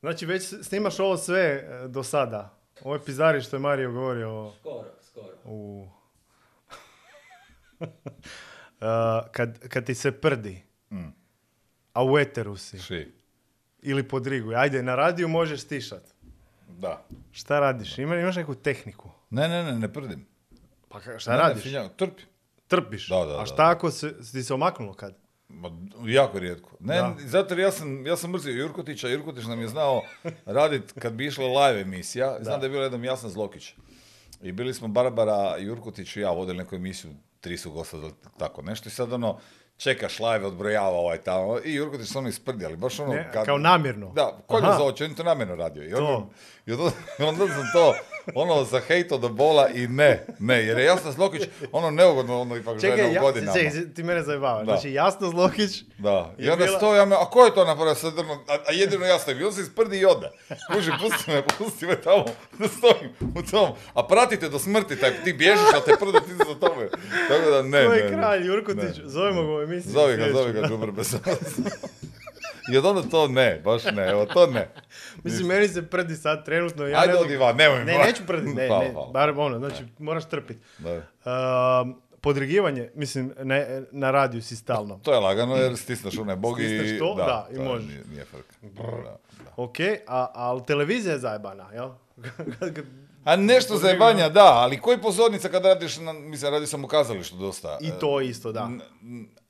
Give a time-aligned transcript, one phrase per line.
[0.00, 2.56] Znači već snimaš ovo sve e, do sada.
[2.82, 5.32] Ovo je pizari što je Mario govorio o- Skoro, skoro.
[5.44, 5.88] u...
[7.80, 7.86] Uh,
[9.32, 11.08] kad, kad ti se prdi, Mm.
[11.92, 13.12] a u eteru si, Ši.
[13.80, 16.02] ili pod rigu, ajde, na radiju možeš stišat.
[16.68, 17.04] Da.
[17.32, 17.98] Šta radiš?
[17.98, 19.10] Ima, imaš neku tehniku?
[19.30, 20.26] Ne, ne, ne, ne prdim.
[20.88, 21.62] Pa šta Ne, ne, radiš?
[21.62, 22.22] finjam, trpi.
[22.68, 23.08] Trpiš.
[23.08, 25.14] Da, da, a da, šta ako se, ti se omaknulo kad?
[25.54, 25.70] Ma,
[26.06, 26.70] jako rijetko.
[26.80, 27.16] Ne, Da.
[27.18, 29.08] zato jer ja sam, ja sam mrzio Jurkotića.
[29.08, 30.02] Jurkotić nam je znao
[30.46, 32.36] radit kad bi išla live emisija.
[32.40, 33.74] Znam da je bilo jednom Jasna Zlokić.
[34.42, 37.96] I bili smo Barbara, Jurkotić i ja vodili neku emisiju, tri su gosta,
[38.38, 38.88] tako nešto.
[38.88, 39.38] I sad ono,
[39.80, 41.58] čekaš live, odbrojava ovaj tamo.
[41.64, 43.12] I Jurkotić se ono isprdi, ali baš ono...
[43.12, 44.10] Ne, kao namjerno?
[44.10, 44.66] Da, ko Aha.
[44.66, 45.82] je za oči, on je to namjerno radio.
[45.82, 46.30] I onda, To.
[46.66, 46.84] i onda,
[47.20, 47.94] onda sam to,
[48.34, 52.78] ono, zahejto do bola i ne, ne, jer je Jasna Zlokić, ono neugodno, ono ipak
[52.78, 53.52] žena Čekaj, u ja, godinama.
[53.54, 54.64] čekaj, ti mene zajebavaš.
[54.64, 57.64] Znači, Jasno Zlokić, Da, i je onda bila- stoji, ja me, a ko je to
[57.64, 58.22] napravio sad, a,
[58.68, 60.30] a jedino ja stojim, i on se isprdi i ode.
[60.68, 65.10] Kuži, pusti me, pusti me tamo, da stojim u tom, a pratite do smrti, taj,
[65.24, 66.88] ti bježiš, a te prde ti za tome.
[67.28, 69.02] Tako da ne, to ne, je kralj Jurkotić, Ne.
[69.04, 69.92] zovemo ga u emisiju.
[69.92, 71.16] Zovi ga, zovi ga, bez
[72.72, 74.70] I od onda to ne, baš ne, evo to ne.
[75.24, 76.86] Mislim, meni se prdi sad trenutno.
[76.86, 80.28] Ja Ajde ne odi van, nemoj Ne, neću prdi, ne, ne, bar ono, znači, moraš
[80.28, 80.60] trpiti.
[80.78, 81.02] Da.
[81.82, 85.00] Um, podrigivanje, mislim, ne, na radiju si stalno.
[85.02, 86.64] To je lagano jer stisneš onaj bog i...
[86.64, 87.86] Stisneš to, da, i to možeš.
[87.88, 88.54] Nije, nije frka.
[88.62, 89.18] Da, da.
[89.56, 91.90] Ok, a, ali televizija je zajebana, jel?
[93.24, 97.36] A nešto zajebanja, da, ali koji pozornica kad radiš, na, mislim, radi sam u kazalištu
[97.36, 97.78] dosta.
[97.80, 98.70] I to isto, da.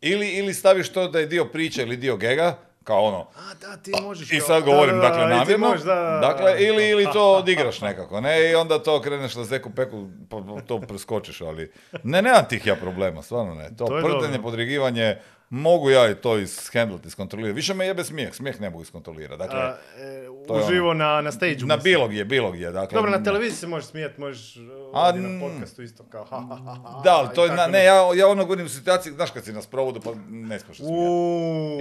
[0.01, 3.77] Ili, ili staviš to da je dio priče ili dio gega, kao ono, A, da,
[3.77, 4.33] ti možeš.
[4.33, 6.19] i sad govorim, da, da, dakle, namjerno, možeš, da, da, da.
[6.21, 10.37] dakle, ili, ili to odigraš nekako, ne, i onda to kreneš na zeku peku, pa
[10.37, 14.27] pa to preskočiš, ali ne, nemam tih ja problema, stvarno ne, to, To je prdenje,
[14.27, 14.43] dobro.
[14.43, 15.17] podrigivanje,
[15.51, 19.61] mogu ja i to ishendlati, iskontrolirati, više me jebe smijeh, smijeh ne mogu iskontrolirati, dakle,
[19.61, 22.97] A, e, je uživo na, na stage na bilo gdje, bilo gdje, dakle.
[22.97, 24.57] Dobro, na televiziji se možeš smijeti, možeš
[24.95, 27.53] A, ovdje na podcastu isto kao ha, ha, ha, ha, Da, ali i to je,
[27.53, 30.61] na, ne, ja, ja ono govorim u situaciji, znaš kad si na sprovodu pa ne
[30.61, 30.85] smiješ se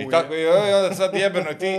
[0.07, 1.75] I tako, i i onda sad jebeno ti,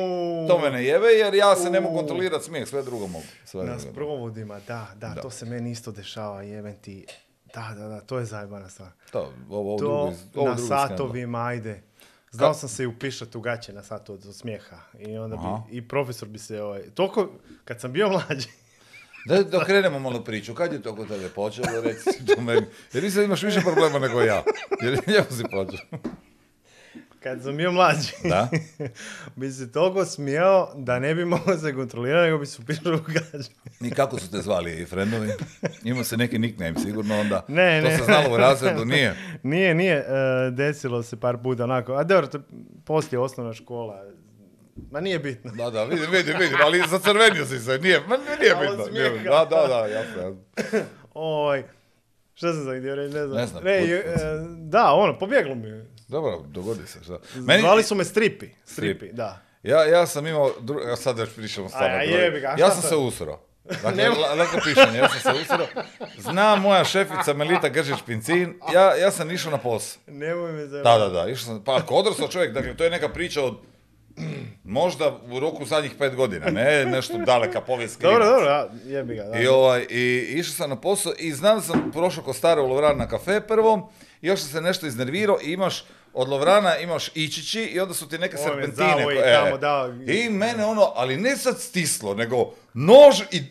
[0.49, 3.25] to me ne jebe jer ja se ne mogu kontrolirati smijeh, sve drugo mogu.
[3.45, 7.07] Sve Na sprovodima, da, da, to se meni isto dešava, jebem ti.
[7.55, 8.89] Da, da, da, to je zajebana stvar.
[9.13, 9.95] To, ovo, ovo To drugo,
[10.35, 10.89] ovo na drugo skandal.
[10.89, 11.83] satovima, ajde.
[12.31, 14.77] Znao sam se i upišati u gaće na satu od smijeha.
[14.99, 15.63] I onda Aha.
[15.71, 17.29] bi, i profesor bi se, ovaj, toliko,
[17.65, 18.49] kad sam bio mlađi,
[19.29, 22.67] Da, da krenemo malo priču, kad je to kod tebe počelo, reci to meni.
[22.93, 24.43] Jer ti sad imaš više problema nego ja.
[24.83, 25.81] Jer lijepo si počeo.
[27.21, 28.49] Kad sam bio mlađi, Da?
[29.37, 32.99] bi se toliko smijao da ne bi mogao se kontrolirati, nego bi se upišao u
[32.99, 33.51] gaće.
[33.81, 35.29] I kako su te zvali i friendovi?
[35.85, 37.45] Imao se neki nickname sigurno onda.
[37.49, 37.97] Ne, to ne.
[37.99, 39.15] se znalo u razredu, nije.
[39.43, 40.05] Nije, nije, e,
[40.51, 42.29] desilo se par puta onako, a dobro,
[42.85, 44.05] poslije osnovna škola,
[44.91, 45.51] ma nije bitno.
[45.53, 48.87] Da, da, vidim, vidim, vidim, ali zacrvenio si se, nije, ma nije bitno.
[48.93, 50.37] Nije, da, da, da, jasno.
[51.15, 51.65] Oj,
[52.35, 53.37] šta sam sad htio reći, ne znam.
[53.39, 55.90] Ne znam, Ne, put- da, ono, pobjeglo mi je.
[56.11, 57.19] Dobro, dogodi se, šta.
[57.61, 59.15] Zvali su me stripi, stripi, Strip.
[59.15, 59.43] da.
[59.63, 60.81] Ja, ja sam imao, dru...
[60.81, 61.97] ja sad već pričamo stvarno.
[61.97, 63.39] Jebi ga, ja sam se usro.
[63.83, 65.67] Dakle, lako pišanje, ja sam se usro.
[66.19, 70.03] Zna moja šefica Melita Gržić-Pincin, ja, ja sam išao na posao.
[70.07, 71.01] Nemoj me Da, zajebati.
[71.01, 73.55] da, da, išao sam, pa ako odrastao čovjek, dakle, to je neka priča od
[74.65, 79.23] možda u roku zadnjih pet godina, ne nešto daleka povijest Dobro, dobro, da, jebi ga,
[79.25, 79.39] da.
[79.39, 82.67] I, ovaj, I išao sam na posao i znam da sam prošao kod stare u
[82.67, 83.93] Lovran na kafe prvo,
[84.23, 88.09] i još sam se nešto iznervirao i imaš od Lovrana imaš ičići i onda su
[88.09, 88.89] ti neke Ove serpentine.
[88.89, 89.35] zavoji ko- e.
[89.35, 89.89] tamo, da.
[90.07, 92.37] I mene ono, ali ne sad stislo, nego
[92.75, 93.43] nož i,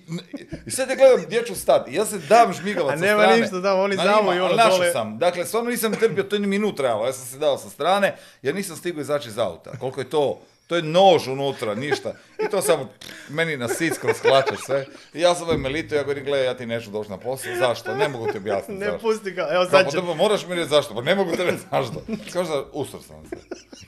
[0.65, 1.91] i sad ja gledam gdje ću stati.
[1.91, 3.41] I ja se dam žmigavac A sa nema strane.
[3.41, 4.91] ništa tamo, oni Ma zavoji ima, ono dole.
[4.91, 5.17] sam.
[5.17, 7.05] Dakle, stvarno nisam trpio, to je ni minut trajalo.
[7.05, 9.71] Ja sam se dao sa strane jer nisam stigao izaći iz auta.
[9.71, 12.13] Koliko je to to je nož unutra, ništa.
[12.45, 12.89] I to samo
[13.29, 14.85] meni na sic kroz hlače sve.
[15.13, 17.55] I ja sam Melito, ja govorim, gledaj, ja ti neću doći na posao.
[17.59, 17.95] Zašto?
[17.95, 18.99] Ne mogu ti objasniti Ne zašto.
[18.99, 19.97] pusti ga, evo sad će...
[19.97, 22.01] pa moraš mi reći zašto, pa ne mogu te reći zašto.
[22.33, 23.35] Kaže da usro sam se.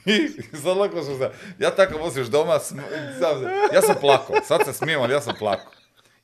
[0.06, 0.28] I
[0.62, 2.80] sad lako sam se, ja tako voziš doma, sm-
[3.74, 5.72] ja sam plako, sad se smijem, ali ja sam plako.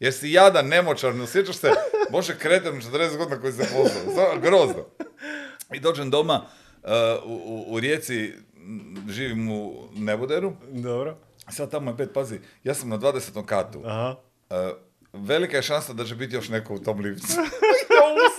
[0.01, 1.71] Jer si jadan, nemoćan, ne osjećaš se,
[2.11, 3.65] Bože kreten, 40 godina koji se
[4.11, 4.85] Stvarno, grozno.
[5.73, 6.45] I dođem doma,
[6.83, 6.91] uh,
[7.25, 8.33] u, u, u Rijeci,
[9.09, 11.17] živim u Neboderu, Dobro,
[11.51, 13.45] sad tamo je pet, pazi, ja sam na 20.
[13.45, 13.83] katu.
[13.85, 14.15] aha.
[14.51, 14.57] Uh,
[15.13, 17.27] velika je šansa da će biti još neko u tom liftu.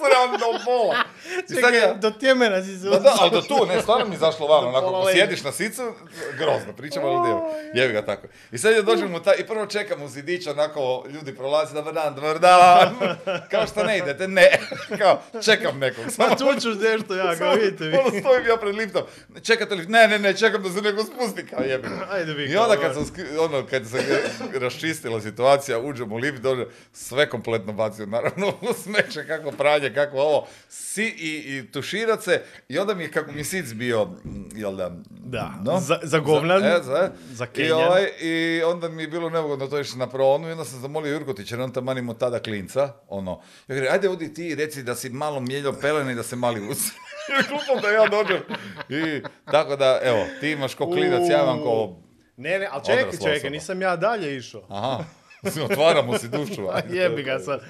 [0.02, 0.96] ja usram do bola.
[1.50, 4.06] I sad Čekaj, ja- do tjemena si se Da, da, ali do tu, ne, stvarno
[4.06, 5.94] mi je zašlo van, onako, ako sjediš na sicu,
[6.34, 7.42] grozno, pričamo ali djelo,
[7.76, 8.28] jevi ga tako.
[8.52, 11.94] I sad ja dođem u taj, i prvo čekam u zidić, onako, ljudi prolaze, dobar
[11.94, 12.90] dan, dobar dan,
[13.52, 14.48] kao što ne idete, ne,
[15.00, 17.98] kao, čekam nekog, Ma samo, tu ću nešto ja, kao vidite vi.
[17.98, 19.02] ono stojim ja pred liftom,
[19.44, 21.88] čekate lift, ne, ne, ne, čekam da se neko spusti, kao jebi.
[22.12, 22.46] Ajde vi.
[22.46, 24.22] I onda kad sam, skri- ono, kad se
[24.54, 30.18] raščistila situacija, uđem u lift, dođe, sve kompletno bacio, naravno, u smeće, kako pranje, kako
[30.18, 34.08] ovo, si, i, i tuširat se, i onda mi je, kako mi sic bio,
[34.56, 35.80] jel da, Da, no?
[35.80, 39.68] za, za govnan, Za, e, za, za I, ovaj, I onda mi je bilo neugodno
[39.68, 42.94] to išli na pronu i onda sam zamolio Jurkotića, jer on tamo imao tada klinca,
[43.08, 46.24] ono, ja kažem, ajde odi ti i reci da si malo mijeljao pelene i da
[46.24, 46.92] se mali usi.
[47.42, 48.42] I klupom da ja dođem.
[48.90, 51.96] I tako da, evo, ti imaš ko klinac, ja imam ko...
[52.38, 54.62] Ne, ne, ali čekaj, čekaj, nisam ja dalje išao.
[54.70, 55.04] Aha,
[55.62, 56.68] otvaramo si dušu.
[56.70, 57.62] A jebi ga sad.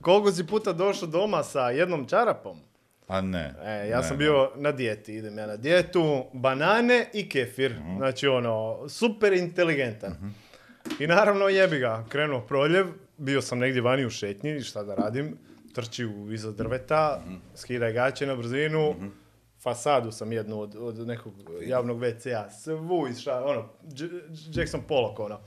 [0.00, 2.60] Koliko si puta došao doma sa jednom čarapom?
[3.08, 3.54] A ne.
[3.62, 4.18] E, ja ne, sam ne.
[4.18, 6.02] bio na dijeti, idem ja na dijetu,
[6.32, 7.72] banane i kefir.
[7.74, 7.96] Mhm.
[7.96, 10.34] Znači ono, super inteligentan.
[10.98, 12.86] I naravno jebi ga, krenuo proljev,
[13.16, 15.36] bio sam negdje vani u šetnji, šta da radim,
[15.72, 17.34] trči u iza drveta, Mhm.
[17.54, 18.94] skidaj gaće na brzinu,
[19.58, 21.32] fasadu sam jednu od, od nekog
[21.62, 24.08] javnog WC-a, svu isša, ono, J-
[24.52, 25.40] Jackson Pollock, ono.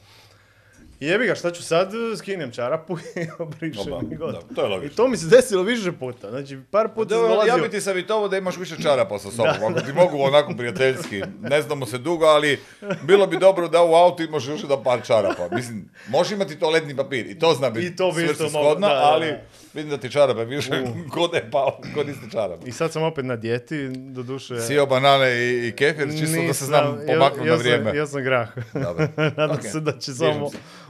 [1.00, 4.44] Jebi ga, šta ću sad, skinem čarapu i obrišem Oba, i gotovo.
[4.50, 4.94] da, to je logično.
[4.94, 7.64] I to mi se desilo više puta, znači par puta sam Dobro, ja dolazio...
[7.64, 11.22] bi ti savjetovao da imaš više čarapa sa sobom, ako ti mogu onako prijateljski.
[11.42, 12.60] Ne znamo se dugo, ali
[13.04, 15.56] bilo bi dobro da u autu imaš još jedan par čarapa.
[15.56, 17.96] Mislim, možeš imati toaletni papir i to zna biti
[18.28, 19.42] svrsishodno, da, da, ali da.
[19.76, 20.72] Vidim da ti čarape više
[21.12, 22.68] kod je pao, koristi čarape.
[22.70, 24.60] I sad sam opet na dijeti, doduše...
[24.60, 27.86] Sio banane i, i kefir, čisto da se znam Nisam, pomaknuti na vrijeme.
[27.86, 28.50] Sam, ja sam grah.
[28.74, 29.08] Dobro.
[29.38, 29.64] Nadam Ok.
[29.64, 30.50] se da će samo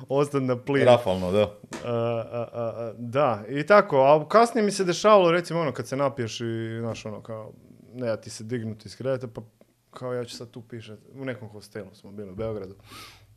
[0.09, 0.85] ostati na plin.
[0.85, 1.41] Rafalno, da.
[1.41, 1.91] A,
[2.31, 5.95] a, a, a, da, i tako, a kasnije mi se dešavalo, recimo ono, kad se
[5.97, 7.53] napiješ i, znaš, ono, kao,
[7.93, 9.41] ne, ja ti se dignuti iz kreveta, pa
[9.91, 12.75] kao ja ću sad tu pišet, u nekom hostelu smo bili u Beogradu,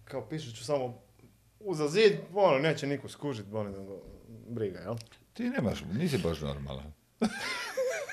[0.04, 0.98] kao pišet ću samo
[1.60, 4.02] uza zid, ono, neće niko skužit, nego
[4.48, 4.94] briga, jel?
[5.38, 6.92] Ti nemaš, nisi baš normalan.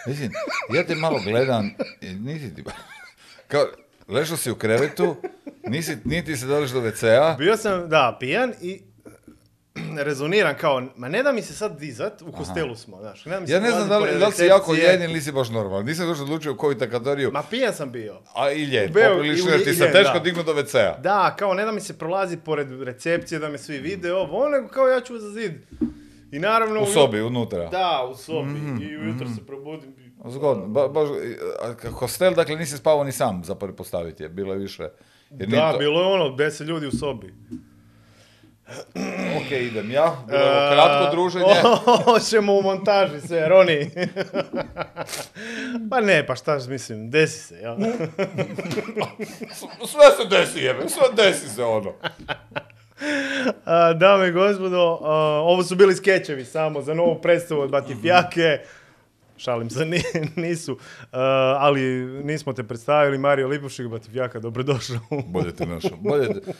[0.07, 0.31] Mislim,
[0.73, 2.73] ja te malo gledam, nisi ti baš...
[3.47, 3.65] Kao,
[4.07, 5.15] ležao si u krevetu,
[5.67, 8.81] nisi, niti se doliš do WC-a, Bio sam, da, pijan i
[9.97, 13.39] rezoniran kao, ma ne da mi se sad dizat, u hostelu smo, znaš, ne da
[13.39, 15.49] mi se Ja ne znam da li, da li si jako ljen ili nisi baš
[15.49, 15.85] normalan.
[15.85, 18.21] Nisam još odlučio u koju te kategoriju, Ma pijan sam bio.
[18.35, 20.97] a i ljen, poprilično jer ti se teško dignu do WC-a.
[21.01, 24.49] Da, kao ne da mi se prolazi pored recepcije, da me svi vide ovo, ono,
[24.49, 25.53] nego kao ja ću za zid.
[26.31, 26.81] I naravno...
[26.81, 27.65] U sobi, unutra.
[27.65, 28.49] Da, u sobi.
[28.49, 29.95] Mhm, I ujutro se probudim.
[30.25, 30.67] Zgodno.
[30.67, 31.09] Ba, baš,
[31.91, 34.89] hostel, dakle, nisi spavao ni sam, za pretpostaviti je, bilo je više.
[35.31, 37.33] Jer Da, to- bilo je ono, deset ljudi u sobi.
[39.37, 41.45] Ok, idem ja, bilo je kratko E, druženje.
[42.05, 43.89] Hoćemo u montaži sve, Roni.
[45.91, 47.75] pa ne, pa šta mislim, desi se, jel?
[49.87, 51.93] Sve se desi, jebe, sve desi se ono.
[53.99, 54.99] Dame i gospodo,
[55.41, 58.59] ovo su bili skečevi samo za novu predstavu od Batifjake.
[59.37, 60.03] Šalim se, ni-
[60.37, 60.77] nisu.
[61.11, 61.19] A,
[61.59, 61.81] ali
[62.23, 64.97] nismo te predstavili, Mario Lipušik, Batifjaka, dobrodošao.
[65.25, 65.97] Bolje te našao.
[65.99, 66.51] Bolje te...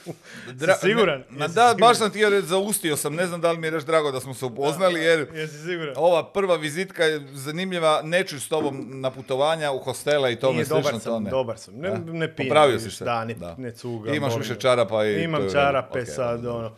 [0.47, 1.19] Dra- siguran?
[1.19, 1.77] Ne, ma Jesi da, siguran?
[1.79, 4.19] baš sam ti reći, zaustio sam, ne znam da li mi je reći drago da
[4.19, 5.93] smo se upoznali, jer Jesi siguran?
[5.97, 10.75] ova prva vizitka je zanimljiva, neću s tobom na putovanja u hostela i tome slično.
[10.81, 11.29] dobar sam, ne.
[11.29, 11.73] dobar sam.
[11.75, 13.05] Ne, ne pijem Popravio si se.
[13.05, 13.55] Da, ne, Da.
[13.57, 14.13] ne cugam.
[14.15, 16.71] Imaš više čarapa i to Imam je čarape sad, ono.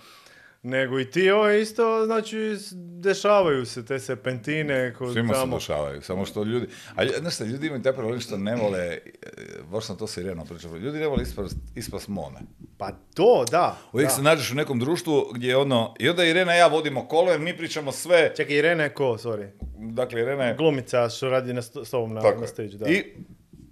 [0.64, 2.58] Nego i ti ovo isto, znači,
[3.00, 6.68] dešavaju se te serpentine kod Svima se dešavaju, samo što ljudi...
[6.96, 9.00] A šta, ljudi imaju taj problem što ne vole, e,
[9.72, 12.40] baš sam to Sireno pričao, ljudi ne vole ispast, ispast mone.
[12.78, 13.78] Pa to, da.
[13.94, 14.16] Uvijek da.
[14.16, 17.32] se nađeš u nekom društvu gdje je ono, i onda Irena i ja vodimo kolo
[17.32, 19.50] jer mi pričamo sve, Čekaj, Irena je ko, sorry?
[19.78, 20.56] dakle Irena je...
[20.56, 22.90] Glumica što radi na s tobom na, Tako na stage, da.
[22.90, 23.04] I,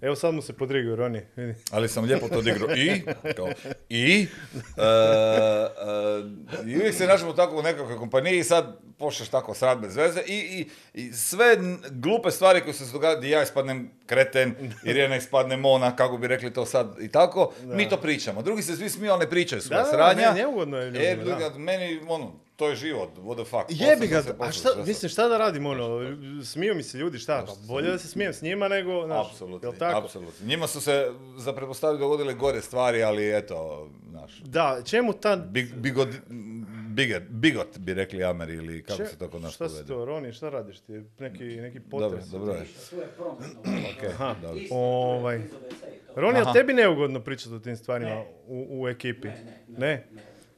[0.00, 1.22] Evo sad mu se podrigao, Roni.
[1.36, 1.54] vidi.
[1.70, 2.68] ali sam lijepo to odigrao.
[2.76, 3.02] I,
[3.36, 3.48] kao,
[3.88, 4.26] i,
[4.76, 4.82] e,
[6.64, 8.66] e, i uvijek se nađemo tako u nekakvoj kompaniji i sad
[8.98, 11.56] počneš tako srat bez veze i, i, i sve
[11.90, 16.52] glupe stvari koje se događaju, gdje ja ispadnem kreten, Irena ispadne mona, kako bi rekli
[16.52, 18.42] to sad i tako, mi to pričamo.
[18.42, 20.28] Drugi se svi smiju, ali ne pričaju svoje Da, da, sranja.
[20.28, 21.58] ne, neugodno je ljudima, E, da.
[21.58, 23.80] meni, ono, to je život, what the fuck.
[23.80, 27.52] Jebi ga, a šta, mislim, šta da radim, ono, smiju mi se ljudi, šta, pa
[27.64, 29.98] bolje da se smijem s njima nego, znaš, Apsolutno, jel tako?
[29.98, 30.46] apsolutno.
[30.46, 35.36] Njima su se za pretpostaviti dogodile gore stvari, ali eto, znaš, Da, čemu ta...
[35.36, 36.08] big, bigot,
[36.88, 40.04] bigot, bigot bi rekli Ameri ili kako če- se to kod nas Šta si to,
[40.04, 40.92] Roni, šta radiš ti?
[41.18, 42.26] Neki, neki Dobro, potres?
[42.26, 42.66] dobro je.
[42.68, 43.60] svoje prometno.
[43.64, 44.62] Okay, dobro.
[44.70, 45.40] ovaj...
[46.14, 49.28] Roni, a tebi neugodno pričati o tim stvarima u, u ekipi?
[49.68, 50.06] Ne?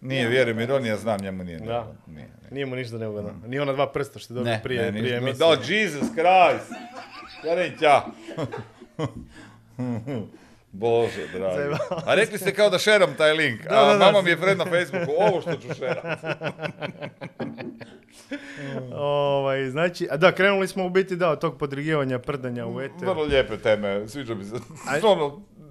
[0.00, 1.58] Nije, vjerujem, Ironija znam, njemu nije.
[1.58, 1.64] Da.
[1.64, 2.28] neugodno, Nije, nije.
[2.50, 3.30] Nije mu ništa neugodno.
[3.46, 5.38] Ni ona dva prsta što je dobio prije, ne, prije nije- emisije.
[5.38, 6.72] Da, Jesus Christ!
[7.80, 8.06] Ja.
[10.72, 11.74] Bože, dragi.
[12.06, 13.62] A rekli ste kao da šeram taj link.
[13.62, 13.98] Da, A da, da.
[14.04, 15.12] mama mi je friend na Facebooku.
[15.18, 16.18] Ovo što ću šerat.
[18.94, 23.08] Ovaj, znači, a da, krenuli smo u biti da, od tog podrigivanja prdanja u eter.
[23.08, 24.54] Vrlo lijepe teme, sviđa mi se.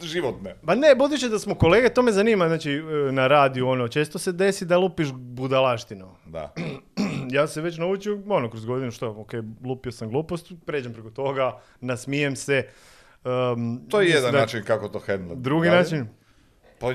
[0.01, 0.56] Životne.
[0.62, 4.20] Ba ne, budući da smo kolege, to me zanima, znači, e, na radiju, ono, često
[4.20, 6.16] se desi da lupiš budalaštinu.
[6.25, 6.54] Da.
[7.30, 9.32] ja se već naučio, ono, kroz godinu, što, ok,
[9.63, 11.51] lupio sam glupost, pređem preko toga,
[11.82, 12.68] nasmijem se.
[13.54, 15.38] Um, To je jedan da- način kako to handlat.
[15.38, 15.77] Drugi Dalje?
[15.80, 16.08] način?
[16.80, 16.88] Pa,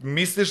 [0.00, 0.50] misliš,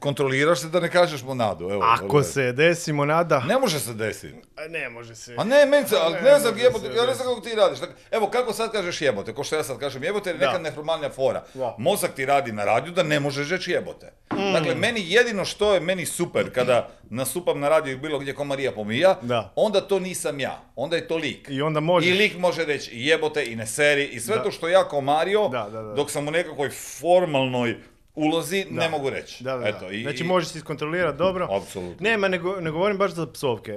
[0.00, 1.64] kontroliraš se da ne kažeš monadu.
[1.64, 2.22] Evo, Ako dobro.
[2.22, 3.40] se desimo nada...
[3.40, 4.34] Ne može se desiti.
[4.56, 5.34] A ne može se.
[5.38, 7.54] A ne, meni se, ali Ne, ne znam, može jebote, ja ne znam kako ti
[7.54, 7.78] radiš.
[8.10, 10.58] Evo, kako sad kažeš jebote, ko što ja sad kažem jebote, je neka Da.
[10.58, 11.42] neformalna fora.
[11.54, 11.74] Da.
[11.78, 14.12] Mozak ti radi na radiju da ne možeš reći jebote.
[14.32, 14.52] Mm.
[14.52, 18.72] Dakle, meni jedino što je meni super kada nastupam na radiju bilo gdje ko Marija
[18.72, 19.52] pomija, Da.
[19.56, 21.46] onda to nisam ja, onda je to lik.
[21.50, 22.10] I onda možeš.
[22.10, 24.42] I lik može reći i jebote i ne seri i sve Da.
[24.42, 25.94] to što ja kao Mario, Da, da, da.
[25.94, 27.76] dok sam u nekakvoj formalnoj
[28.14, 28.80] ulozi, Da.
[28.80, 29.44] ne mogu reći.
[29.44, 29.68] Da, da, da.
[29.68, 31.48] Eto, i, znači možeš se iskontrolirati dobro.
[31.52, 31.96] Apsolutno.
[32.00, 33.72] Ne, ma ne, go- ne govorim baš za psovke,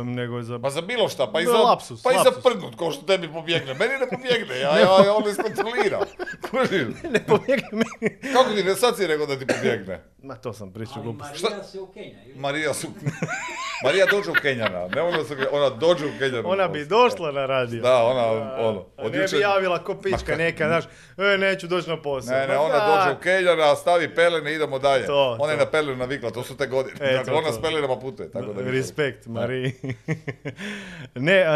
[0.00, 0.58] em, nego za...
[0.58, 2.42] Pa za bilo šta, pa i Da, za, lapsus, pa i za lapsus.
[2.42, 3.74] prdnut, kao što tebi pobjegne.
[3.74, 6.00] Meni ne pobjegne, ja, ja, ja ono iskontroliram.
[6.42, 6.94] Kužiš?
[7.14, 8.32] ne pobjegne meni.
[8.32, 10.04] Kako ti ne, sad si rekao da ti pobjegne?
[10.22, 11.42] Ma to sam pričao Ali glupost.
[11.42, 12.34] Marija se u Kenja, ili?
[12.36, 12.86] Marija su...
[13.84, 16.48] Marija dođe u Kenjana, ne ono se, ona dođe u Kenjana.
[16.48, 17.82] Ona bi došla na radio.
[17.82, 18.26] Da, ona,
[18.58, 20.84] ono, A od ne bi jučer- javila ko pička neka, znaš,
[21.18, 22.34] e, neću doći na posao.
[22.34, 22.86] Ne, ne, Ma ona da.
[22.96, 25.06] dođe u Kenjana, stavi pelene i idemo dalje.
[25.06, 25.64] To, ona je to.
[25.64, 26.96] na pelenu navikla, to su te godine.
[27.00, 27.54] E, dakle, to, ona to.
[27.54, 28.62] s pelenama putuje, tako da...
[28.62, 29.72] Respekt, Mariji.
[31.16, 31.46] ne, e,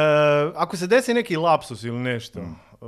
[0.54, 2.56] ako se desi neki lapsus ili nešto, Mm.
[2.73, 2.87] e,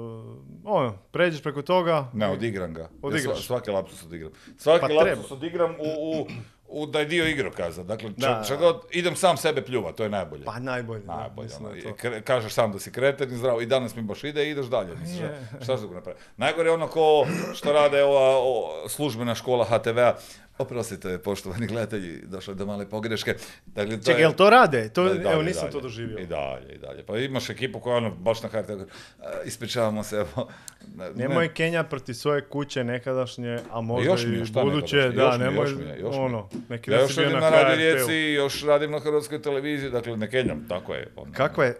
[0.67, 2.83] ono, pređeš preko toga, Ne, odigram ga.
[2.83, 3.37] Ja Odigraš.
[3.37, 4.31] sva- svaki lapsus odigram.
[4.59, 6.27] Svaki Pa lapsus odigram u, u,
[6.71, 7.83] u da je dio igrokaza.
[7.85, 8.45] Dakle, Da.
[8.45, 10.45] čak, god idem sam sebe pljuva, to je najbolje.
[10.45, 11.03] pa najbolje.
[11.03, 12.21] Najbolje, ono, da je to.
[12.23, 14.97] kažeš sam da si kreten i zdravo i danas mi baš ide i ideš dalje.
[14.97, 15.21] Misliš,
[15.57, 16.19] šta se drugo napravi?
[16.37, 18.55] Najgore je ono ko što rade ova o,
[18.89, 20.15] službena škola HTV-a.
[20.59, 23.35] Oprostite, poštovani gledatelji, došlo je do male pogreške.
[23.67, 24.89] Dakle, to Čekaj, je- jel to rade?
[24.89, 25.73] To, da, i dalje, evo, i nisam dalje.
[25.73, 26.19] to doživio.
[26.19, 27.03] I dalje, i dalje.
[27.03, 28.83] Pa imaš ekipu koja ono, baš na HRT, uh,
[29.45, 30.49] ispričavamo se, evo.
[30.97, 35.15] ne- Nemoj Kenja protiv svoje kuće nekadašnje, a možda još mi i šta buduće, nekadašnje?
[35.15, 37.77] da, Još nemoj, još mi je, još ono, neki Ja još radim na na HRT-u.
[37.77, 41.09] Rijeci, još radim na Hrvatskoj televiziji, dakle ne kenjam, tako je.
[41.17, 41.33] ono.
[41.33, 41.77] Kakva je, e,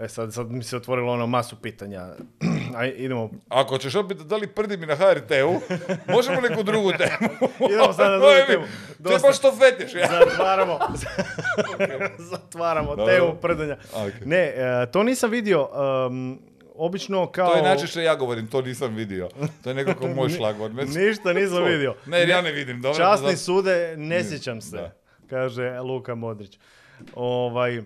[0.00, 2.06] e sad, sad mi se otvorilo ono masu pitanja,
[2.76, 5.60] aj idemo, Ako ćeš opet da li prdi mi na HRT-u,
[6.08, 7.30] možemo neku drugu temu.
[7.70, 8.64] Idemo sad na drugu temu.
[9.02, 9.28] To je Dosta.
[9.28, 10.08] baš to fetiš, ja.
[10.20, 10.78] zatvaramo,
[12.30, 13.34] zatvaramo Da, temu da.
[13.34, 13.76] prdanja.
[13.94, 14.12] Ok.
[14.24, 14.54] Ne, e,
[14.86, 15.68] to nisam vidio,
[16.06, 16.38] em,
[16.74, 17.48] obično kao...
[17.48, 19.28] To je način što ja govorim, to nisam vidio.
[19.62, 20.70] To je nekako moj šlagvor.
[20.74, 21.94] Ništa nisam vidio.
[22.06, 22.80] Ne, jer ja ne vidim.
[22.80, 24.92] Dobro, Časni zato- sude, ne sjećam se, Da.
[25.30, 26.58] kaže Luka Modrić.
[27.14, 27.82] Ovaj,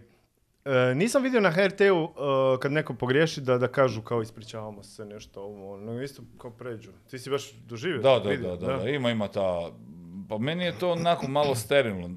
[0.64, 5.04] e, nisam vidio na HRT-u e, kad neko pogriješi da, da kažu kao ispričavamo se
[5.04, 6.90] nešto ovo, nego isto kao pređu.
[7.10, 8.02] Ti si baš doživio?
[8.02, 9.70] Da, da, vidio, da, da, da, ima, ima ta...
[10.28, 12.10] Pa meni je to onako malo sterilno.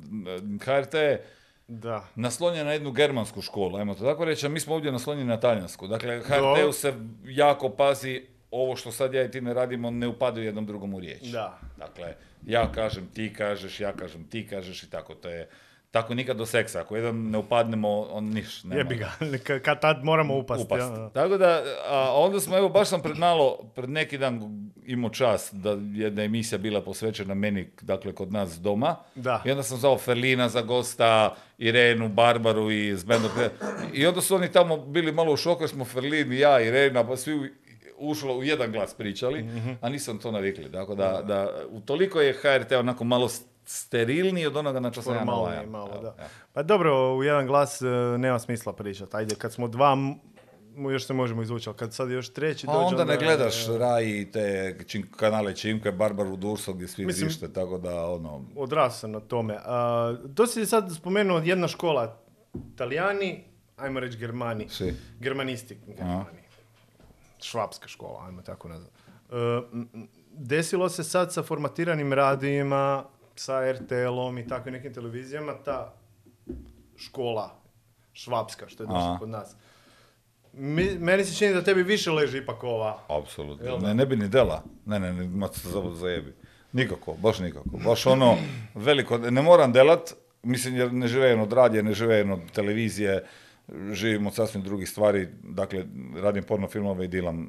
[0.62, 1.26] HRT je
[1.68, 2.08] Da.
[2.16, 5.40] naslonjen na jednu germansku školu, ajmo to tako reći, a mi smo ovdje naslonjeni na
[5.40, 5.88] talijansku.
[5.88, 6.22] Dakle.
[6.22, 6.94] HRT-u se
[7.26, 11.00] jako pazi ovo što sad ja i ti ne radimo, ne upadaju jednom drugom u
[11.00, 11.24] riječ.
[11.24, 11.60] Da.
[11.78, 15.16] Dakle, ja kažem, ti kažeš, ja kažem, ti kažeš i tako.
[15.16, 15.50] To je
[15.92, 16.82] tako nikad do seksa.
[16.82, 18.64] Ako jedan ne upadnemo, on niš.
[18.64, 18.76] nema.
[18.76, 20.64] Jebi ga, Ka- kad tad moramo upasti.
[20.66, 20.82] upast.
[20.92, 21.10] ja.
[21.12, 24.42] Tako da, a onda smo, evo, baš sam pred malo, pred neki dan
[24.86, 28.96] imao čast da jedna emisija bila posvećena meni, dakle, kod nas doma.
[29.16, 29.42] Da.
[29.46, 31.08] I onda sam zvao Ferlina za gosta,
[31.58, 33.30] Irenu, Barbaru i Zbendo.
[33.94, 37.08] I onda su oni tamo bili malo u šoku, jer smo Ferlin, i ja, Irena,
[37.08, 37.54] pa svi
[37.98, 39.72] ušlo u jedan glas pričali, Mhm.
[39.82, 40.72] a nisam to navikli.
[40.72, 43.30] Tako da, da, utoliko je HRT onako malo
[43.68, 46.16] sterilniji od onoga na što sam ja Formalniji malo, da.
[46.54, 47.86] Pa dobro, u jedan glas e,
[48.18, 49.18] nema smisla pričati.
[49.18, 50.16] Ajde, kad smo dva, m-
[50.76, 52.86] mu još se možemo izvući, ali kad sad još treći Pa dođe...
[52.86, 54.78] onda ne gledaš Rai i te
[55.18, 58.46] kanale Čimke, Barbaru Durso gdje svi Mislim- vrište, tako da ono...
[58.56, 59.58] Odrasao sam na tome.
[60.36, 62.18] To si sad spomenuo jedna škola,
[62.74, 63.44] Italijani,
[63.78, 64.70] ajmo reći Germani.
[64.70, 64.94] Si.
[65.20, 65.78] Germanisti.
[65.88, 66.48] Germani.
[67.42, 68.92] Švapska škola, ajmo tako nazvat.
[68.92, 69.34] E,
[70.32, 73.04] desilo se sad sa formatiranim radijima,
[73.40, 75.94] sa RTL-om i takvim nekim televizijama, ta
[76.98, 77.56] škola
[78.14, 79.56] švapska, što je došla kod nas.
[80.54, 83.00] Mi- meni se čini da tebi više leži ipak ova.
[83.08, 83.78] Apsolutno.
[83.78, 84.64] Ne, ne bi ni dela.
[84.86, 86.34] Ne, ne, ne, ma se zavod zajebi.
[86.74, 87.70] Nikako, baš nikako.
[87.86, 88.38] Baš ono
[88.76, 90.14] veliko, ne moram delat,
[90.44, 93.26] mislim jer ne živim od radija, ne živim od televizije,
[93.92, 97.48] živim od sasvim drugih stvari, dakle radim porno filmove i dilam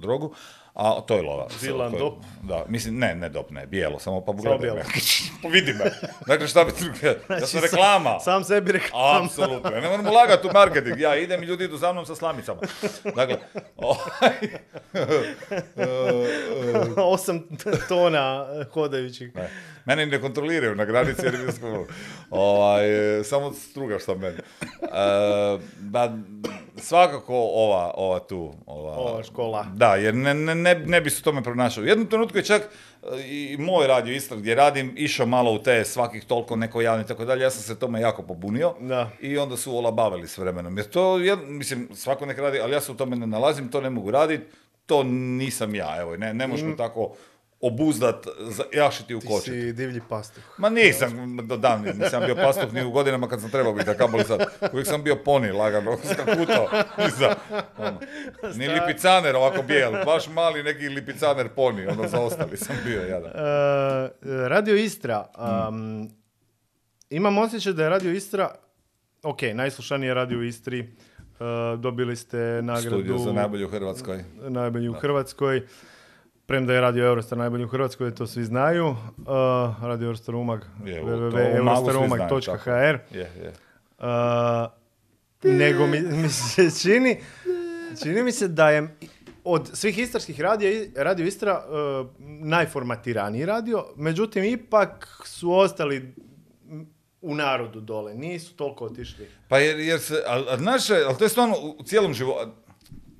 [0.00, 0.34] drogu,
[0.76, 1.46] A to je lova.
[1.62, 2.14] Vilan dop.
[2.42, 4.76] Da, mislim, ne, ne dop, ne, bijelo, samo pa Samo pogledaj bijelo.
[4.76, 5.50] me.
[5.50, 5.84] Vidi me.
[6.26, 6.84] Dakle, šta bi ti...
[7.06, 7.14] Ja
[7.46, 8.20] sam Znači, reklama.
[8.20, 9.24] Sam sebi reklama.
[9.24, 9.70] Apsolutno.
[9.70, 11.00] Ja ne moram ulagati u marketing.
[11.00, 12.60] Ja idem i ljudi idu za mnom sa slamicama.
[13.16, 13.36] Dakle,
[13.76, 14.32] ovaj,
[17.12, 17.42] Osam
[17.88, 19.34] tona hodajućih.
[19.34, 19.50] Ne.
[19.84, 21.84] Mene ne kontroliraju na granici jer mi
[22.30, 24.36] ovaj, e, samo strugaš sa mene.
[24.36, 26.16] E, da,
[26.76, 28.54] svakako ova, ova tu.
[28.66, 29.66] Ova, Ova škola.
[29.74, 31.84] Da, jer ne, ne, ne, ne bi se u tome pronašao.
[31.84, 35.58] U jednom trenutku je čak e, i moj radio Istra gdje radim išao malo u
[35.58, 37.42] te svakih toliko neko javni i tako dalje.
[37.42, 38.74] Ja sam se tome jako pobunio.
[38.80, 39.10] Da.
[39.20, 40.76] I onda su olabavili s vremenom.
[40.76, 43.80] Jer to, jed, mislim, svako nek radi, ali ja se u tome ne nalazim, to
[43.80, 44.44] ne mogu raditi.
[44.86, 47.16] To nisam ja, evo, ne, ne možeš me tako
[47.60, 48.26] obuzdat,
[48.72, 49.44] jašiti u Ti kočet.
[49.44, 50.44] si divlji pastuh.
[50.58, 53.94] Ma nisam, do dan, nisam bio pastuh ni u godinama kad sam trebao biti, a
[53.94, 54.40] kamoli sad.
[54.72, 56.68] Uvijek sam bio poni, lagano, skakutao.
[56.98, 57.34] Nisam,
[57.78, 57.98] ono,
[58.54, 63.30] ni lipicaner ovako bijel, baš mali neki lipicaner poni, ono zaostali sam bio, jadan.
[63.30, 64.08] E,
[64.48, 65.26] Radio Istra.
[65.68, 66.10] um,
[67.10, 68.54] imam osjećaj da je Radio Istra,
[69.22, 70.78] ok, najslušanije radio u Istri.
[70.80, 70.86] e,
[71.76, 74.24] dobili ste nagradu Studio za najbolje u Hrvatskoj.
[74.40, 75.62] najbolji u Hrvatskoj.
[76.46, 78.86] Premda je Radio Eurostar najbolji u Hrvatskoj, to svi znaju.
[78.86, 78.96] Uh,
[79.82, 82.98] Radio Eurostar Umag, www.eurostarumag.hr.
[83.98, 84.06] Uh,
[85.42, 87.20] nego mi, mi se čini,
[88.02, 88.96] čini mi se da je
[89.44, 91.70] od svih istarskih radija, Radio Istra uh,
[92.20, 96.14] najformatiraniji radio, međutim ipak su ostali
[97.20, 99.28] u narodu dole, nisu toliko otišli.
[99.48, 102.50] Pa jer, jer se, ali ali naše, ali to je stvarno u cijelom životu,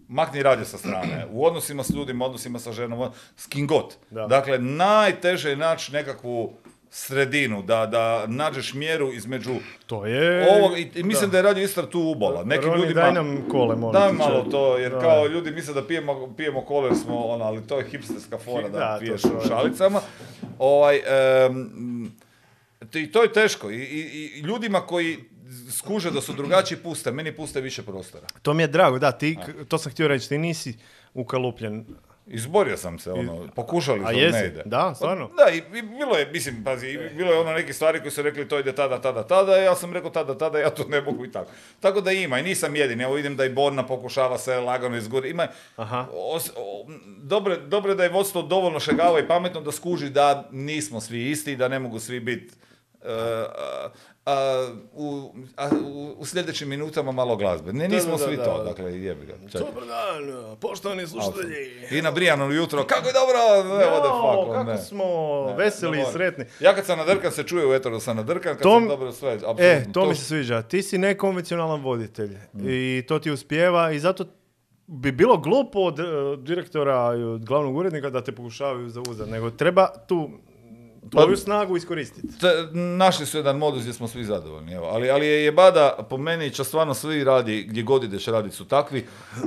[0.08, 3.96] makni radio sa strane, u odnosima s ljudima, odnosima sa ženom, s kim god.
[4.10, 4.26] Da.
[4.26, 6.52] Dakle, najteže je naći nekakvu
[6.90, 9.54] sredinu, da, da nađeš mjeru između
[9.86, 10.48] To je...
[10.50, 11.36] ovog, i, i mislim da.
[11.36, 12.44] je radio Istra tu ubala.
[12.44, 13.00] Nekim Roni, ljudima...
[13.00, 15.00] daj nam kole, molim Daj malo to, jer Da.
[15.00, 18.68] kao ljudi misle da pijemo, pijemo kole jer smo, ono, ali to je hipsterska fora
[18.68, 20.00] da, Da, piješ u šalicama.
[20.58, 21.00] Ovaj,
[21.46, 22.12] em,
[22.94, 23.70] i to je teško.
[23.70, 25.18] I, i, I ljudima koji
[25.70, 28.26] skuže da su drugačiji puste, meni puste više prostora.
[28.42, 29.38] To mi je drago, da, ti,
[29.68, 30.74] to sam htio reći, ti nisi
[31.14, 31.84] ukalupljen.
[32.28, 34.38] Izborio sam se, ono, pokušali jesi?
[34.38, 34.62] ne ide.
[34.64, 35.30] Da, stvarno?
[35.36, 38.22] Da, i, i bilo je, mislim, pazi, i bilo je ono neke stvari koje su
[38.22, 41.24] rekli to ide tada, tada, tada, ja sam rekao tada, tada, ja to ne mogu
[41.24, 41.50] i tako.
[41.80, 45.28] Tako da ima, i nisam jedini, evo vidim da i Borna pokušava se lagano izgurati,
[45.30, 46.06] ima, Aha.
[46.12, 46.86] os- o,
[47.18, 51.30] dobro, dobro je da je vodstvo dovoljno šegavo i pametno da skuži da nismo svi
[51.30, 52.54] isti i da ne mogu svi biti
[53.02, 53.08] e,
[54.26, 55.70] a, u, a,
[56.18, 57.72] u, sljedećim minutama malo glazbe.
[57.72, 58.64] Ne, nismo da, svi da, to, da.
[58.64, 59.34] dakle, jebi ga.
[59.52, 61.54] Dobar dan, poštovani slušatelji.
[61.90, 63.38] I na Brijanu jutro, kako je dobro,
[63.72, 64.78] the Jao, fuck, kako ne.
[64.78, 65.04] smo
[65.48, 66.44] Ne, veseli ne i sretni.
[66.60, 69.12] Ja kad sam nadrkan se čuje u eteru da sam nadrkan, kad To sam dobro
[69.12, 69.64] sve, apsolutno.
[69.64, 70.62] E, to mi se sviđa.
[70.62, 72.68] Ti si nekonvencionalan voditelj Mm.
[72.68, 74.24] i to ti uspijeva i zato
[74.86, 76.02] bi bilo glupo od e,
[76.38, 80.30] direktora i od glavnog urednika da te pokušavaju zauzeti, nego treba tu
[81.10, 82.38] tvoju Pa- snagu iskoristiti.
[82.40, 84.86] Te- našli su jedan modus gdje smo svi zadovoljni, evo.
[84.86, 88.64] Ali, ali je jebada, po meni, će stvarno svi radi, gdje god ideš radit su
[88.64, 89.06] takvi.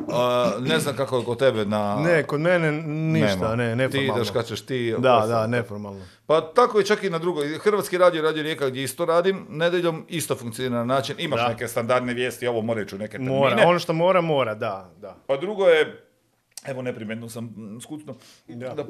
[0.09, 1.95] A, ne znam kako je kod tebe na...
[1.97, 3.55] Ne, kod mene ništa, nema.
[3.55, 4.13] ne, Ti neformalno.
[4.15, 4.95] ideš kad ćeš ti...
[4.97, 5.27] Da, ostalo.
[5.31, 6.01] da, neformalno.
[6.25, 7.57] Pa tako je čak i na drugoj.
[7.57, 11.15] Hrvatski radio, radio Rijeka gdje isto radim, nedeljom isto funkcionira na način.
[11.19, 11.47] Imaš Da.
[11.47, 13.31] neke standardne vijesti, ovo morat ću neke termine.
[13.31, 15.15] Mora, ono što mora, mora, da, da.
[15.27, 16.08] Pa drugo je,
[16.65, 18.15] evo neprimetno sam mm, skucno,
[18.47, 18.73] Da.
[18.73, 18.83] da,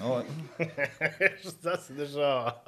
[0.06, 0.24] ovaj,
[1.58, 2.62] Šta se dešava?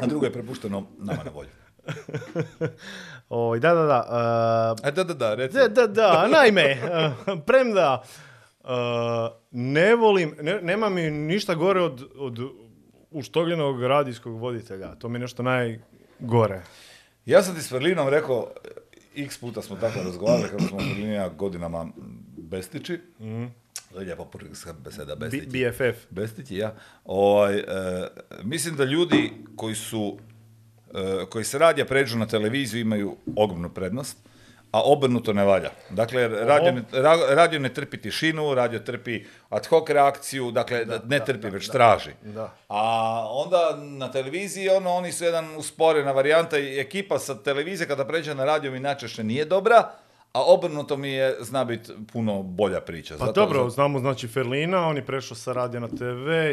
[0.00, 1.50] a drugo je prepušteno nama na volju.
[3.28, 4.76] Oj, da, da, da.
[4.84, 5.56] E, da, da, da, reci.
[5.56, 7.10] Da, da, da, naime, eh,
[7.46, 8.02] premda
[8.64, 8.68] eh,
[9.50, 12.38] ne volim, ne, nema mi ništa gore od, od
[13.10, 14.94] uštogljenog radijskog voditelja.
[14.94, 16.62] To mi je nešto najgore.
[17.26, 18.50] Ja sam ti s Berlinom rekao,
[19.16, 21.88] x puta smo tako razgovarali kako smo Berlinija godinama
[22.36, 23.00] bestići.
[23.94, 24.28] Je lijepo
[24.84, 25.46] beseda, bestići.
[25.46, 26.10] BFF.
[26.10, 26.74] Bestići, ja.
[27.04, 27.64] Ovaj, e,
[28.42, 30.18] mislim da ljudi koji su,
[30.94, 34.18] e, koji se radija pređu na televiziju imaju ogromnu prednost,
[34.74, 35.70] a obrnuto ne valja.
[35.90, 41.20] Dakle, radio ne, ra- radio ne trpi tišinu, radio trpi ad hoc reakciju, dakle, ne
[41.24, 42.10] trpi, već traži.
[42.22, 42.50] Da.
[42.68, 42.80] A
[43.30, 48.34] onda na televiziji, ono, oni su jedan usporena varijanta i ekipa sa televizije kada pređe
[48.34, 49.90] na radio mi najčešće nije dobra,
[50.34, 53.14] a obrnuto mi je, zna biti puno bolja priča.
[53.14, 56.04] Pa Zato- dobro, zato- znamo znači Ferlina, on je prešao sa radija na TV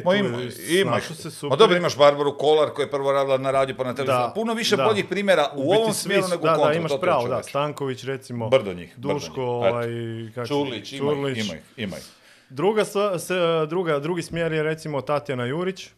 [0.06, 0.92] Ma ima, je ima.
[0.92, 1.50] snašao se super.
[1.50, 4.18] Ma dobro, imaš Barbaru Kolar koja je prvo radila na radiju pa na televiziji.
[4.20, 4.84] Da, Puno više da.
[4.86, 7.44] boljih primjera u, biti ovom smjeru nego u da, kontra, da, imaš pravo, da.
[7.44, 9.88] Stanković recimo, Brdo njih, brdo Duško, ovaj,
[10.36, 11.38] kako se- Čulić, ima ih, Čurlić.
[11.40, 12.04] ima ih, ima ih.
[12.50, 13.36] Druga, se-
[13.68, 15.90] druga, drugi smjer je recimo Tatjana Jurić.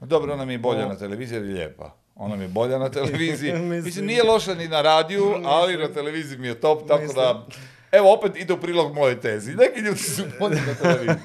[0.00, 0.88] Dobro, ona mi je bolja O.
[0.88, 1.90] na televiziji lijepa.
[2.16, 3.52] Ona mi je bolja na televiziji.
[3.52, 4.06] Mislim.
[4.06, 7.46] Nije loša ni na radiju, ali na televiziji mi je top, tako da...
[7.94, 9.54] Evo, opet ide u prilog mojoj tezi.
[9.54, 11.16] Neki ljudi su bolji na televiziji.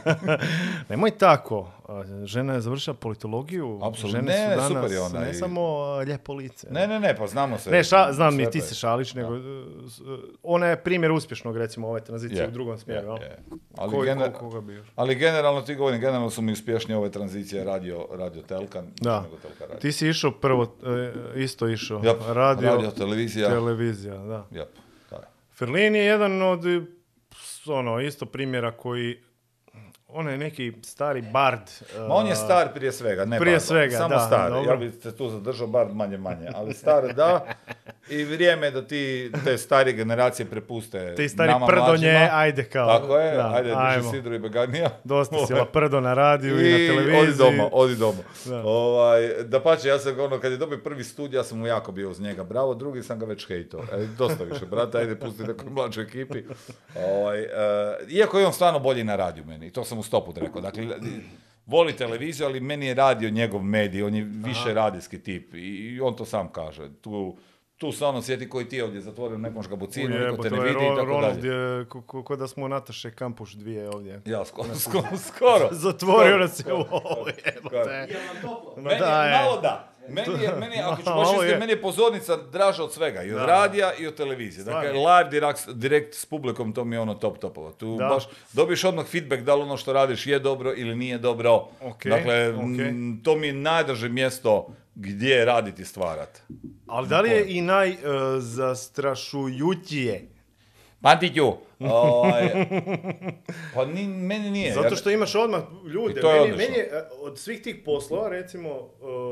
[0.89, 1.71] Nemoj tako.
[2.23, 3.79] Žena je završila politologiju.
[3.79, 4.09] Apsolutno.
[4.11, 5.61] Žene Ne, su danas super je ona ne i- samo
[5.97, 6.67] lijepo lice.
[6.69, 7.71] Ne, ne, ne, pa znamo se.
[7.71, 9.37] Ne, ša, znam Sve i ti se šališ, nego
[9.87, 10.07] s- uh,
[10.43, 13.01] ona je primjer uspješnog, recimo, ove tranzicije Je, u drugom smjeru.
[13.01, 13.21] je, jel?
[13.21, 13.37] je.
[13.77, 14.87] Ali, Koji- gener- ko- koga bi još?
[14.95, 19.21] ali generalno ti govorim, generalno su mi uspješnije ove tranzicije radio, radio Telka Da.
[19.21, 19.79] nego Telka radio.
[19.79, 23.49] Ti si išao prvo, e, isto išao, Jap, radio, radio, televizija.
[23.49, 24.45] televizija, da.
[24.51, 24.65] Da.
[25.59, 26.63] Ferlin je jedan od,
[27.67, 29.23] ono, isto primjera koji,
[30.07, 31.61] on je neki stari bard.
[32.07, 34.51] Ma on je star prije svega, ne Prije Bard, svega, samo da, star.
[34.51, 34.71] dobro.
[34.71, 37.45] Ja bih se tu zadržao bar manje manje, ali star da.
[38.09, 42.29] I vrijeme je da ti te starije generacije prepuste Ti stari nama prdonje, mlađima.
[42.33, 42.99] ajde kao.
[42.99, 44.11] Tako je, da, ajde, ajmo.
[44.11, 44.89] Sidru i Beganija.
[45.03, 47.19] Dosta si prdo na radiju i, na I televiziji.
[47.21, 48.19] odi doma, odi doma.
[48.45, 48.61] Da.
[48.65, 51.91] Ovaj, da pače, ja sam ono, kad je dobio prvi studij, ja sam mu jako
[51.91, 53.83] bio uz njega bravo, drugi sam ga već hejto.
[53.93, 56.43] E, dosta više, brate, ajde pusti nekoj mlađoj ekipi.
[56.95, 57.47] Ovaj, e,
[58.09, 60.61] iako je on stvarno bolji na radiju meni, to sam u stopu rekao.
[60.61, 60.87] Dakle,
[61.65, 66.01] voli televiziju, ali meni je radio njegov medij, on je više radijski tip i, i
[66.01, 66.89] on to sam kaže.
[67.01, 67.37] Tu,
[67.79, 70.59] tu se ono sjeti koji ti je ovdje zatvorio u nekom škabucinu, niko te ne
[70.59, 71.47] vidi i tako dalje.
[71.49, 71.85] je,
[72.23, 74.21] ko, da smo Nataše Kampuš dvije ovdje.
[74.25, 75.67] Ja, skoro, skoro, skoro.
[75.71, 78.07] Zatvorio nas je ovo, jebote.
[78.77, 79.37] Meni da, je, je.
[79.37, 79.89] malo da.
[80.09, 83.23] Meni je, meni ako ću baš meni je pozornica draža od svega.
[83.23, 83.45] I od Da.
[83.45, 84.63] radija i od televizije.
[84.63, 85.03] Dakle, Stvarno.
[85.09, 87.71] live direkt, direkt s publikom, to mi je ono top topova.
[87.71, 88.05] Tu Da.
[88.07, 91.67] baš dobiješ odmah feedback da li ono što radiš je dobro ili nije dobro.
[92.05, 94.67] Dakle, m, to mi je najdrže mjesto
[94.99, 96.41] gdje raditi i stvarat.
[96.87, 100.29] Ali da li je i najzastrašujućije?
[101.01, 101.45] Pantiću,
[101.79, 102.49] ovaj,
[103.75, 104.73] pa ni, meni nije.
[104.73, 105.61] Zato što imaš odmah
[105.93, 106.19] ljude.
[106.19, 108.81] I to je meni, meni je e, od svih tih poslova, recimo, e,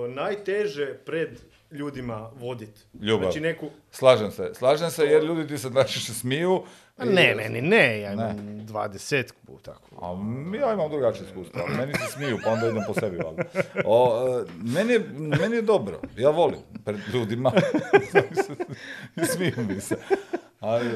[0.10, 1.40] najteže pred
[1.72, 2.82] ljudima voditi.
[3.02, 3.24] Ljubav.
[3.24, 3.70] Znači neku...
[3.92, 6.64] Slažem se, slažem se jer ljudi ti se najčešće smiju.
[7.00, 8.24] Ne, meni ne, ja Ne.
[8.24, 9.90] imam dvadesetku, tako.
[10.02, 10.08] A
[10.58, 13.44] ja imam drugačije iskustvo, meni se smiju, pa onda idem po sebi, valjda.
[13.86, 15.00] O, e, meni, je,
[15.42, 17.52] meni je dobro, ja volim pred ljudima,
[19.34, 19.96] smiju mi se.
[20.60, 20.90] Ali,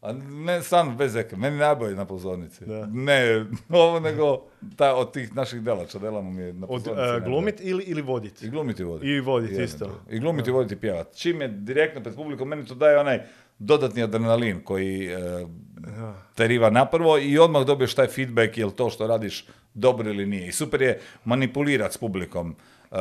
[0.00, 2.64] a ne, sam bez eke, meni najbolje na pozornici.
[2.64, 2.86] Da.
[2.86, 4.42] Ne ovo, nego
[4.76, 7.00] ta, od tih naših delača, delamo mi je na Od pozornici.
[7.02, 7.20] najbolje.
[7.22, 8.42] glumit ili, ili vodit?
[8.42, 9.08] I glumiti i voditi.
[9.08, 10.00] I voditi isto.
[10.10, 11.18] I glumiti i voditi i pjevati.
[11.18, 13.20] Čim je direktno pred publikom, meni to daje onaj
[13.58, 15.46] dodatni adrenalin koji e,
[16.34, 20.48] te riva naprvo i odmah dobiješ taj feedback jel to što radiš dobro ili nije.
[20.48, 22.50] I super je manipulirati s publikom.
[22.50, 23.00] E, e,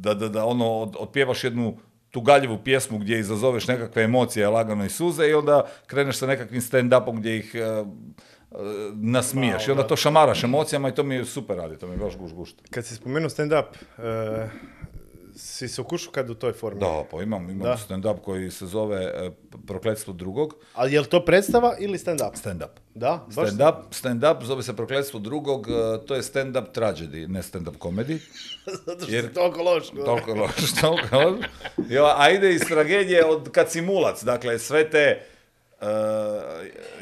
[0.00, 1.76] da, da, da ono od, otpjevaš jednu
[2.10, 7.16] tugaljivu pjesmu gdje izazoveš nekakve emocije, lagano i suze i onda kreneš sa nekakvim stand-upom
[7.16, 7.54] gdje ih
[8.94, 9.68] nasmiješ.
[9.68, 12.16] I onda to šamaraš emocijama i to mi je super radi, to mi je baš
[12.16, 12.56] guš gušt.
[12.70, 13.64] Kad si spomenuo stand-up,
[13.98, 14.48] e,
[15.38, 16.80] si se ukušao kad u toj formi?
[16.80, 17.76] Da, pa imam, imam Da.
[17.78, 19.30] stand-up koji se zove e,
[19.66, 20.54] Prokletstvo drugog.
[20.74, 22.30] Ali je li to predstava ili stand-up?
[22.34, 22.70] Stand-up.
[22.94, 25.72] Da, baš Stand-up, stand-up zove se Prokletstvo drugog, e,
[26.06, 28.18] to je stand-up tragedy, ne stand-up komedi.
[28.86, 29.88] Zato što Jer- toliko loš.
[30.04, 31.44] Toliko loš, toliko loš.
[31.88, 35.22] Jo, a ide iz tragedije od kad si mulac, dakle sve te
[35.80, 35.86] e,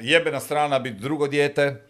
[0.01, 1.83] jebena strana biti drugo dijete,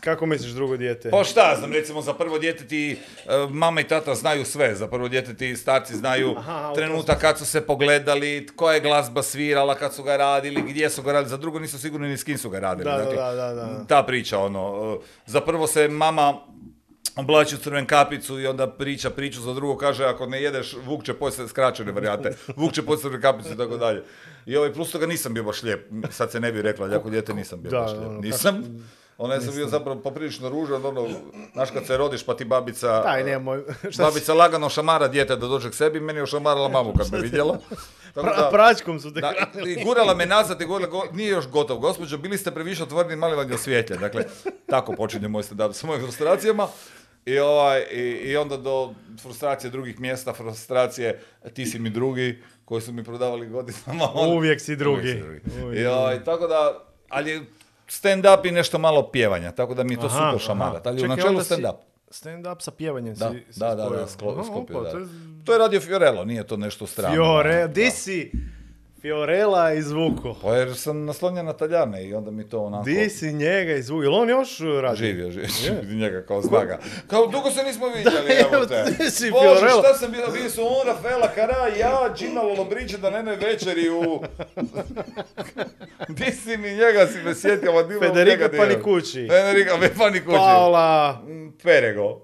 [0.00, 1.10] Kako misliš drugo dijete?
[1.10, 4.86] Pa šta znam, recimo za prvo dijete ti e, mama i tata znaju sve, za
[4.86, 9.74] prvo dijete ti starci znaju Aha, trenutak kad su se pogledali, koja je glazba svirala
[9.74, 12.38] kad su ga radili, gdje su ga radili, za drugo nisu sigurni ni s kim
[12.38, 12.84] su ga radili.
[12.84, 13.84] Da, da, dakle, da, da, da.
[13.88, 16.34] Ta priča, ono, e, za prvo se mama
[17.16, 21.04] oblači u crven kapicu i onda priča priču, za drugo kaže ako ne jedeš, Vuk
[21.04, 24.02] će poslije skraćene varijante, Vuk će poslije crven kapicu i tako dalje.
[24.46, 27.10] I ovaj, plus toga nisam bio baš lijep, sad se ne bi rekla, ali ako
[27.10, 28.06] dijete nisam bio baš lijep.
[28.06, 28.64] ono, Nisam,
[29.20, 31.08] ono ja sam bio zapravo poprilično ružan, ono,
[31.52, 33.62] znaš kad se rodiš pa ti babica, Daj, nemoj.
[33.80, 37.12] Šta si- babica lagano šamara dijete da dođe k sebi, meni je ošamarala mamu kad
[37.12, 37.58] me vidjela.
[38.14, 39.32] Tako Pra- da- pračkom su te da,
[39.66, 43.16] i gurala me nazad i govorila, go- nije još gotov, gospođo, bili ste previše otvoreni,
[43.16, 43.58] mali vam je.
[43.90, 44.24] Dakle,
[44.66, 46.68] tako počinje moj stand sa mojim frustracijama.
[47.26, 51.20] I, ovaj, i, I onda do frustracije drugih mjesta, frustracije
[51.54, 54.08] ti si mi drugi, koji su mi prodavali godinama.
[54.14, 55.00] on- Uvijek si drugi.
[55.20, 55.64] Uvijek si drugi.
[55.64, 57.46] Uvijek I, ovaj, tako da, ali
[57.92, 60.86] stand-up i nešto malo pjevanja, tako da mi je to Aha, super šamarat.
[60.86, 60.90] aha.
[60.90, 61.76] Ali u načelu stand-up.
[62.10, 65.06] Stand-up sa pjevanjem Da, si, si da, da, da, sklo- sklopio, opa, da.
[65.44, 67.14] to je radio Fiorello, nije to nešto strano.
[67.14, 68.32] Fiore, di si?
[69.00, 70.36] Fiorella izvuko.
[70.42, 72.84] Pa jer sam naslonjen na Taljane i onda mi to onako...
[72.84, 74.02] Di si njega izvuko?
[74.02, 74.48] Jel on još
[74.82, 74.96] radi?
[74.96, 76.78] Živio, živio, živio njega kao snaga.
[77.06, 78.84] Kao dugo se nismo vidjeli, Da, evo te.
[78.94, 83.16] ti si Bože, šta sam bila, bili su on, Rafaela Kara, ja, Gina Lollobrigida da
[83.16, 84.22] jednoj večeri u...
[86.10, 88.48] Di si mi njega si me sjetio, Federica.
[88.50, 89.28] Panicucci.
[89.28, 90.36] Federica Panicucci.
[90.36, 92.20] Paola, Mm, Perego.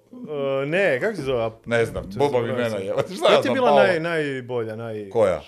[0.63, 1.51] e, ne, kako se zove?
[1.67, 2.83] Ne znam, Boba mi zaboravio imena sam.
[3.11, 3.17] je.
[3.17, 5.41] Šta ja ti je bila naj, najbolja, naj, Koja?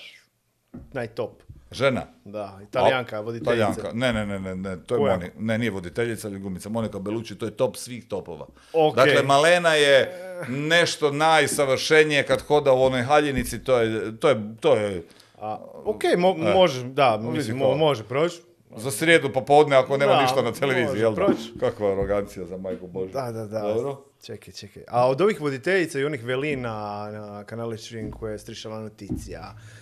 [0.93, 1.43] Najtop?
[1.73, 2.03] Žena.
[2.25, 3.67] Da, italijanka, A- voditeljica.
[3.67, 3.91] Talijanka.
[3.95, 5.17] Ne, ne, ne, ne, ne, to je Koja?
[5.17, 6.69] Moni, ne, nije voditeljica, ali glumica.
[6.69, 8.47] Monika Belucci, to je top svih topova.
[8.73, 8.97] Ok.
[8.97, 10.13] Dakle, Malena je
[10.49, 15.03] nešto najsavršenije kad hoda u onoj haljinici, to je, to je, to je
[15.41, 15.55] A,
[15.85, 18.41] ok, mo- može, da, mislim, mo- može proći.
[18.77, 21.27] za srijedu popodne ako nema Da, ništa na televiziji, jel da?
[21.61, 23.13] Kakva arogancija za majku Božju.
[23.13, 23.61] Da, da, da.
[23.61, 24.05] Dobro.
[24.23, 24.83] Čekaj, čekaj.
[24.89, 26.71] A od ovih voditeljica i onih velina
[27.11, 29.78] na 5 koje je strišala noticija, e,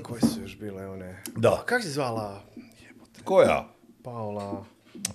[0.00, 1.22] koje su još bile one?
[1.36, 1.62] Da.
[1.66, 2.40] Kako se zvala?
[3.24, 3.68] Koja?
[4.04, 4.64] Paola.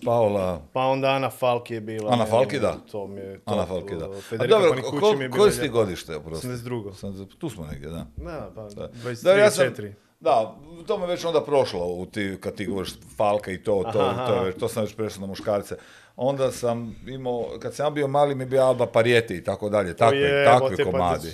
[0.06, 2.14] Paola, Pa onda Ana Falki je bila.
[2.14, 2.78] Ana Falki, da.
[2.92, 3.40] To mi je...
[3.46, 4.06] Ana top, Falki, da.
[4.08, 5.74] A Federica dobro, ko, mi je ti lijepa.
[5.74, 6.48] godište, oprosti?
[6.48, 6.94] 82.
[6.94, 8.06] Sam- Tu smo negdje, da.
[8.18, 8.90] Da, pa Da.
[8.96, 9.94] 23, Da, ja sam, 4.
[10.20, 10.56] da,
[10.88, 14.26] to me već onda prošlo, u ti, kad ti govoriš Falka i to, to, Aha,
[14.26, 14.46] to, je aha.
[14.46, 15.76] već- to sam već prešao na muškarce.
[16.18, 20.46] Onda sam imao, kad sam bio mali mi bio Alba Parijeti i tako dalje, takve,
[20.46, 21.32] takve pa komadi.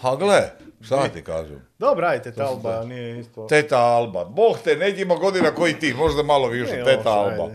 [0.00, 1.66] Ha gle, šta ti kažem?
[1.78, 3.46] Dobro, ajde, Talba, nije isto.
[3.46, 7.48] Teta Alba, Bog te, negdje ima godina koji ti, možda malo više, Teta Alba.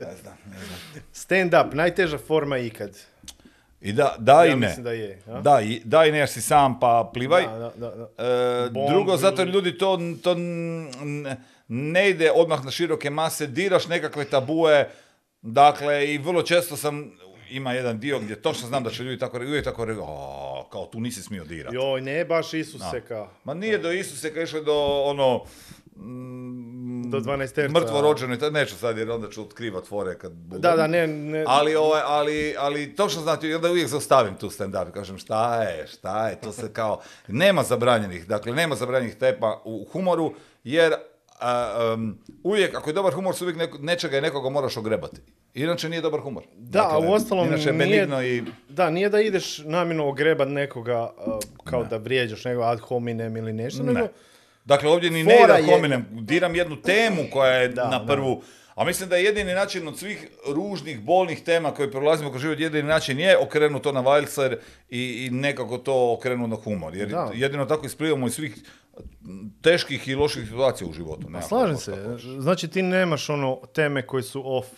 [0.00, 0.78] Ne znam, ne znam.
[1.12, 2.98] Stand up, najteža forma ikad.
[3.80, 4.66] I da, da i ja ne.
[4.66, 5.22] mislim da je.
[5.26, 5.40] a?
[5.40, 7.42] Da, i, da i ne jer si sam pa plivaj.
[7.46, 8.24] Da, da, da, da.
[8.24, 10.36] E, Bomb drugo, zato jer ljudi to, to
[11.68, 14.88] ne ide odmah na široke mase, diraš nekakve tabue,
[15.42, 17.10] dakle, i vrlo često sam,
[17.50, 20.62] ima jedan dio gdje točno znam da će ljudi tako reći, uvijek tako reći, "A,
[20.72, 21.76] kao tu nisi smio dirati.
[21.76, 23.30] Joj, ne baš Isuse kao.
[23.44, 25.44] Ma nije do Isuse kad je išlo do ono,
[25.98, 30.60] mm, Do 12 mrtvo rođeno, to neću sad jer onda ću otkrivat fore kad budem.
[30.60, 31.44] Da, da, ne, ne.
[31.46, 35.86] Ali, ovaj, ali, ali točno znate, i onda uvijek zaustavim tu stand-up, kažem šta je,
[35.86, 40.34] šta je, to se kao, nema zabranjenih, dakle nema zabranjenih tepa u humoru,
[40.64, 40.94] jer
[41.40, 45.20] a, um, uvijek, ako je dobar humor, se uvijek neko, nečega i nekoga moraš ogrebati.
[45.54, 46.42] Inače nije dobar humor.
[46.56, 48.42] Da, a uostalom Inače je nije- i...
[48.68, 53.52] Da, nije da ideš namjerno ogrebat nekoga uh, kao da vrijeđaš nego ad hominem ili
[53.52, 54.08] nešto, nego...
[54.68, 54.74] Ne.
[54.74, 57.98] Dakle, ovdje ni ne Fora ide je- hominem, diram jednu temu koja je Da, na
[57.98, 58.06] da.
[58.06, 58.42] prvu,
[58.74, 62.60] a mislim da je jedini način od svih ružnih, bolnih tema koje prolazimo kroz život,
[62.60, 64.58] jedini način je okrenuti to na valcer
[64.90, 66.96] i, i nekako to okrenuti na humor.
[66.96, 67.30] Jer Da.
[67.34, 68.56] jedino tako isplivamo iz svih
[69.60, 71.22] teških i loših situacija u životu.
[71.22, 71.90] Nema Slažem se.
[71.92, 72.18] tako.
[72.40, 74.68] Znači ti nemaš ono teme koje su off,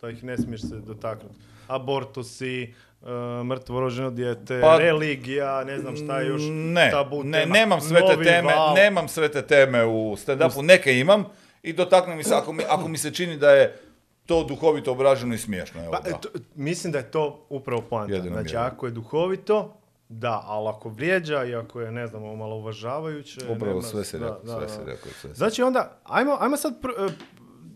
[0.00, 1.34] da ih ne smiješ se dotaknuti.
[1.68, 3.08] Abortusi, uh,
[3.44, 7.52] mrtvo rođeno dijete, Pa- religija, ne znam šta je još Ne, tabu ne, tema.
[7.52, 8.74] nemam sve te Novi teme, val.
[8.74, 11.24] nemam sve te teme u stand-upu, neke imam
[11.62, 13.78] i dotakne mi se ako mi, ako mi se čini da je
[14.26, 15.82] to duhovito obraženo i smiješno.
[15.82, 18.14] Evo, Pa, e, to- mislim da je to upravo poanta.
[18.14, 19.76] Jedino Znači, ako je duhovito,
[20.08, 23.40] da, ali ako vrijeđa i ako je, ne znam, malo uvažavajuće...
[23.48, 27.12] Upravo sve si da, rekao, sve si rekao, Znači onda, ajmo, ajmo sad, pr- e,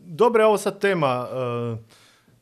[0.05, 1.29] dobra je ovo sad tema,
[1.73, 1.79] uh,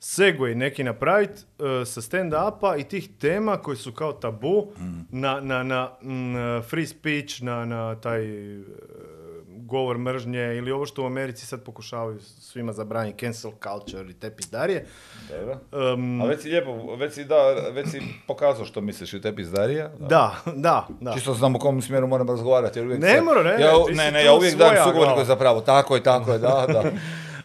[0.02, 1.40] segway neki napraviti
[1.84, 5.00] sa stand-upa i tih tema koji su kao tabu Mm.
[5.10, 8.62] na, na, na mm, free speech, na, na taj e,
[9.48, 14.30] govor mržnje ili ovo što u Americi sad pokušavaju svima zabraniti, cancel culture i te
[14.30, 14.86] pizdarije.
[15.30, 15.58] Dobro.
[15.92, 17.36] Um, A već si lijepo, već si, da,
[17.70, 19.88] već si pokazao što misliš i te pizdarija.
[19.90, 20.06] Da.
[20.06, 21.12] da, da, da.
[21.12, 22.78] Čisto znam u kom smjeru moram razgovarati.
[22.78, 25.24] Jer uvijek Ne se- mora, ne, Ja, ne, ne, ja uvijek dajem sugovorniku glava.
[25.24, 25.60] za pravo.
[25.60, 26.82] Tako je, tako je, da, da.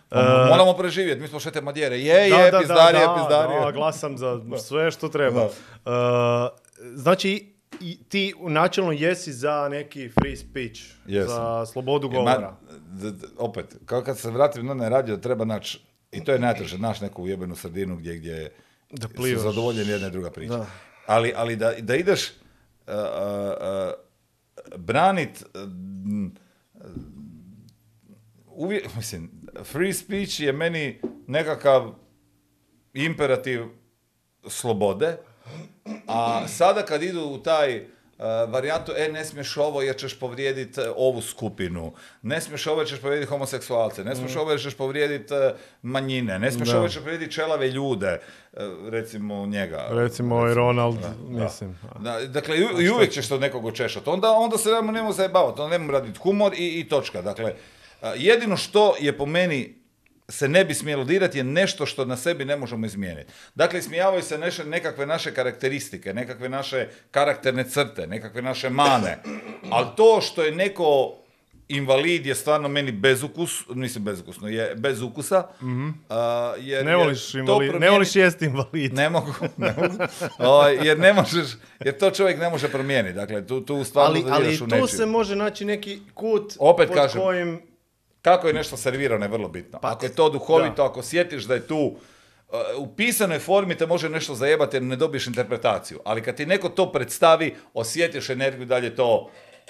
[0.10, 2.00] Pa Moramo preživjeti, mi smo šete madjere.
[2.00, 3.66] Je, je, pizdarija, pizdarija.
[3.66, 5.44] Da, glasam za sve što treba.
[5.46, 5.52] Uh,
[6.96, 11.36] znači, i ti načelno jesi za neki free speech, Jesam.
[11.36, 12.56] za slobodu Ma, govora.
[12.90, 15.80] d- d- opet, kao kad se vratim na onaj radio, treba naći,
[16.12, 18.52] i to je najteže, naći neku ujebenu sredinu gdje, gdje
[18.92, 20.58] Da su zadovoljeni jedna i druga priča.
[20.58, 20.66] Da.
[21.06, 22.98] Ali, ali da, da ideš uh, uh,
[24.72, 25.62] uh, branit uh,
[28.46, 29.32] uvijek, mislim,
[29.64, 31.94] free speech je meni nekakav
[32.94, 33.62] imperativ
[34.48, 35.18] slobode,
[36.08, 37.84] a sada kad idu u taj uh,
[38.50, 43.02] varijantu, e, ne smiješ ovo jer ćeš povrijediti ovu skupinu, ne smiješ ovo jer ćeš
[43.02, 45.40] povrijediti homoseksualce, ne smiješ ovo jer ćeš povrijediti uh,
[45.82, 46.76] manjine, ne smiješ Da.
[46.76, 48.20] ovo jer ćeš povrijediti čelave ljude,
[48.54, 49.88] uh, recimo njega.
[49.90, 51.80] Recimo ovaj Ronald, mislim.
[52.00, 54.10] Da, dakle, i, i uvijek ćeš to nekog očešati.
[54.10, 57.22] Onda, onda se nemamo zajebavati, onda nemamo raditi humor i, i točka.
[57.22, 57.54] Dakle,
[58.16, 59.78] jedino što je po meni
[60.30, 63.32] se ne bi smjelo dirati je nešto što na sebi ne možemo izmijeniti.
[63.56, 69.18] Dakle, ismijavaju se neše, nekakve naše karakteristike, nekakve naše karakterne crte, nekakve naše mane.
[69.70, 71.16] Ali to što je neko
[71.70, 75.48] invalid je stvarno meni bezukus, mislim bezukusno, je bez ukusa.
[76.10, 78.94] a, jer, Ne jer voliš, to invalid, ne promijeni- voliš jest invalid.
[78.94, 79.96] ne mogu, ne mogu.
[80.82, 81.48] Jer ne možeš,
[81.80, 83.16] jer to čovjek ne može promijeniti.
[83.16, 84.88] Dakle, tu, tu stvarno ali, ali u tu nečiju.
[84.88, 87.62] se može naći neki kut Opet pod kažem, kojim...
[88.28, 89.80] Kako je nešto servirano je vrlo bitno.
[89.80, 90.86] Pa, ako je to duhovito, da.
[90.86, 94.96] ako sjetiš da je tu uh, u pisanoj formi te može nešto zajebati jer ne
[94.96, 96.00] dobiješ interpretaciju.
[96.06, 99.30] Ali kad ti neko to predstavi, osjetiš energiju da li je to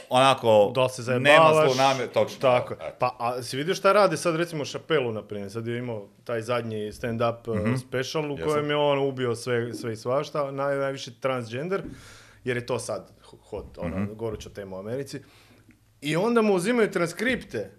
[0.09, 2.39] onako da se nema zlu namjer, točno.
[2.39, 2.75] Tako.
[2.99, 6.41] Pa, a si vidio šta radi sad recimo Šapelu, na primjer, sad je imao taj
[6.41, 11.11] zadnji stand-up mm special u kojem je on ubio sve, sve i svašta, naj, najviše
[11.19, 11.83] transgender,
[12.43, 13.11] jer je to sad
[13.49, 15.19] hot, ono, mm goruća tema u Americi.
[16.01, 17.76] I onda mu uzimaju transkripte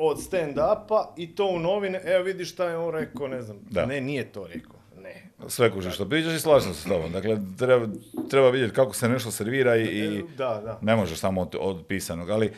[0.00, 3.86] od stand-upa i to u novine, evo vidi šta je on rekao, ne znam, da.
[3.86, 4.76] ne, nije to rekao.
[5.02, 5.30] Ne.
[5.48, 7.12] Sve kuže što pričaš i slažem se s tobom.
[7.12, 7.88] Dakle, treba,
[8.30, 10.78] treba vidjeti kako se nešto servira i, e, da, da.
[10.82, 12.30] ne možeš samo od, od pisanog.
[12.30, 12.52] Ali,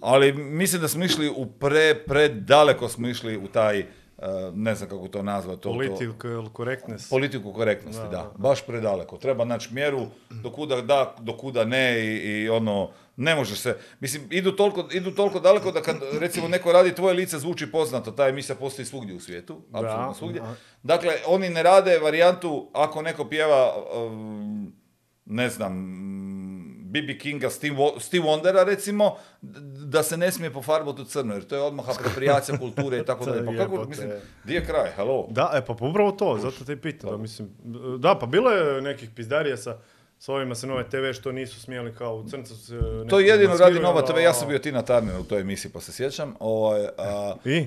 [0.00, 4.88] ali mislim da smo išli u pre, predaleko smo išli u taj, uh, ne znam
[4.88, 5.62] kako to nazvati.
[5.62, 7.10] To, politiku korektnost.
[7.10, 8.32] Politiku korektnosti, da, da.
[8.38, 9.16] Baš predaleko.
[9.16, 13.76] Treba naći mjeru do kuda da, do kuda ne i, i ono, ne može se,
[14.00, 18.10] mislim, idu toliko, idu toliko daleko da kad recimo neko radi tvoje lice zvuči poznato,
[18.10, 20.42] ta emisija postoji svugdje u svijetu, apsolutno svugdje.
[20.82, 24.72] Dakle, oni ne rade varijantu ako neko pjeva, um,
[25.24, 25.72] ne znam,
[26.86, 27.18] B.B.
[27.18, 27.76] Kinga, Steve,
[28.22, 29.16] Wondera recimo,
[29.86, 33.24] da se ne smije pofarbati u crno, jer to je odmah apropriacija kulture i tako
[33.24, 33.46] dalje.
[33.46, 34.10] Pa kako, mislim,
[34.44, 35.26] di je kraj, hello?
[35.30, 37.48] Da, e, pa upravo to, zato te pitam, da, mislim,
[37.98, 39.78] da, pa bilo je nekih pizdarija sa,
[40.18, 42.80] s ovima se Nove TV što nisu smjeli kao u crncu se...
[43.08, 45.92] To jedino radi Nova TV, ja sam bio Tina Turner u toj emisiji pa se
[45.92, 46.34] sjećam.
[46.40, 47.66] Ovaj, a, I?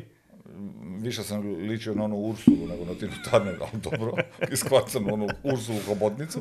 [1.00, 4.14] Više sam ličio na onu Ursulu nego na Tinu Turner, ali dobro,
[4.54, 6.40] iskvacam onu Ursulu hobotnicu.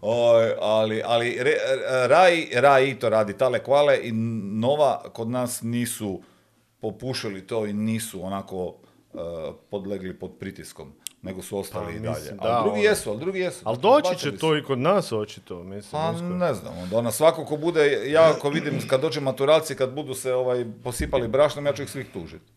[0.00, 1.52] Ovaj, ali ali re,
[2.06, 4.12] Rai, Rai to radi, Tale Kvale i
[4.52, 6.22] Nova kod nas nisu
[6.80, 9.20] popušili to i nisu onako uh,
[9.70, 12.36] podlegli pod pritiskom nego su ostali pa, i dalje.
[12.38, 13.60] ali drugi jesu, ali drugi jesu.
[13.64, 16.02] Ali doći će to i kod nas očito, mislim.
[16.02, 19.92] Pa ne znam, onda ona svako ko bude, ja ako vidim kad dođe maturalci, kad
[19.92, 22.52] budu se ovaj, posipali brašnom, ja ću ih svih tužiti.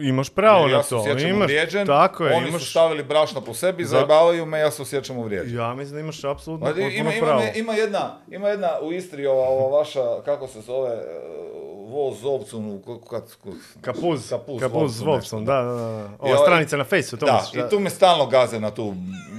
[0.00, 1.04] Imaš pravo na to.
[1.06, 2.62] Ja imaš, uvrijeđen, tako je, oni imaš...
[2.62, 3.90] su stavili brašno po sebi, Za...
[3.90, 5.56] zajebavaju me, ja se osjećam uvrijeđen.
[5.56, 7.42] Ja mislim da imaš apsolutno ima, ima, pravo.
[7.54, 11.02] Ima, jedna, ima jedna u Istri, ova, ova vaša, kako se zove,
[11.86, 16.10] voz ovcu, kapuz, kapuz, kapuz s ovcom, da, da, da.
[16.18, 18.94] Ova stranica na fejsu, to da, i tu me stalno gaze na tu,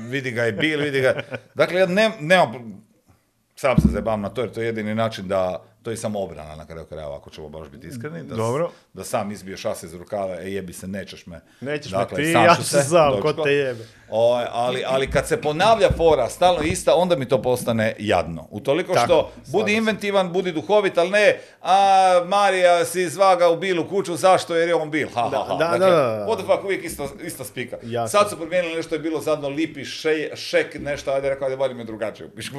[0.09, 1.21] vidi ga i bil, vidi ga.
[1.55, 2.83] Dakle, ja ne, nemam,
[3.55, 6.55] sam se zebam na to, jer to je jedini način da to je samo obrana
[6.55, 8.23] na kraju krajeva, ako ćemo baš biti iskreni.
[8.23, 8.69] Da, Dobro.
[8.93, 11.41] da sam izbiješ šas iz rukava, e jebi se, nećeš me.
[11.61, 13.85] Nećeš dakle, me ti, ja se znam, ko te jebe.
[14.09, 18.47] O, ali, ali kad se ponavlja fora stalno ista, onda mi to postane jadno.
[18.51, 23.89] Utoliko Tako, što budi inventivan, budi duhovit, ali ne, a Marija si izvaga u bilu
[23.89, 24.55] kuću, zašto?
[24.55, 25.07] Jer je on bil.
[25.13, 25.55] Ha, ha, ha.
[25.55, 27.77] Da, dakle, da, What the fuck, uvijek isto, isto spika.
[27.83, 28.19] Jasno.
[28.19, 31.85] Sad su promijenili nešto je bilo zadno lipi, še, šek, nešto, ajde rekao, ajde, mi
[31.85, 32.29] drugačije.
[32.35, 32.51] Piš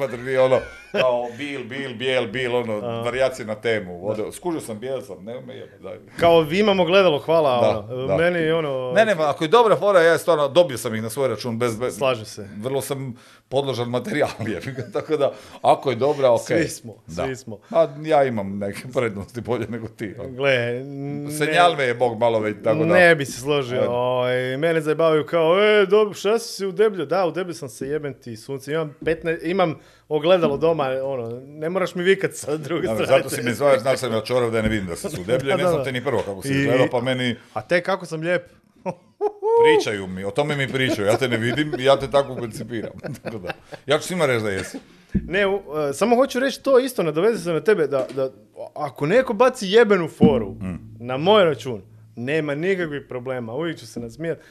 [0.45, 0.59] ono,
[0.91, 4.07] kao bil, bil, bijel, bil, ono, varijacije na temu.
[4.07, 5.77] Ode, skužio sam, bijel sam, ne me jebe.
[6.19, 8.17] Kao vi imamo gledalo, hvala, da, ono.
[8.17, 8.91] Meni ono...
[8.95, 11.79] Ne, ne, ako je dobra fora, ja stvarno dobio sam ih na svoj račun bez...
[11.79, 12.49] bez Slažem se.
[12.57, 13.15] Vrlo sam
[13.49, 14.29] podložan materijal,
[14.93, 15.31] tako da,
[15.61, 16.45] ako je dobra, ok.
[16.45, 17.25] Svi smo, da.
[17.25, 17.59] svi smo.
[17.69, 20.15] A ja imam neke prednosti bolje nego ti.
[20.29, 20.81] Gle,
[21.37, 22.85] Senjal me je Bog malo već, tako da...
[22.85, 27.05] Ne bi se složio, oj, mene zajebavaju kao, e, dobro, šta si u deblju?
[27.05, 29.75] Da, u deblju sam se jeben ti sunce, imam 15, imam
[30.09, 33.05] ogledalo doma, ono, ne moraš mi vikat sa druge strane.
[33.05, 35.55] Zato si mi zvao, znao sam ja čorav da ne vidim da se su deblje,
[35.57, 37.35] ne znam te ni prvo kako si izgledao, pa meni...
[37.53, 38.58] A te kako sam lijep?
[39.63, 42.91] Pričaju mi, o tome mi pričaju, ja te ne vidim i ja te tako koncipiram.
[43.43, 43.51] da.
[43.85, 44.77] Ja ću svima reći da jesi.
[45.13, 45.61] Ne, uh,
[45.93, 48.31] samo hoću reći to isto, nadoveze se na tebe, da, da
[48.75, 50.95] ako neko baci jebenu foru mm.
[50.99, 51.81] na moj račun,
[52.15, 54.41] nema nikakvih problema, uvijek ću se nasmijati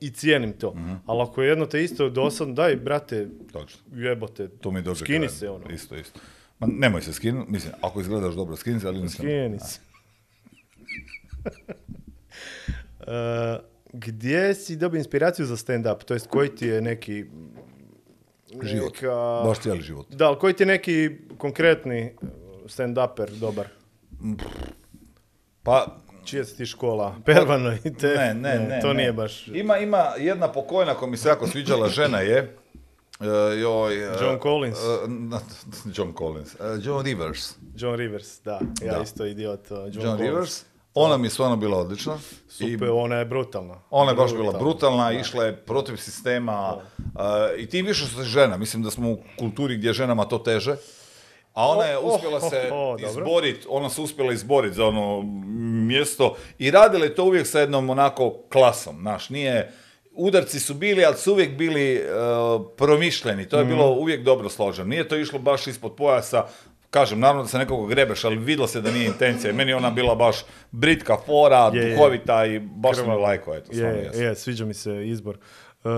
[0.00, 0.70] i cijenim to.
[0.70, 1.00] Mm-hmm.
[1.06, 3.80] Ali ako je jedno te isto dosadno, daj, brate, Točno.
[3.92, 5.70] jebote, to mi dođe skini se ono.
[5.70, 6.20] Isto, isto.
[6.58, 9.80] Ma nemoj se skinuti, mislim, ako izgledaš dobro, skini se, ali Skini se.
[13.98, 16.04] Gdje si dobio inspiraciju za stand-up?
[16.04, 17.24] To jest, koji ti je neki...
[18.62, 19.42] Život, neka...
[19.44, 20.06] baš cijeli život.
[20.10, 22.12] Da, ali koji ti je neki konkretni
[22.66, 23.66] stand-uper dobar?
[25.62, 27.16] Pa, Čija si ti škola?
[27.24, 28.14] Pervano i te?
[28.16, 28.80] Ne, ne, ne.
[28.82, 29.48] to nije baš...
[29.48, 32.56] Ima, ima jedna pokojna koja mi se jako sviđala žena je,
[33.20, 33.26] Uh,
[33.60, 34.78] joj, uh, John Collins.
[34.78, 35.40] Uh,
[35.96, 36.56] John Collins.
[36.82, 37.54] John Rivers.
[37.76, 38.60] John Rivers, da.
[38.82, 39.02] Ja da.
[39.02, 39.70] isto idiot.
[39.70, 40.64] John, John Rivers.
[40.98, 42.18] Ona mi je stvarno bila odlična.
[42.48, 43.74] Super, I, ona je brutalna.
[43.90, 46.76] Ona je baš bila brutalna, išla je protiv sistema.
[47.58, 48.56] I ti više što se žena.
[48.56, 50.76] Mislim da smo u kulturi gdje ženama to teže.
[51.52, 52.70] A ona je uspjela se
[53.10, 55.22] izboriti, ona se uspjela izboriti za ono
[55.86, 59.72] mjesto i radila je to uvijek sa jednom onako klasom, naš, nije,
[60.12, 64.00] udarci su bili, ali su uvijek bili uh, promišljeni, to je bilo mhm.
[64.00, 66.46] uvijek dobro složeno, nije to išlo baš ispod pojasa,
[66.96, 69.52] kažem, naravno da se nekog grebeš, ali vidjelo se da nije intencija.
[69.52, 70.36] Meni je ona bila baš
[70.70, 75.38] britka fora, je, duhovita i baš mi lajko, eto, je, je, sviđa mi se izbor.
[75.84, 75.92] Uh,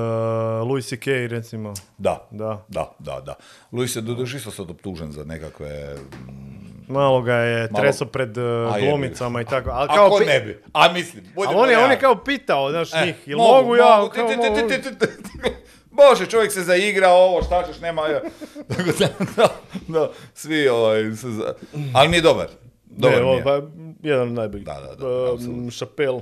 [0.69, 1.07] Louis C.K.
[1.29, 1.75] recimo.
[1.99, 3.21] Da, da, da, da.
[3.21, 3.35] da.
[3.73, 5.97] Louis je doduše isto sad optužen za nekakve
[6.29, 8.45] mm, Malo ga je Malo- treso pred uh,
[8.79, 9.71] glumicama i tako.
[9.71, 12.71] Ali kao Ako pi- ne bi, a mislim, Ali on je, on je kao pitao,
[12.71, 14.05] znaš, E, njih, jel mogu, ja?
[14.05, 14.69] Ti, Kao, ti, ti, mogu.
[14.69, 15.51] ti, ti, ti, ti.
[15.99, 18.09] Bože, čovjek se zaigra, ovo, šta ćeš, nema...
[18.09, 18.21] ja.
[18.77, 19.49] Tako da, da,
[19.89, 21.55] da, svi ovaj, se za...
[21.95, 22.49] Ali mi je dobar.
[22.85, 23.45] Dobar ne, mi ovo, je.
[23.45, 23.61] pa,
[24.03, 24.67] jedan od najboljih.
[24.67, 25.71] Da, da, da, Um.
[25.71, 26.21] Šapel.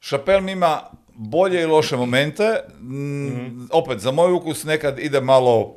[0.00, 0.80] Chappelle mi ima
[1.14, 2.60] bolje i loše momente.
[2.80, 5.74] Mm, Opet, za moj ukus nekad ide malo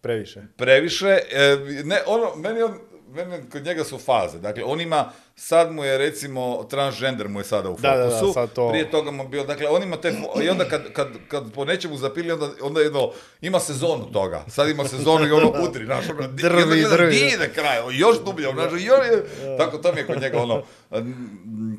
[0.00, 0.42] Previše.
[0.56, 1.18] previše.
[1.32, 2.78] E, ne, ono, meni on,
[3.08, 4.38] meni kod njega su faze.
[4.38, 8.10] Dakle, on ima, sad mu je recimo, transgender mu je sada u Da, da, da,
[8.10, 8.32] fokusu.
[8.32, 10.12] sad to- Prije toga mu je bio, dakle, on ima te,
[10.42, 13.10] i onda kad, kad, kad po nečemu zapili, onda, onda jedno,
[13.40, 14.44] ima sezonu toga.
[14.48, 17.26] Sad ima sezonu i ono udri, znaš, ono, Drvi, onda drvi, da.
[17.26, 19.24] ide kraj, još dublje, znaš, još je,
[19.58, 20.62] tako to mi je kod njega ono,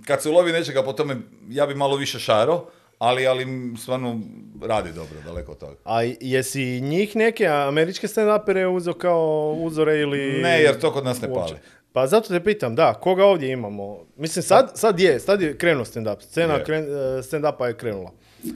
[0.05, 1.17] kad se ulovi nečega po tome,
[1.49, 2.65] ja bi malo više šaro,
[2.99, 3.47] ali, ali
[3.77, 4.19] stvarno
[4.63, 5.75] radi dobro, daleko od toga.
[5.85, 9.21] A jesi njih neke američke stand-upere uzeo kao
[9.53, 10.41] uzore ili...
[10.41, 11.53] Ne, jer to kod nas ne pali.
[11.93, 13.99] Pa zato te pitam, da, koga ovdje imamo?
[14.17, 16.21] Mislim, sad, sad je, sad je krenuo stand-up.
[16.21, 16.63] Scena Je.
[16.63, 16.87] kren, e,
[17.23, 18.11] stand-upa je krenula.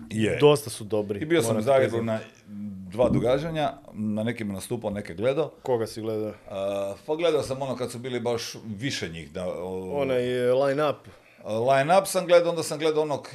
[0.10, 0.38] Je.
[0.38, 1.20] Dosta su dobri.
[1.20, 2.20] I bio sam u Zagrebu na
[2.88, 5.52] dva događanja, na nekim nastupao, neke gledao.
[5.64, 6.28] Koga si gledao?
[6.28, 6.34] Uh,
[7.06, 9.32] pogledao sam ono kad su bili baš više njih.
[9.32, 10.98] Da, o- Onaj e, line-up.
[11.46, 13.30] Line up sam gledao, onda sam gledao onog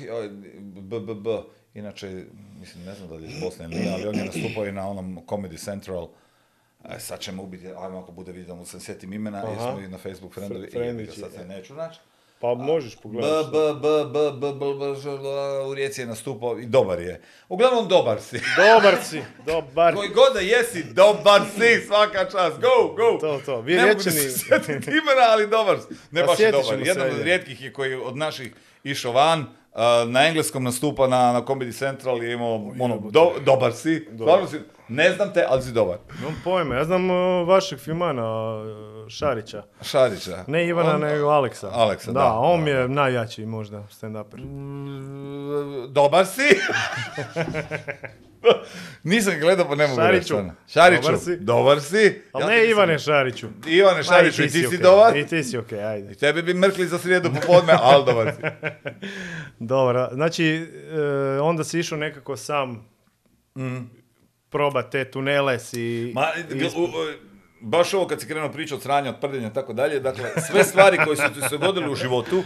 [0.61, 1.27] BBB,
[1.75, 2.25] inače,
[2.61, 4.89] mislim, ne znam da li je iz Bosne ili ali on je nastupao i na
[4.89, 6.09] onom Comedy Central.
[6.89, 9.71] E, sad ćemo ubiti, ajmo ako bude vidio da mu se sjetim imena, jer Aha.
[9.73, 11.45] smo i na Facebook friendovi, Fr- i friendići, sad se e.
[11.45, 12.01] neću naći.
[12.41, 13.49] Pa možeš pogledati.
[13.53, 17.21] B, B, B, B, B, B, Ž- u Rijeci je nastupao i dobar je.
[17.49, 18.41] Uglavnom dobar si.
[18.75, 19.95] Dobar si, dobar.
[19.95, 23.19] Koji god da jesi, dobar si, svaka čast, go, go.
[23.21, 25.95] To, to, vi ne se sjetiti imena, ali dobar si.
[26.11, 28.53] Ne Pa baš je dobar, jedan od rijetkih je koji od naših
[28.85, 33.73] išao van, a, na engleskom nastupa na, na Comedy Central je imao ono, do- dobar
[33.73, 34.57] si, stvarno si,
[34.89, 35.99] ne znam te, ali si dobar.
[36.19, 37.15] Nemam pojma, ja znam e,
[37.45, 38.23] vašeg filmana,
[39.07, 39.63] e, Šarića.
[39.83, 40.45] Šarića.
[40.47, 41.69] Ne Ivana, On- nego Aleksa.
[41.69, 44.37] Aleksa, da, Da, on da, je najjači možda stand-uper.
[44.39, 46.43] Mm, Dobar si.
[49.05, 50.37] Nisam gledao, pa ne mogu Šariću.
[50.37, 50.49] reći.
[50.69, 51.37] Šariću, Dobar si.
[51.37, 52.23] dobar si.
[52.33, 53.47] Ali Ja ne Ivane Šariću.
[53.67, 54.79] Ivane Šariću, Ma, i ti si okej.
[54.79, 55.17] dobar.
[55.17, 56.13] I ti si okej, ajde.
[56.13, 58.43] I tebi bi mrkli za srijedu popodne, ali dobar si.
[59.61, 60.67] Dobro, znači
[61.37, 62.89] e, onda si išao nekako sam
[64.51, 66.13] probat te tunele si...
[66.15, 66.27] Ma,
[66.77, 66.89] u- u-
[67.61, 70.99] baš ovo kad si krenuo pričati od sranja, od prdenja tako dalje, dakle, sve stvari
[70.99, 72.43] koje su ti se dogodile u životu,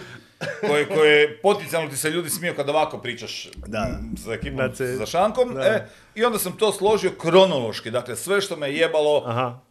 [0.61, 3.89] koje, koje potencijalno ti se ljudi smiju kad ovako pričaš Da.
[4.25, 5.61] sa ekipom, se- za šankom, da.
[5.63, 9.25] e, i onda sam to složio kronološki, dakle, sve što me jebalo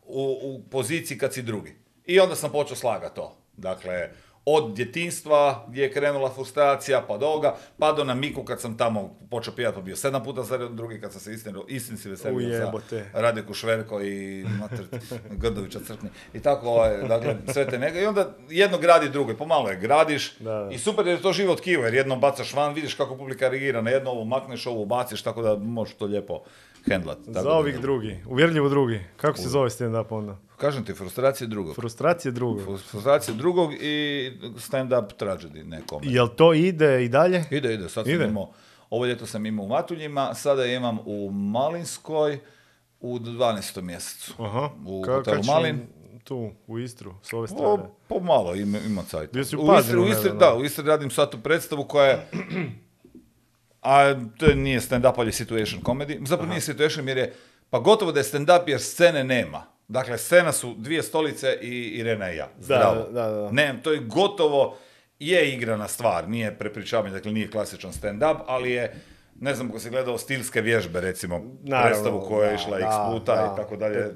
[0.04, 1.76] u, u poziciji kad si drugi.
[2.06, 3.38] I onda sam počeo slagati to.
[3.54, 4.10] Dakle,
[4.46, 8.78] od djetinstva gdje je krenula frustracija, pa do ovoga, pa do na Miku kad sam
[8.78, 12.10] tamo počeo pijati, pa bio sedam puta za redom, drugi kad sam se istin, istinski
[12.10, 12.72] veselio sa
[13.14, 14.86] Radeku Šverko i mater,
[15.42, 16.10] Grdovića Crkni.
[16.34, 18.00] I tako, ovaj, dakle, sve te nega.
[18.00, 20.38] I onda jedno gradi drugo, pomalo je gradiš.
[20.40, 20.70] Da, da.
[20.72, 23.82] I super jer je to živo tkivo, jer jedno bacaš van, vidiš kako publika reagira,
[23.82, 26.44] na jedno ovo makneš, ovo baciš, tako da možeš to lijepo
[26.84, 27.18] hendlat.
[27.18, 29.00] Tako Za da- ovih drugi, uvjerljivo drugi.
[29.18, 30.38] Kako se zove stand-up onda?
[30.58, 31.76] Kažem ti, frustracije drugog.
[31.76, 32.80] Frustracije drugog.
[32.82, 36.02] Frustracije drugog i stand-up tragedy nekome.
[36.06, 37.44] Jel to ide i dalje?
[37.52, 37.90] Ide, ide.
[37.90, 38.26] Sad sam Ide.
[38.26, 38.52] imao,
[38.90, 42.40] ovo ljeto sam imao u Matuljima, sada imam u Malinskoj
[43.00, 43.82] u 12.
[43.82, 44.34] mjesecu.
[44.40, 44.70] Aha.
[44.86, 45.80] U Ka- hotelu će Malin.
[46.24, 47.84] Tu, u Istru, s ove Po, strane.
[48.08, 49.36] pomalo ima, ima cajt.
[49.36, 52.28] U u Istri, u Istri, da, u Istri radim sad tu predstavu koja je
[53.82, 56.28] a to nije stand-up, ali je situation comedy.
[56.28, 57.34] Zapravo nije situation jer je,
[57.70, 59.64] pa gotovo da je stand-up jer scene nema.
[59.88, 62.50] Dakle, scena su dvije stolice i Irena i ja.
[62.60, 62.96] Zdravo.
[62.96, 63.52] da, da, da.
[63.52, 64.78] Ne, to je gotovo,
[65.20, 68.96] je igrana stvar, nije prepričavanje, dakle nije klasičan stand-up, ali je,
[69.40, 72.96] ne znam ako si gledao stilske vježbe, recimo, Naravno, predstavu koja je išla da, x
[73.12, 73.54] puta da.
[73.54, 74.12] i tako dalje,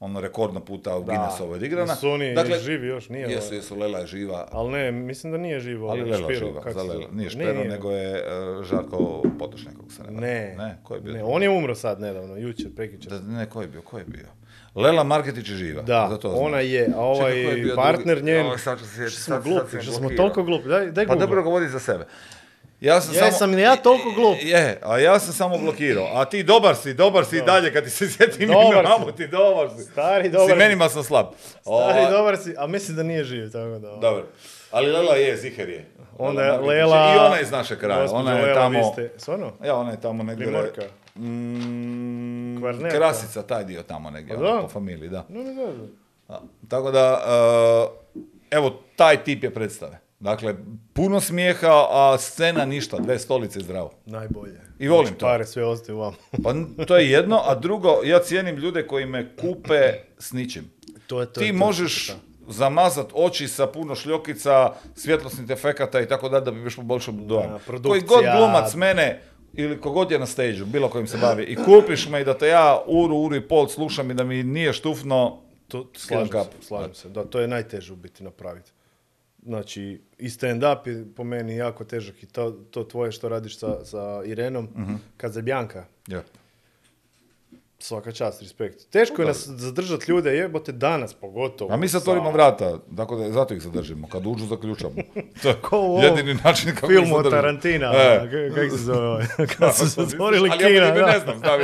[0.00, 1.94] ono rekordno puta u Guinnessovu odigrana.
[1.94, 3.22] Su oni Dakle, živi još, nije?
[3.22, 3.56] Jesu, ovaj?
[3.56, 5.88] jesu, Lela je živa, Ali ne, mislim da nije živo.
[5.88, 7.04] ali ovaj Lela je Špiro, živa, za Lela.
[7.12, 7.68] Nije Špero, nije.
[7.68, 8.22] nego je e,
[8.62, 8.98] Žarko
[9.38, 10.20] Potočnik, ako se ne varam.
[10.20, 11.12] Ne, Ne, ko je bio?
[11.12, 13.12] ne, on je umro sad nedavno, jučer, prekjučer.
[13.12, 14.26] Da, ne, ko je bio, ko je bio?
[14.74, 15.82] Lela Marketić je živa.
[15.82, 16.42] Da, za to znam.
[16.42, 18.32] ona je, a Čekaj, ovaj ko je partner drugi?
[18.32, 20.24] njen, Joj, sad ću se sjetiti, što smo sad- sad glupi, sam što smo blokirao.
[20.24, 21.20] toliko glupi, daj, daj Pa Google.
[21.20, 22.04] dobro govori za sebe.
[22.80, 23.56] Ja sam Jesam samo...
[23.56, 24.36] li ja toliko glup?
[24.42, 26.10] Je, a ja sam samo blokirao.
[26.14, 29.26] A ti dobar si, dobar si i dalje kad ti se sjetim Dobar mamu ti
[29.28, 29.82] dobar si.
[29.84, 30.52] Stari, dobar si.
[30.52, 31.26] imenima sam slab.
[31.40, 33.88] Stari, Ovaj, dobar si, a mislim da nije živ, tako da.
[33.88, 34.26] Dobro.
[34.70, 35.86] Ali Lela je, Ziher je.
[36.18, 37.14] Onda je Lela...
[37.14, 38.06] I ona je iz naše kraja.
[38.12, 38.92] Ona je Lela, tamo...
[38.92, 39.52] ste, stvarno?
[39.64, 40.46] Ja, ona je tamo negdje...
[40.46, 40.82] Primorka?
[41.14, 42.90] Mm?
[42.90, 44.60] Krasica, taj dio tamo negdje, A ono, da?
[44.62, 45.24] po familiji, da.
[45.28, 45.90] No, ne znam.
[46.28, 46.42] Da.
[46.68, 47.22] Tako da,
[47.86, 50.05] uh, evo, taj tip je predstave.
[50.20, 50.54] Dakle,
[50.92, 53.90] puno smijeha, a scena ništa, dve stolice zdravo.
[54.06, 54.60] Najbolje.
[54.78, 55.26] I volim Znači, to.
[55.26, 56.14] Pare sve ostaju vam.
[56.76, 59.80] Pa to je jedno, a drugo, ja cijenim ljude koji me kupe
[60.18, 60.70] s ničim.
[61.06, 61.58] to je, to Ti je to.
[61.58, 62.12] možeš
[62.48, 67.58] zamazat oči sa puno šljokica, svjetlosnih efekata i tako da da bi još poboljšao dojam.
[67.84, 69.22] Koji god glumac mene
[69.54, 72.48] ili kogod je na stage bilo kojim se bavi i kupiš me i da te
[72.48, 76.94] ja uru, uru i pol slušam i da mi nije štufno, To, slažem se, slažem
[76.94, 77.08] se.
[77.08, 78.70] Da, to je najteže u biti napraviti.
[79.46, 79.82] Znači,
[80.18, 84.22] i stand-up je po meni jako težak i to, to tvoje što radiš sa, sa
[84.24, 84.94] Irenom, Mhm.
[85.16, 86.22] kad za Bjanka, ja.
[87.78, 88.90] Svaka čast, respekt.
[88.90, 91.72] Teško je nas zadržati ljude, jebote danas pogotovo.
[91.72, 94.08] A mi zatvorimo Sa vrata, tako da zato ih zadržimo.
[94.08, 94.94] Kad uđu, zaključamo.
[95.42, 97.30] To je Ko jedini način kako ih filmu od.
[97.30, 98.28] Tarantina, E.
[98.50, 99.24] k- kako se zove ovaj?
[99.58, 101.06] Kad su zatvorili Ali ja kina, ime da.
[101.06, 101.60] ne znam, znam,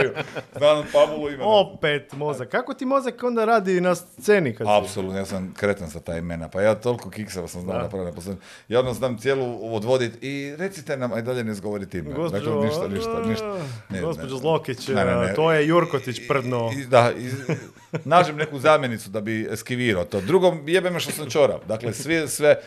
[0.58, 1.44] znam Pavulu ime.
[1.44, 2.48] Opet mozak.
[2.48, 4.66] Kako ti mozak onda radi na sceni kad?
[4.68, 7.82] Apsolutno, ja sam kretan sa ta imena, pa ja toliko kikseva sam znao Da.
[7.82, 8.02] napraviti.
[8.06, 8.34] na poslu.
[8.68, 12.12] Ja ono znam cijelu odvoditi i recite nam, aj dalje ne izgovoriti ime.
[12.12, 13.56] Gospođo, dakle, ništa, ništa, ništa.
[13.90, 14.36] Ne, Gospođo.
[14.36, 14.86] Zlokić,
[15.34, 15.66] to je
[16.02, 16.70] Jurkotić prdno.
[16.74, 17.30] I, da, i,
[18.04, 20.20] nađem neku zamjenicu da bi eskivirao to.
[20.20, 21.60] Drugo, jebe me što sam čorav.
[21.68, 22.60] Dakle, svi, sve...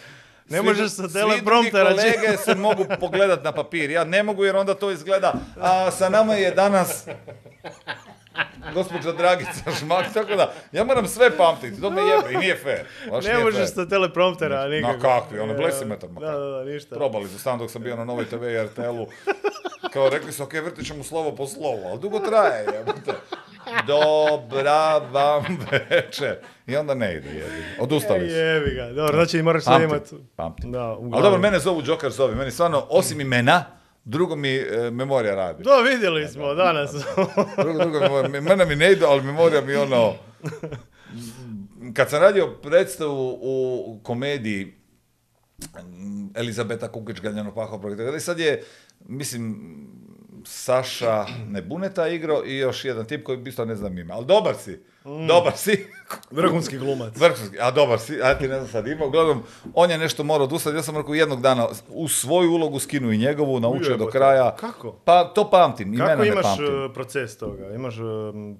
[0.49, 3.89] Ne svi- možeš sa telepromptera kolege se mogu pogledat na papir.
[3.89, 5.33] Ja ne mogu jer onda to izgleda.
[5.61, 7.07] A sa nama je danas
[8.73, 11.81] gospođa Dragica Žmak, tako da ja moram sve pamtiti.
[11.81, 12.85] To me jebe i nije fair.
[13.11, 14.99] Baš Ne možeš sa telepromptera, Na nikako.
[14.99, 16.95] kakvi, ono, blesimetar Da, da, da, ništa.
[16.95, 19.07] Probali su sam dok sam bio na Novoj TV i RTL-u.
[19.93, 22.65] Kao rekli su, ok, vrtit ćemo slovo po slovu, ali dugo traje.
[22.73, 23.11] jebote.
[23.87, 25.43] Dobra vam
[25.89, 26.35] večer.
[26.67, 27.63] I onda ne ide, jebi.
[27.79, 28.35] Odustali su.
[28.35, 28.85] Jebi ga.
[28.87, 30.13] Dobro, znači moraš sve Pamtim, imat.
[30.35, 30.71] pamtim.
[30.71, 32.35] Da, Ali dobro, mene zovu Joker zove.
[32.35, 33.65] Meni stvarno, osim imena,
[34.03, 35.63] drugo mi e, memorija radi.
[35.63, 36.91] Da, vidjeli smo danas.
[37.57, 40.13] Drugo, drugo, mene mi ne ide, ali memorija mi ono...
[41.93, 44.73] Kad sam radio predstavu u komediji
[46.33, 47.81] Elizabeta Kukić, Galjano Paho,
[48.17, 48.63] i sad je,
[49.07, 49.55] mislim,
[50.45, 54.79] Saša Nebuneta igrao i još jedan tip koji isto ne znam ime, ali dobar si,
[55.27, 55.85] dobar si.
[56.31, 57.17] Vrhunski glumac.
[57.21, 59.43] Vrhunski, a dobar si, a ti ne znam sad ima, uglavnom,
[59.73, 63.17] on je nešto morao odustati, ja sam rekao jednog dana u svoju ulogu skinu i
[63.17, 64.55] njegovu, naučio do kraja.
[64.55, 64.91] Kako?
[64.91, 66.85] Pa to pamtim, imena Kako ne imaš pamtim.
[66.85, 67.73] e, proces toga?
[67.75, 68.01] Imaš e,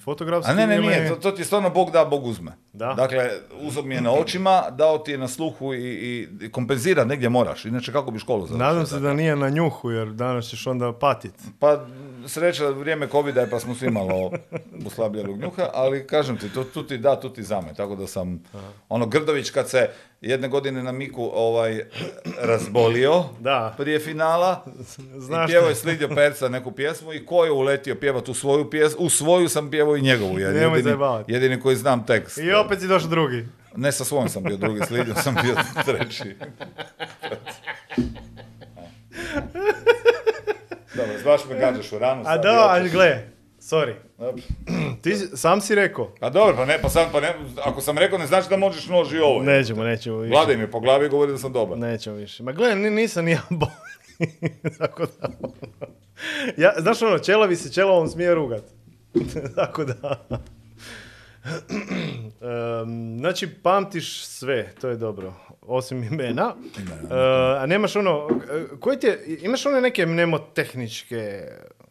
[0.04, 2.52] fotografski A ne, ne, ili- nije, to, to ti stvarno Bog da, Bog uzme.
[2.74, 2.94] Da.
[2.94, 3.30] Dakle,
[3.62, 7.30] uzeo mi je na očima, dao ti je na sluhu i, i, i kompenzira negdje
[7.30, 8.68] moraš, inače kako bi školu završio?
[8.68, 11.34] Nadam se da nije na njuhu, jer danas ćeš onda patit.
[11.60, 11.86] Pa
[12.26, 14.32] sreća vrijeme covida je pa smo svi malo
[14.86, 18.44] uslabljali njuha, ali kažem ti, tu, tu ti da, tu ti zame, tako da sam,
[18.90, 19.90] ono Grdović kad se
[20.22, 21.84] jedne godine na Miku ovaj,
[22.42, 23.74] razbolio Da.
[23.78, 24.66] prije finala,
[25.18, 25.70] Znaš i pjevao šta?
[25.70, 29.50] je Slidio Perca neku pjesmu i ko je uletio pjevati u svoju pjesmu, u svoju
[29.50, 31.34] sam pjevao i njegovu, jer jedini, zajebavati.
[31.34, 32.38] jedini koji znam tekst.
[32.38, 33.46] I opet si došao drugi.
[33.76, 35.56] Ne sa svojom sam bio drugi, Slidio sam bio
[35.86, 36.36] treći.
[40.96, 42.24] Dobro, baš me gađaš u ranu.
[42.26, 43.28] A da, ali gle,
[43.60, 43.94] sorry.
[44.18, 44.44] Dobro.
[45.02, 46.12] Ti sam si rekao.
[46.20, 47.34] A dobro, pa ne, pa sam, pa ne,
[47.64, 49.44] ako sam rekao ne znači da možeš nož i ovo.
[49.44, 50.32] Nećemo, nećemo više.
[50.32, 51.78] Vladaj mi po glavi i govori da sam dobar.
[51.78, 52.44] Nećemo više.
[52.44, 53.42] Ma gle, ni- nisam ni ja.
[54.78, 55.28] Tako da...
[56.58, 58.64] Ja, znaš ono, čelavi se čelavom smije rugat.
[59.56, 60.26] Tako da...
[62.42, 65.34] Em, znači, pamtiš sve, to je dobro.
[65.68, 66.56] Osim imena.
[66.78, 67.16] E,
[67.60, 71.42] a nemaš ono, e, koji ti je, imaš one neke mnemotehničke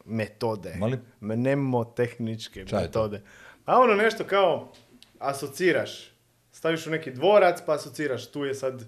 [0.04, 0.74] metode.
[0.78, 1.00] Molim?
[1.20, 2.76] Mnemotehničke to?
[2.76, 3.22] metode.
[3.66, 4.72] A ono nešto kao
[5.18, 6.10] asociraš.
[6.52, 8.30] Staviš u neki dvorac pa asociraš.
[8.30, 8.84] Tu je sad,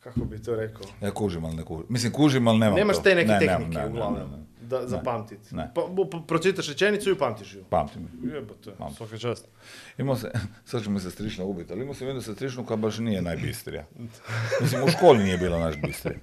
[0.00, 0.86] kako bi to rekao?
[1.00, 1.86] Ja kužim, ali ne kužim.
[1.88, 3.02] Mislim, kužim, ali nemam Nemaš to.
[3.02, 4.46] te neke Ne, nemam, tehnike uglavnom.
[4.72, 5.50] Da, zapamtit.
[5.50, 5.70] Ne.
[5.74, 5.82] Pa,
[6.26, 7.64] pročitaš rečenicu i upamtiš ju.
[7.70, 8.08] Pamtim.
[8.34, 8.96] Jebote, Pamtim.
[8.96, 9.48] svaka čast.
[9.98, 10.30] Imao se,
[10.70, 13.84] sad će me sestrična ubiti, ali imao sam jednu sestričnu koja baš nije najbistrija.
[14.62, 16.18] Mislim, u školi nije bila najbistrija.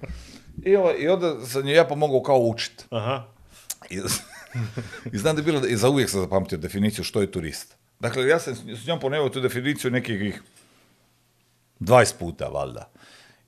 [0.64, 2.86] I, ovaj, I onda sam joj ja pomogao kao učit.
[2.90, 3.24] Aha.
[3.90, 4.00] I,
[5.12, 7.76] I znam da je bilo, i za uvijek sam zapamtio definiciju što je turist.
[8.00, 10.42] Dakle, ja sam s njom ponevao tu definiciju nekih
[11.80, 12.90] 20 puta, valjda.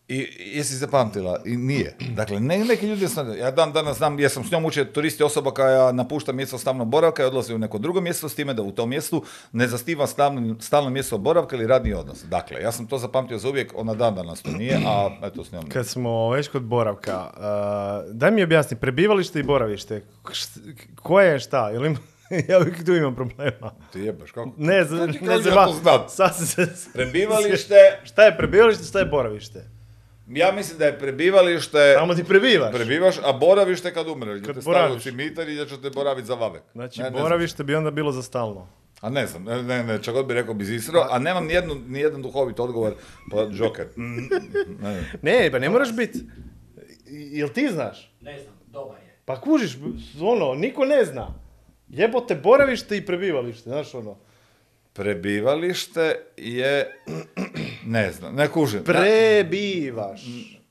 [0.09, 1.41] I jesi zapamtila?
[1.45, 1.97] I nije.
[2.09, 5.23] Dakle, ne, neki ljudi sam, ja dan danas znam, jer sam s njom učio turisti
[5.23, 8.63] osoba koja napušta mjesto stalnog boravka i odlazi u neko drugo mjesto s time da
[8.63, 9.23] u tom mjestu
[9.53, 12.25] ne zastiva stalno, stalno mjesto boravka ili radni odnos.
[12.25, 15.53] Dakle, ja sam to zapamtio za uvijek, ona dan danas to nije, a eto s
[15.53, 15.69] njom.
[15.69, 17.31] Kad smo već kod boravka,
[18.07, 20.59] uh, daj mi objasni, prebivalište i boravište, št-
[20.97, 21.69] koje je šta?
[21.69, 21.99] Jel im-
[22.49, 23.73] ja uvijek tu imam problema.
[23.93, 24.53] Ti jebeš, kako?
[24.57, 26.09] Ne, z- Kako ti ne kažeš zeba- ja to znam?
[26.19, 26.67] sad sam se...
[30.29, 31.95] Ja mislim da je prebivalište...
[31.95, 32.73] Tamo ti prebivaš.
[32.75, 34.35] Prebivaš, a boravište kad umreš.
[34.35, 35.03] Gdje Kad te stavljaju u boraviš.
[35.03, 36.63] cimitar i da ćete boraviti za vavek.
[36.73, 37.23] Znači, Ne, ne znam.
[37.23, 38.69] boravište bi onda bilo za stalno.
[39.01, 41.75] A ne znam, ne, ne, ne, čak god bi rekao bi zisro, a nemam nijednu,
[41.87, 42.95] nijedan duhovit odgovor,
[43.31, 43.87] pa Joker.
[43.97, 44.29] Mm.
[45.23, 46.19] Ne, pa ne moraš biti...
[47.07, 48.15] Jel ti znaš?
[48.21, 49.17] Ne znam, dobar je.
[49.25, 49.77] Pa kužiš,
[50.21, 51.35] ono, niko ne zna.
[51.89, 54.17] Jebote boravište i prebivalište, znaš ono.
[54.95, 57.01] Prebivalište je
[57.85, 58.85] Ne znam, ne kužim.
[58.85, 60.23] Prebivaš.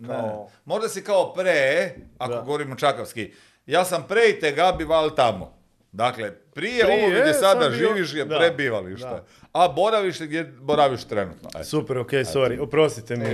[0.08, 2.42] Kao, Možda si kao pre, ako Da.
[2.42, 3.32] govorimo čakavski,
[3.66, 5.62] ja sam pre i tega bival tamo.
[5.94, 9.08] Dakle, prije, Prije, ovo gdje sada sad bio- živiš je da, prebivalište.
[9.08, 9.26] da.
[9.54, 11.50] A boravište gdje boraviš trenutno.
[11.50, 11.64] Eto.
[11.64, 12.60] Super, ok, sorry.
[12.60, 13.26] Oprostite mi,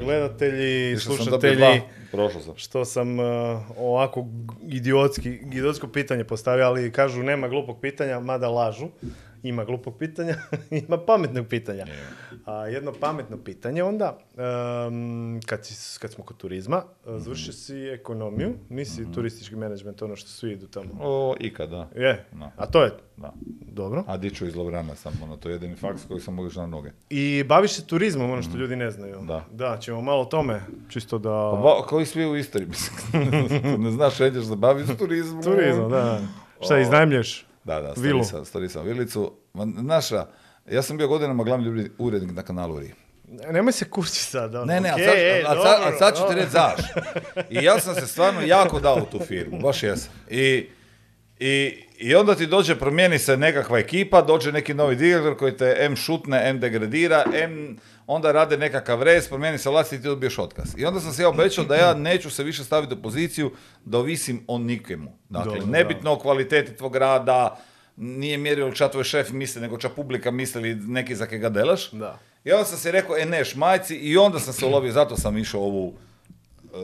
[0.00, 2.54] gledatelji, sam dobio slušatelji, prošao sam.
[2.56, 3.26] što sam uh,
[3.78, 4.26] ovako
[4.62, 8.86] idiotski, idiotsko pitanje postavio, ali kažu nema glupog pitanja, mada lažu.
[9.42, 10.34] Ima glupog pitanja,
[10.88, 11.86] ima pametnog pitanja.
[12.44, 14.18] A jedno pametno pitanje onda,
[14.88, 20.16] um, kad, si, kad smo kod turizma, uh, završio si ekonomiju, nisi turistički menadžment, ono
[20.16, 20.88] što svi idu tamo.
[21.00, 21.88] O, ikada.
[21.94, 22.52] Je, Da.
[22.56, 23.32] a to je Da.
[23.72, 24.04] dobro.
[24.06, 26.90] A diću iz Lovrana sam, ono, to je jedini faks koji sam mogu na noge.
[27.10, 29.16] I baviš se turizmom, ono što ljudi ne znaju.
[29.26, 29.44] Da.
[29.52, 31.50] Da, ćemo malo o tome, čisto da...
[31.54, 32.96] Pa ba, kao i svi u Istri, mislim.
[33.84, 35.42] Ne znaš, nećeš se baviti s turizmom.
[35.42, 36.20] Turizam, da.
[36.60, 36.78] Šta, O.
[37.66, 39.32] Da, da, stari sam, stari sam vilicu.
[39.54, 40.26] Ma, Naša,
[40.70, 42.92] ja sam bio godinama glavni urednik na kanalu RI.
[43.50, 44.54] Nemoj se kući sad.
[44.54, 44.64] Ono.
[44.64, 46.36] Ne, ne, a Okej, sad, ej, a, sad, a dobro, sad ću ti dobro.
[46.36, 46.80] reći zaš.
[47.50, 50.12] I ja sam se stvarno jako dao u tu firmu, baš jesam.
[50.30, 50.68] I,
[51.38, 55.76] i, I onda ti dođe, promijeni se nekakva ekipa, dođe neki novi direktor koji te
[55.78, 60.38] M šutne, M degradira, M onda rade nekakav rez, promijeni se vlast i ti dobiješ
[60.38, 60.74] otkaz.
[60.76, 63.50] I onda sam se ja obećao da ja neću se više staviti u poziciju
[63.84, 65.18] da ovisim o nikemu.
[65.28, 67.56] Dakle, Dobro, nebitno o kvaliteti tvog rada,
[67.96, 71.90] nije mjerilo ča tvoj šef misli, nego ča publika misli ili neki za kega delaš.
[71.90, 72.18] Da.
[72.44, 75.38] I onda sam si rekao, e ne, šmajci, i onda sam se ulovio, zato sam
[75.38, 75.94] išao ovu,
[76.64, 76.78] e,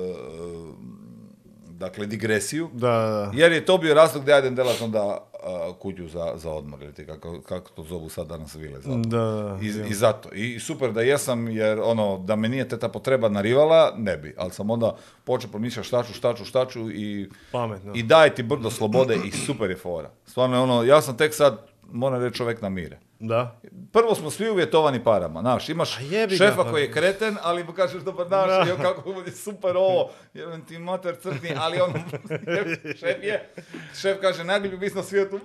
[1.83, 2.71] dakle, digresiju.
[2.73, 6.33] Da, da, Jer je to bio razlog da ja idem delat onda a, kuću za,
[6.37, 8.81] za odmor, ili ti kako, kako to zovu sad danas vile.
[8.81, 8.97] Zato.
[8.97, 9.59] da.
[9.63, 10.29] I, I zato.
[10.33, 14.35] I super da jesam, jer ono, da me nije teta potreba narivala, ne bi.
[14.39, 17.93] Ali sam onda počeo promišljati šta ću, šta ću, šta ću i, Pametno.
[17.95, 20.11] i daje ti brdo slobode i super je fora.
[20.27, 22.99] Stvarno je ono, ja sam tek sad, moram reći, čovjek na mire.
[23.19, 23.61] Da.
[23.93, 26.71] Prvo smo svi uvjetovani parama, znaš, imaš ga, šefa pa.
[26.71, 28.65] koji je kreten, ali mu kažeš dobar dan, Da.
[28.69, 31.93] jo, kako je super ovo, jebem ti mater crtni, ali on,
[33.01, 33.49] šef je,
[34.01, 35.41] šef kaže, najbolji biznis na svijetu,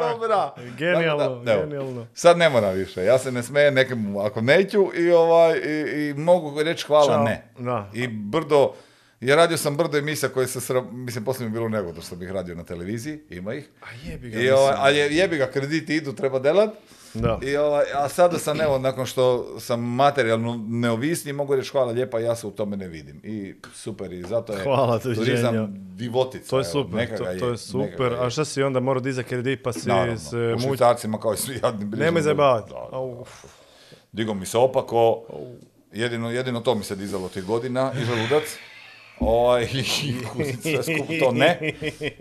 [0.00, 0.54] dobra.
[0.78, 2.06] Genijalno, da, genijalno.
[2.14, 6.14] Sad ne moram više, ja se ne smejem nekemu ako neću i, ovaj, i, i
[6.14, 7.24] mogu reći hvala Ćao.
[7.24, 7.48] ne.
[7.58, 7.90] Da.
[7.94, 8.72] I brdo,
[9.20, 12.16] ja radio sam brdo emisija koje se, sra- mislim, poslije mi je bilo neugodno što
[12.16, 13.68] bih radio na televiziji, ima ih.
[13.82, 14.84] A jebi ga, I, ovaj, mislim.
[14.86, 16.70] a je, jebi ga, krediti idu, treba delat.
[17.14, 17.38] Da.
[17.42, 22.18] I, ovaj, a sada sam, evo, nakon što sam materijalno neovisni, mogu reći hvala lijepa,
[22.18, 23.20] ja se u tome ne vidim.
[23.24, 25.26] I super, i zato je Hvala, doviđenja.
[25.26, 26.50] turizam divotica.
[26.50, 28.12] To je evo, super, neka to, ga to je super.
[28.12, 28.26] je.
[28.26, 31.36] A šta si onda morao dizati kredit pa si Naravno, se u švicarcima kao i
[31.36, 32.04] svi jadni bližnji.
[32.04, 32.72] Nemoj zajebavati.
[34.12, 35.22] Digo mi se opako,
[35.92, 38.56] jedino, jedino to mi se dizalo tih godina i želudac.
[39.20, 39.66] Ovaj,
[40.62, 41.72] sve skupo to ne.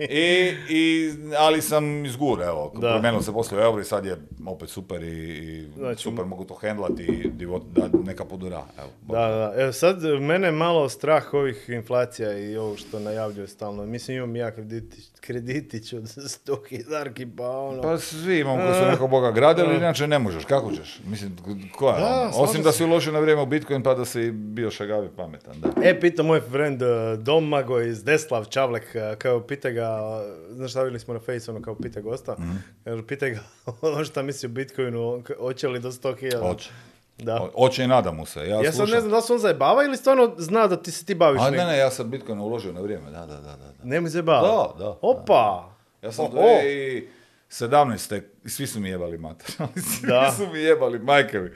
[0.09, 2.89] I, i, ali sam izgur, evo, Da.
[2.91, 4.17] promijenilo se poslije u euro i sad je
[4.47, 7.31] opet super i, i Znači, super mogu to hendlati i
[7.75, 8.63] da neka podura.
[8.79, 9.53] Evo, Da, da.
[9.61, 13.85] Evo sad mene malo strah ovih inflacija i ovo što najavljuje stalno.
[13.85, 17.81] Mislim imam ja krediti, kreditić od 100 hidarki pa ono.
[17.81, 20.99] Pa svi imamo koji su nekog boga gradili, inače ne možeš, kako ćeš?
[21.07, 21.37] Mislim,
[21.75, 21.99] koja?
[21.99, 22.43] Da, ono?
[22.43, 25.69] Osim da si uložio na vrijeme u Bitcoin pa da si bio šagavi pametan, da.
[25.83, 29.99] E, pita moj friend uh, Domago iz Deslav Čavlek, uh, kao pita ga,
[30.49, 32.51] znaš stavili smo na face, ono kao pita gosta, Mhm.
[32.83, 33.39] kaže, pita ga
[33.95, 36.39] on šta misli o Bitcoinu, hoće li do 100.000?
[36.39, 36.69] Hoće.
[37.17, 37.35] Da.
[37.35, 38.39] O- Hoće i nada mu se.
[38.39, 41.05] Ja, Ja sad ne znam da se on zajebava ili stvarno zna da ti se
[41.05, 43.41] ti baviš A ne, ne, ja sam Bitcoin uložio na vrijeme, da, da, da.
[43.41, 43.55] da.
[43.57, 43.73] da.
[43.83, 44.41] Nemoj zajebava.
[44.73, 45.69] Da, da, Opa!
[46.01, 46.43] Ja sam O, do o.
[47.51, 48.21] 2017.
[48.45, 49.51] i svi su mi jebali mater.
[49.91, 50.31] svi Da.
[50.31, 51.49] su mi jebali, majke mi.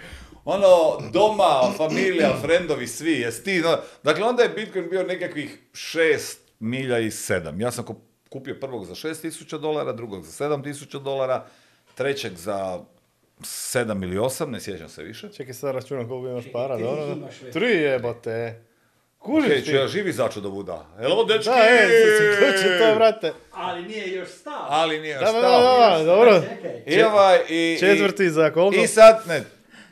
[0.49, 0.67] Ono,
[1.11, 1.45] doma,
[1.77, 3.77] familija, frendovi, svi, jes ti, no.
[4.03, 6.17] Dakle, onda je Bitcoin bio nekakvih 6
[6.59, 7.61] milja i 7.
[7.61, 7.95] Ja sam kup-
[8.29, 11.45] kupio prvog za 6000 dolara, drugog za 7000 dolara,
[11.95, 12.79] trećeg za
[13.39, 15.29] 7 ili 8, ne sjećam se više.
[15.29, 17.15] Čekaj sad računam koliko imaš para, dobro?
[17.53, 18.63] Tri jebote.
[19.17, 19.71] Kužiš Okej, ti?
[19.71, 20.85] ja živi začu da buda.
[20.97, 21.45] Hello, dečki!
[21.45, 21.87] Da, e,
[22.57, 23.33] se to, brate.
[23.51, 24.53] Ali nije još stav.
[24.69, 25.79] Ali nije još Da, da, stao.
[25.79, 26.41] da, da, dobro.
[26.85, 28.83] I ovaj, i- Četvrti za koliko?
[28.83, 29.43] I sad, ne,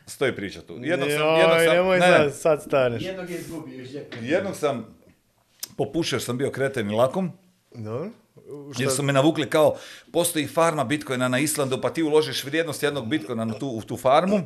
[0.08, 0.78] stoji priča tu.
[0.82, 3.04] Jednog sam, Joj, jednog sam, nemoj ne, sad, sad staneš.
[3.04, 4.18] Jednog je izgubio iz džepa.
[4.22, 4.98] jednog sam
[5.78, 7.32] popušio sam bio kreten i lakom.
[7.76, 8.10] Dobro.
[8.78, 9.76] Jer su me navukli kao,
[10.14, 13.98] postoji farma bitcoina na Islandu, pa ti uložiš vrijednost jednog bitcoina na tu, u tu
[13.98, 14.42] farmu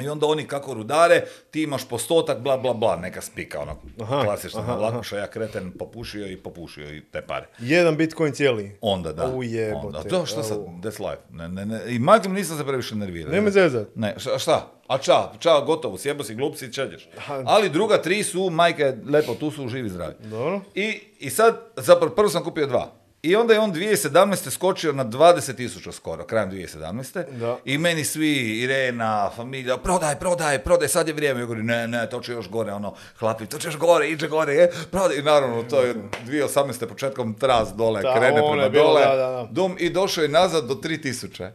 [0.00, 4.22] i onda oni kako rudare, ti imaš postotak, bla, bla, bla, neka spika, ono, Aha,
[4.24, 7.46] klasično, aha, lakuša, ja kreten popušio i popušio i te pare.
[7.58, 8.76] Jedan bitcoin cijeli.
[8.80, 9.26] Onda da.
[9.26, 11.22] U jebote, Onda, to što sad, that's life.
[11.30, 11.80] Ne, ne, ne.
[11.88, 13.32] I majkom nisam se previše nervirao.
[13.32, 13.88] Nemoj zezat.
[13.94, 14.72] Ne, šta, šta?
[14.88, 17.08] A ča, ča, gotovo, sjebo si glupci, čeđeš.
[17.44, 20.14] Ali druga tri su, majke, lepo, tu su živi zdravi.
[20.24, 20.60] Dobro.
[20.74, 22.92] I, I sad, zapravo, prvo sam kupio dva.
[23.26, 24.50] I onda je on 2017.
[24.50, 27.24] skočio na 20.000 skoro, krajem 2017.
[27.38, 27.58] Da.
[27.64, 31.40] I meni svi, Irena, familija, prodaj, prodaj, prodaj, sad je vrijeme.
[31.40, 34.28] Ja govorim, ne, ne, to će još gore, ono, hlapi, to će još gore, iđe
[34.28, 35.16] gore, je, prodaj.
[35.16, 35.94] I naravno, to je
[36.26, 36.86] 2018.
[36.86, 39.48] početkom tras dole, Da, krene ono prema bilo, dole, da, da, da.
[39.50, 41.50] dum, i došao je nazad do 3000.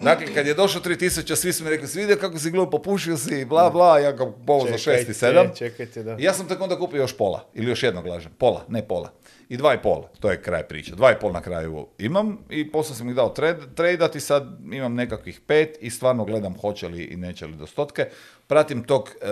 [0.00, 3.16] Dakle, kad je došao 3000, svi su mi rekli, si vidio kako si glupo, popušio
[3.16, 5.58] si, bla, bla, ja ga povozao 6 i Čekajte, 7.
[5.58, 6.16] Čekajte, da.
[6.18, 9.12] I Ja sam tek onda kupio još pola, ili još jednog lažem, pola, ne pola.
[9.48, 10.94] I dva i pol, to je kraj priče.
[10.94, 13.34] Dva i pol na kraju imam i poslije sam ih dao
[13.74, 17.66] tradat i sad imam nekakvih pet i stvarno gledam hoće li i neće li do
[17.66, 18.06] stotke.
[18.46, 19.26] Pratim tog e,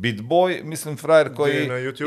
[0.00, 1.64] Bitboy, mislim frajer koji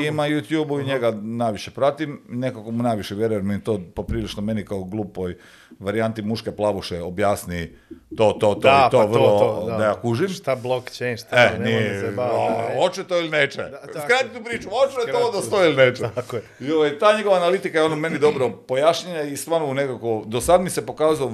[0.07, 2.21] ima YouTube-u i njega najviše pratim.
[2.29, 5.37] Nekako mu najviše vjerujem mi to poprilično meni kao glupoj
[5.79, 7.75] varijanti muške plavuše objasni
[8.17, 9.83] to, to, to Da, i to pa vrlo da.
[9.83, 10.29] ja kužim.
[10.29, 12.75] Šta blockchain, šta E, me nije, ne.
[12.77, 13.61] hoće to ili neće.
[13.83, 16.03] Skrati tu priču, hoće to da stoji ili neće.
[16.15, 16.43] Tako je.
[16.59, 20.41] I ovaj, ta njegova analitika je ono meni dobro pojašnjenja i stvarno u nekako, do
[20.41, 21.31] sad mi se pokazao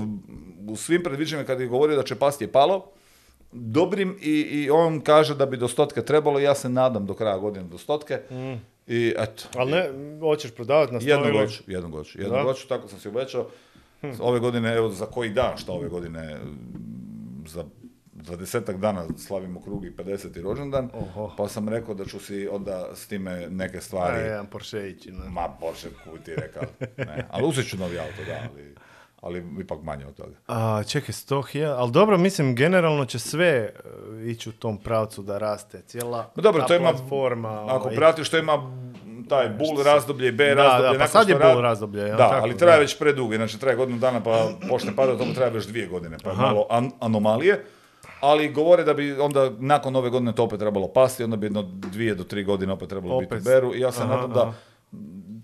[0.67, 2.85] u svim predviđanjima kad je govorio da će pasti je palo,
[3.51, 7.37] dobrim i, i on kaže da bi do stotke trebalo, ja se nadam do kraja
[7.37, 8.19] godine do stotke.
[8.87, 11.39] I eto, Ali ne, hoćeš prodavati na jednog stoju?
[11.39, 13.47] hoću, jednog hoću, jednog hoću, tako sam si obećao.
[14.20, 17.64] Ove godine, evo za koji dan, šta ove godine, mm, za
[18.14, 20.41] dvadesetak dana slavimo krugi 50.
[20.43, 21.34] rođendan, Oho.
[21.38, 25.30] pa sam rekao da ću si onda s time neke stvari, jedan Porsche ići, ne.
[25.30, 26.64] ma Porsche kuj ti rekao,
[26.97, 28.76] ne, ali uzet ću novi auto, da, ali,
[29.22, 30.36] ali ipak manje od toga.
[30.47, 33.72] A, čekaj, 100 hiljada, ali dobro, mislim, generalno će sve e,
[34.26, 37.66] ići u tom pravcu da raste, cijela No dobro, ta to ima, platforma.
[37.66, 38.54] ako ovaj, pratiš, to ima
[39.30, 40.93] taj bull razdoblje i B Da, razdoblje.
[40.93, 42.36] da, pa sad je bull razdoblje, jel Da, tako?
[42.38, 42.80] ali traje Da.
[42.80, 44.38] već predugo, znači traje godinu dana pa
[44.69, 47.65] počne padati, tomu traje već dvije godine, pa je malo an- anomalije.
[48.21, 51.61] Ali govore da bi onda nakon ove godine to opet trebalo pasti, onda bi jedno
[51.63, 53.43] dvije do tri godine opet trebalo biti u Opet.
[53.43, 54.53] beru i ja se nadam da.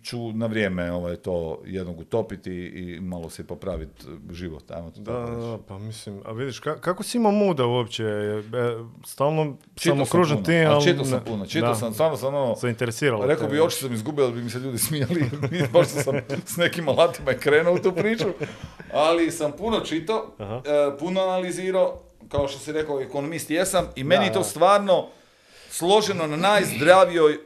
[0.05, 4.71] Ću na vrijeme ovaj, to jednog utopiti i malo si popraviti život.
[4.71, 8.03] Ajmo to Da, tako da, pa mislim, a vidiš, ka- kako si imao muda uopće,
[8.03, 8.43] e,
[9.05, 10.83] stalno samo sam puno, ti, ali ali...
[10.83, 14.31] čitao sam puno, čitao sam, stvarno sam ono, Zainteresiralo Rekao bi, oči sam izgubio, da
[14.31, 15.29] bi mi se ljudi smijali,
[15.73, 18.27] možda sam s nekim alatima i krenuo u tu priču,
[18.93, 24.21] ali sam puno čitao, e, puno analizirao, kao što si rekao, ekonomist jesam, i meni
[24.21, 25.07] Da, je to stvarno
[25.69, 27.37] složeno na najzdravijoj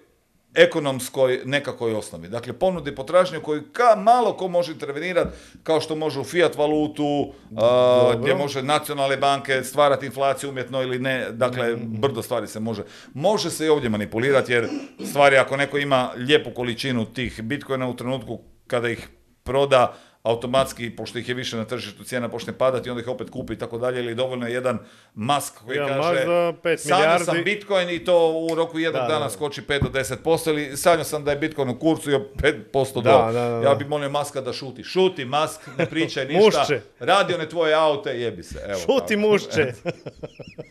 [0.55, 2.27] ekonomskoj nekakvoj osnovi.
[2.27, 5.29] Dakle, ponudi potražnju koju ka, malo ko može intervenirati,
[5.63, 10.99] kao što može u fiat valutu, a, gdje može nacionalne banke stvarati inflaciju umjetno ili
[10.99, 12.01] ne, dakle, Mm.
[12.01, 12.83] brdo stvari se može.
[13.13, 14.67] Može se i ovdje manipulirati, jer
[15.05, 19.07] stvari, ako neko ima lijepu količinu tih bitcoina u trenutku kada ih
[19.43, 23.53] proda, automatski, pošto ih je više na tržištu, cijena počne padati, onda ih opet kupi
[23.53, 24.79] i tako dalje, ili dovoljno je jedan
[25.15, 26.25] mask koji Jedan kaže
[26.85, 29.29] milijardi." sam Bitcoin i to u roku jednog Da, dana da.
[29.29, 32.25] skoči 5 do 10%, ili sanjao sam da je Bitcoin u kurcu i o
[32.73, 33.33] 5% Da, dole.
[33.33, 33.61] da, da, da.
[33.61, 34.83] Ja bi molio Maska da šuti.
[34.83, 36.59] Šuti, Mask, ne pričaj ništa.
[36.59, 36.81] Mušće.
[36.99, 38.59] Radi one tvoje aute, jebi se.
[38.65, 39.19] Evo, Šuti tako.
[39.21, 39.73] mušće.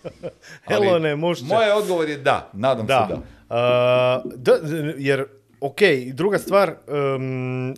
[0.66, 1.44] Ali Elone mušće.
[1.44, 3.06] Moj odgovor je da, nadam Da.
[3.06, 3.20] se da.
[3.50, 4.52] A, da,
[4.96, 5.24] jer,
[5.60, 5.78] ok,
[6.08, 7.74] druga stvar, em,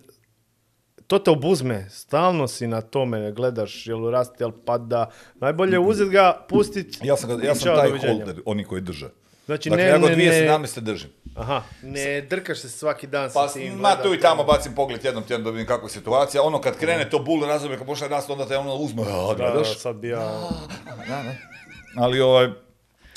[1.11, 6.11] to te obuzme, stalno si na tome, gledaš jel raste, jel pada, najbolje je uzeti
[6.11, 8.15] ga, pustit Ja sam, ga- ja sam taj doviđenja.
[8.15, 9.09] holder, oni koji drže.
[9.47, 10.81] Znači, Dakle, ne, ja ga 2017.
[10.81, 11.11] držim.
[11.37, 13.75] aha, ne drkaš se svaki dan Pa sa tim.
[13.75, 14.45] ma tu i tamo ono.
[14.45, 16.43] bacim pogled jednom tjednom da vidim kakva je situacija.
[16.43, 19.35] Ono kad krene to bull razdoblje, kad počne rast, onda te ono uzme, Da, da,
[19.37, 19.79] gledaš.
[19.79, 20.49] sad bi ja...
[21.97, 22.49] Ali ovaj,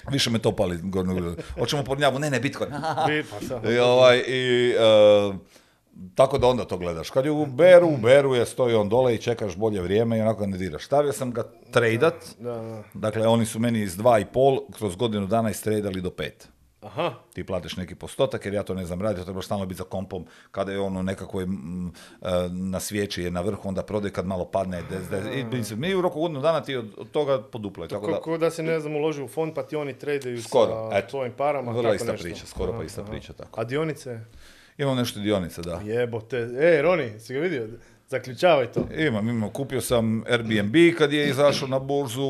[0.08, 0.78] više me to pali.
[0.80, 2.70] gorno- Hoćemo podnjavu, ne, ne, Bitcoin.
[3.08, 3.24] bi,
[3.62, 3.72] pa.
[3.72, 5.34] I, ovaj, i, e,
[6.16, 7.10] tako da onda to gledaš.
[7.10, 10.48] Kad je u beru, beru je stoji on dole i čekaš bolje vrijeme i onako
[10.48, 10.86] ne diraš.
[10.86, 12.84] Stavio sam ga tradat, Da, da.
[12.94, 16.30] dakle oni su meni iz 2,5 kroz godinu dana istradali do 5.
[16.86, 19.78] Aha, Ti platiš neki postotak jer ja to ne znam raditi, to trebaš stalno biti
[19.78, 23.84] za kompom kada je ono nekako je, mm, e, na svijeći je na vrhu, onda
[23.84, 24.84] prodaj kad malo padne.
[24.90, 27.88] Des, des, i, mislim, mi u roku godinu dana ti od, od toga poduplaj.
[27.88, 30.98] Tako da, da si ne znam uloži u fond pa ti oni tradaju Skoro, sa
[30.98, 31.08] eto.
[31.10, 32.24] tvojim parama, Vrlo ista nešto.
[32.24, 33.12] priča, skoro pa ista aha.
[33.12, 33.62] priča, tako.
[33.62, 34.20] A dionice?
[34.78, 35.82] Imam nešto dionice, da.
[35.86, 36.38] Jebote.
[36.60, 37.68] E, Roni, si ga vidio?
[38.08, 38.88] Zaključavaj to.
[38.98, 42.22] Imam, imam, kupio sam Airbnb kad je izašao na burzu,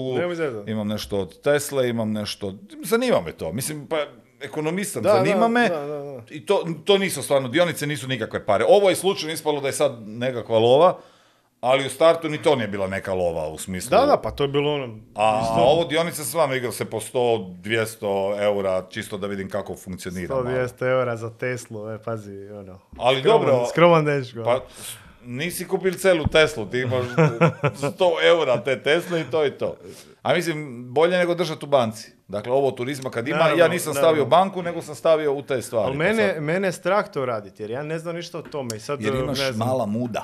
[0.67, 4.05] imam nešto od Tesla, imam nešto, zanima me to, mislim, pa
[4.41, 6.21] ekonomist sam, Da, zanima da, me, da, da, da.
[6.29, 8.65] i to, to nisu stvarno, dionice nisu nikakve pare.
[8.67, 10.99] Ovo je slučajno ispalo da je sad nekakva lova,
[11.63, 13.89] ali u startu ni to nije bila neka lova u smislu.
[13.89, 14.99] Da, da, pa to je bilo ono...
[15.15, 19.75] A isto ovo dionice stvarno igra se po 100, 200 eura, čisto da vidim kako
[19.75, 20.35] funkcionira.
[20.35, 20.45] malo.
[20.47, 22.79] 100-200 eura za Teslu, e, pazi, ono.
[22.97, 24.43] Ali skroman, dobro, Skroman dečko.
[24.43, 24.59] Pa,
[25.23, 27.05] nisi kupil celu Teslu, ti imaš
[27.61, 27.93] 100
[28.23, 29.75] eura te Tesle i to i to.
[30.21, 32.11] A mislim, bolje nego držati u banci.
[32.27, 34.09] Dakle, ovo turizma kad ima, Naravno, ja nisam naravno.
[34.09, 35.85] stavio banku, nego sam stavio u te stvari.
[35.85, 38.41] Ali Pa mene, sad- mene je strah to raditi, jer ja ne znam ništa o
[38.41, 38.75] tome.
[38.75, 40.23] I sad, jer e, imaš ne znam, mala muda.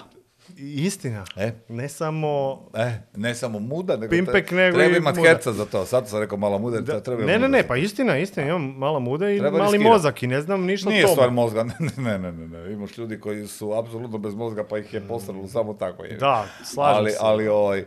[0.58, 1.26] Istina.
[1.36, 1.52] E?
[1.70, 2.60] Ne samo...
[2.76, 5.30] E, ne samo muda, nego Pimpek, nego treba i imat muda.
[5.30, 5.86] herca za to.
[5.86, 7.48] Sad sam rekao mala muda, Da, treba ne, ne, muda.
[7.48, 9.94] ne, pa istina, istina, imam mala muda i Treba mali riskirat.
[9.94, 11.14] mozak i ne znam ništa Nije o tome.
[11.14, 12.74] stvar mozga, ne, ne, ne, ne, ne.
[12.74, 16.04] Imaš ljudi koji su apsolutno bez mozga, pa ih je posralo samo tako.
[16.04, 16.18] Je.
[16.18, 17.18] Da, slažem ali, se.
[17.22, 17.86] ali ovaj,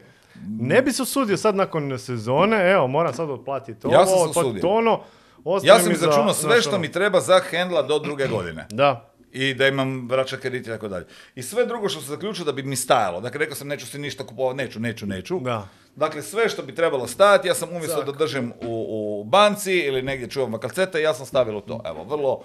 [0.50, 4.24] Ne bi se usudio sad nakon sezone, evo, moram sad otplatiti ovo, Ja sam se
[4.30, 5.00] otplatiti ono.
[5.62, 8.66] ja sam izračunao sve što mi treba za hendla do druge godine.
[8.70, 11.06] Da, I da imam vraća kredit i tako dalje.
[11.34, 13.20] I sve drugo što sam zaključio da bi mi stajalo.
[13.20, 15.40] Dakle, rekao sam neću si ništa kupovati, neću, neću, neću.
[15.40, 15.68] Da.
[15.96, 18.86] Dakle, sve što bi trebalo stajati, ja sam umjesto da držim u,
[19.20, 21.80] u banci ili negdje čuvam kalcete, ja sam stavilo to.
[21.84, 22.42] Evo, vrlo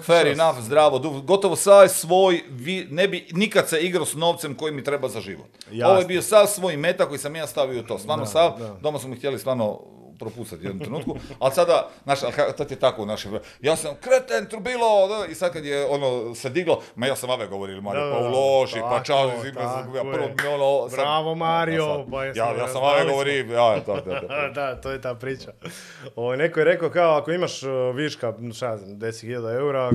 [0.00, 0.40] fair čast.
[0.40, 4.72] enough, zdravo, du- gotovo sav svoj, vi, ne bi nikad se igrao s novcem koji
[4.72, 5.46] mi treba za život.
[5.70, 5.90] Jasno.
[5.90, 7.98] Ovo je bio sav svoj meta koji sam ja stavio u to.
[7.98, 8.76] Stvarno Da, sav, da.
[8.82, 9.80] doma su mi htjeli stvarno
[10.20, 12.20] propustati u jednom trenutku, ali sada, znaš,
[12.58, 13.32] tad je tako u našem.
[13.60, 17.30] Ja sam kreten, trubilo, da, i sad kad je ono se diglo, ma ja sam
[17.30, 20.88] ove govorili, Mario, Da, pa uloži, pa čao, ja prvo mi ono...
[20.88, 22.80] sad- Bravo, Mario, ja, sad- pa ja, jesmo, ja sam smo.
[23.06, 24.48] govorim, ja, da, da, da.
[24.50, 25.52] da, to je ta priča.
[26.16, 29.90] Ovo, neko je rekao kao ako imaš uh, viška, šta ja znam, 10.000 eura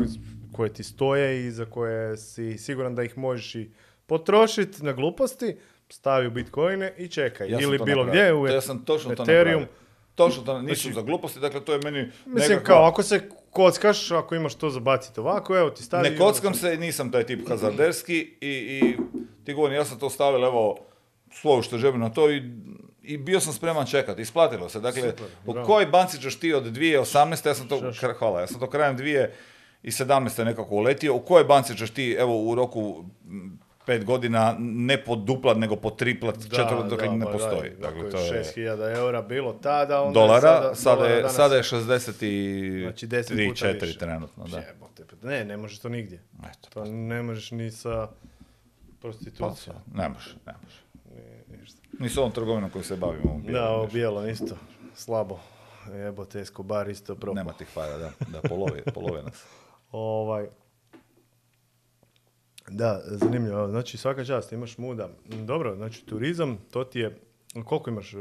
[0.51, 3.71] koje ti stoje i za koje si siguran da ih možeš i
[4.05, 5.57] potrošiti na gluposti,
[5.89, 7.49] stavi u bitcoine i čekaj.
[7.49, 8.23] Ja sam Ili to bilo napravio.
[8.23, 9.61] gdje, u To ja sam točno to Ethereum.
[9.61, 9.84] napravio.
[10.15, 14.11] Točno to, nisam Znači- za gluposti, dakle to je meni Mislim, kao ako se kockaš,
[14.11, 16.09] ako imaš to zabaciti ovako, evo ti stavi...
[16.09, 18.97] Ne kockam se nisam taj tip hazarderski i, i
[19.45, 20.77] ti govorim, ja sam to stavio, evo,
[21.31, 22.43] svoju što na to i,
[23.03, 24.79] i bio sam spreman čekati, isplatilo se.
[24.79, 25.13] Dakle,
[25.45, 25.67] u bravo.
[25.67, 27.47] kojoj banci ćeš ti od 2018.
[27.47, 28.97] ja sam to, hvala, ja sam to krajem
[29.83, 30.43] 2017.
[30.43, 33.05] nekako uletio, u kojoj banci ćeš ti, evo, u roku
[33.85, 37.69] pet godina ne poduplat, nego potriplat, četvrt, dakle ne pa postoji.
[37.71, 41.35] Da, dakle, to je 6000 eura bilo tada, onda je dolara, sada, dolara je, danas-
[41.35, 43.97] sada je 60 i Znači 10 3, puta 4 više.
[43.99, 44.57] trenutno, da.
[44.59, 46.23] Jebote, pa ne, ne možeš to nigdje.
[46.41, 48.13] Eto, To ne možeš ni sa pa,
[49.01, 49.75] prostitucijom.
[49.87, 50.77] ne može, ne može.
[51.47, 51.81] Ni- ništa.
[51.99, 53.41] Ni s ovom trgovinom koju se bavimo.
[53.43, 54.55] Da, ovo bijelo isto,
[54.95, 55.39] slabo.
[55.95, 57.35] Jebote, Escobar isto propao.
[57.35, 59.43] Nema tih para, da, da polove, polove nas.
[59.91, 60.47] Ovaj,
[62.67, 63.67] da, zanimljivo.
[63.67, 65.09] Znači, svaka čast, imaš muda.
[65.25, 67.17] Dobro, znači, turizam, to ti je...
[67.65, 68.17] Koliko imaš e,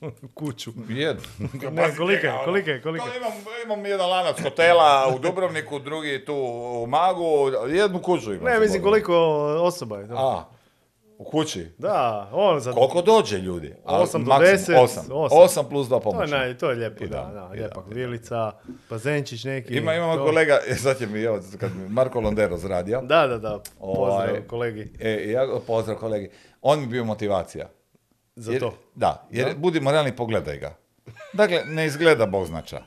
[0.34, 0.72] kuću?
[0.88, 1.22] Jedno.
[1.72, 3.04] Ne, kolike, kolike, kolike?
[3.16, 3.32] Imam,
[3.64, 6.34] imam jedan lanac hotela u Dubrovniku, drugi tu
[6.82, 8.44] u Magu, jednu kuću imam.
[8.44, 9.16] Ne, mislim, koliko
[9.62, 10.14] osoba je to?
[10.14, 10.44] A,
[11.18, 11.66] u kući?
[11.78, 12.72] Da, on za...
[12.72, 13.74] Koliko dođe ljudi?
[13.84, 15.04] A, Osam do maksimum deset, Osam.
[15.10, 15.38] osam.
[15.38, 17.82] Osam plus dva To je, naj, to je lijepo, da, da, da, da, da.
[17.94, 18.52] vilica,
[18.90, 19.74] bazenčić neki.
[19.76, 20.24] Ima, imamo to.
[20.24, 23.00] kolega, e, sad će mi, evo, kad mi Marko Londero zradio.
[23.00, 26.28] Da, da, da, pozdrav Ovaj, kolegi E, ja, pozdrav kolegi.
[26.62, 27.68] On mi bio motivacija.
[28.36, 28.74] za Jer- to.
[28.94, 30.76] Da, jer budimo realni, pogledaj ga.
[31.32, 32.82] Dakle, ne izgleda Bog znača.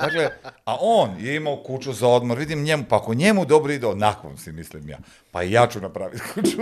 [0.00, 0.28] Dakle,
[0.64, 4.36] a on je imao kuću za odmor, vidim njemu, pa ako njemu dobro ide, onakvom
[4.36, 4.98] si mislim ja.
[5.38, 6.56] Pa i ja ću napraviti kuću.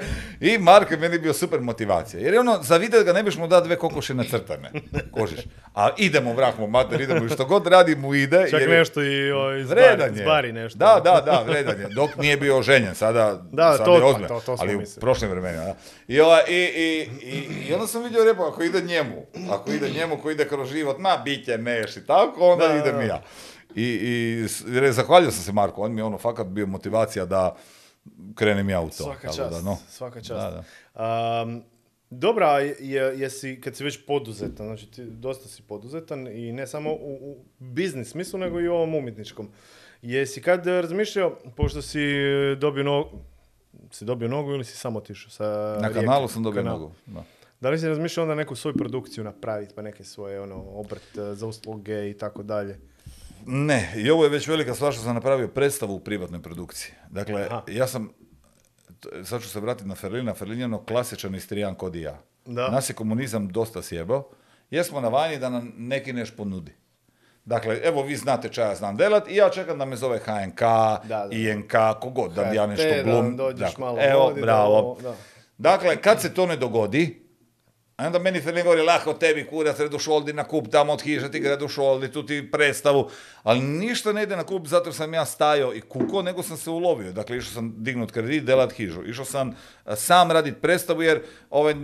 [0.40, 2.20] I Marko je meni bio super motivacija.
[2.20, 4.70] Jer je ono, za video ga ne biš mu dao dve kokoši nacrtane.
[5.12, 5.40] Kožiš.
[5.74, 8.46] A idemo vrah mu mater, idemo i što god radi mu ide.
[8.50, 10.52] Čak jer je- nešto i o, izbari, Vredan je.
[10.52, 10.78] nešto.
[10.78, 11.86] Da, da, da, vredan je.
[11.88, 14.82] Dok nije bio oženjen, sada, Da, sada to- je pa to- to smo ali u
[15.00, 15.64] prošlim vremenima.
[15.64, 15.74] Da.
[16.08, 19.88] I, ova, i, i, i, I onda sam vidio repo, ako ide njemu, ako ide
[19.90, 22.96] njemu koji ide kroz život, ma bit će neš i tako, onda Da, da, idem
[22.96, 23.02] da.
[23.02, 23.22] i ja.
[23.74, 27.56] I, i je- zahvalio sam se Marku, on mi je ono fakat bio motivacija da
[28.34, 29.04] krenem ja u to.
[29.04, 29.78] Svaka čast, da, no.
[29.88, 30.30] svaka čast.
[30.30, 30.64] Da, da.
[31.40, 31.62] Am,
[32.10, 36.92] dobra, je, jesi, kad si već poduzetan, znači ti dosta si poduzetan i ne samo
[36.92, 39.48] u, u biznis smislu, nego i u ovom umjetničkom.
[40.02, 41.98] Jesi kad razmišljao, pošto si
[42.58, 43.10] dobio nogu,
[43.90, 46.78] si dobio nogu ili si samo otišao sa Na kanalu sam dobio Kanal.
[46.78, 46.92] nogu.
[47.06, 47.24] Da.
[47.60, 51.34] Da li si razmišljao onda neku svoju produkciju napraviti, pa neke svoje ono, obrt eh,
[51.34, 52.78] za usluge i tako dalje?
[53.48, 56.92] Ne, i ovo je već velika stvar što sam napravio predstavu u privatnoj produkciji.
[57.10, 57.62] Dakle, Aha.
[57.68, 58.10] ja sam,
[59.24, 62.18] sad ću se vratiti na Ferlina, Ferlin je ono klasičan istrijan kod i ja.
[62.44, 62.68] Da.
[62.68, 64.28] Nas je komunizam dosta sjebao,
[64.70, 66.72] jer smo na vanji da nam neki neš ponudi.
[67.44, 70.60] Dakle, evo vi znate ča ja znam delat i ja čekam da me zove HNK,
[71.04, 71.28] da.
[71.30, 73.24] INK, kogod, da bi ja nešto da glum.
[73.24, 74.98] nam dođeš Dakle, malo evo, da bravo.
[75.02, 75.14] da.
[75.58, 77.25] Dakle, kad se to ne dogodi,
[77.96, 81.30] a onda meni Ferlin govori, lako tebi kurac, redu šoldi na kup, tamo od hiže
[81.30, 83.08] ti gredu šoldi, tu ti predstavu,
[83.42, 86.70] ali ništa ne ide na kup zato sam ja stajao i kuko, nego sam se
[86.70, 87.12] ulovio.
[87.12, 89.04] Dakle, išao sam dignut kredit, delat hižu.
[89.04, 91.74] Išao sam a, sam radit predstavu jer ovaj,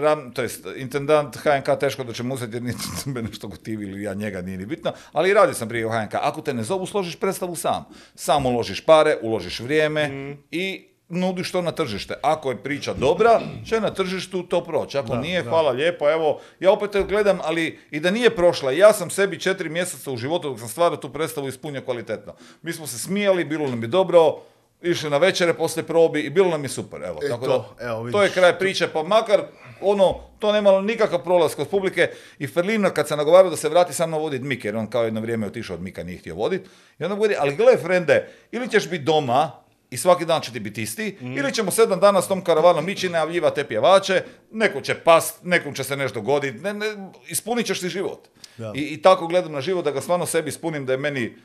[0.00, 2.84] ram, to jest, intendant HNK teško da će mu uzeti jer niti
[3.14, 5.90] me nešto gotivi ili ja njega nije ni bitno, ali i radio sam prije u
[5.90, 6.14] HNK.
[6.14, 7.84] Ako te ne zovu, složiš predstavu sam.
[8.14, 12.14] Sam uložiš pare, uložiš vrijeme i nudiš to na tržište.
[12.22, 14.98] Ako je priča dobra, će na tržištu to proći.
[14.98, 19.10] Ako nije, hvala lijepo, evo, ja opet gledam, ali i da nije prošla, ja sam
[19.10, 22.34] sebi četiri mjeseca u životu dok sam stvarao tu predstavu ispunio kvalitetno.
[22.62, 24.40] Mi smo se smijali, bilo nam je dobro,
[24.82, 27.20] išli na večere poslije probi i bilo nam je super, evo.
[27.22, 28.12] E, Tako to, da, evo, vidiš.
[28.12, 29.42] to je kraj priče, pa makar
[29.80, 33.94] ono, to nemalo nikakav prolaz kod publike i Ferlino kad se nagovarao da se vrati
[33.94, 36.68] sa mnom voditi Mike, jer on kao jedno vrijeme otišao od Mika, nije htio voditi.
[36.98, 40.60] I onda govori, ali gle frende, ili ćeš biti doma i svaki dan će ti
[40.60, 41.38] biti isti, Mhm.
[41.38, 44.22] ili ćemo sedam dana s tom karavanom ići najavljivati te pjevače,
[44.52, 46.86] neko će past, nekom će se nešto goditi, ne, ne,
[47.28, 48.28] ispunit ćeš ti život.
[48.56, 48.72] Da.
[48.74, 51.36] I, I tako gledam na život da ga stvarno sebi ispunim da je meni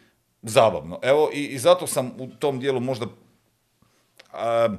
[0.42, 1.00] zabavno.
[1.02, 3.06] Evo, i, i zato sam u tom dijelu možda
[4.34, 4.70] a,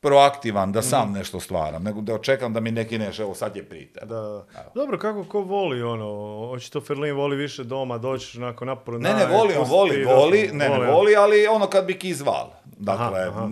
[0.00, 3.64] proaktivan, da sam nešto stvaram, nego da očekam da mi neki neš, evo sad je
[3.64, 4.00] prite.
[4.06, 4.46] Da.
[4.74, 6.08] Dobro, kako ko voli ono,
[6.50, 8.98] očito Ferlin voli više doma, doći nakon naporno.
[9.00, 12.50] Ne, ne, voli on, voli, voli, ne, ne, voli, ali ono kad bi ki zval.
[12.82, 13.48] Dakle, Aha, aha.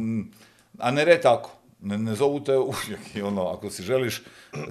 [0.78, 1.50] a ne re tako.
[1.80, 4.22] Ne, ne zovu te uvijek i ono, ako si želiš,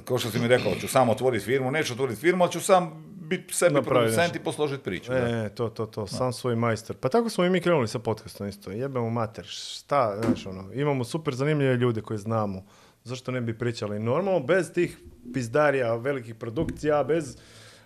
[0.05, 3.05] kao što si mi rekao, ću sam otvoriti firmu, neću otvoriti firmu, ali ću sam
[3.29, 5.11] biti sebi producent i posložiti priču.
[5.11, 5.17] da.
[5.17, 6.95] E, to, to, to, sam svoj majstor.
[6.95, 8.71] Pa tako smo i mi krenuli sa podcastom isto.
[8.71, 12.65] Jebemo mater, šta, znaš, ono, imamo super zanimljive ljude koje znamo.
[13.03, 14.97] Zašto ne bi pričali normalno, bez tih
[15.33, 17.37] pizdarija, velikih produkcija, bez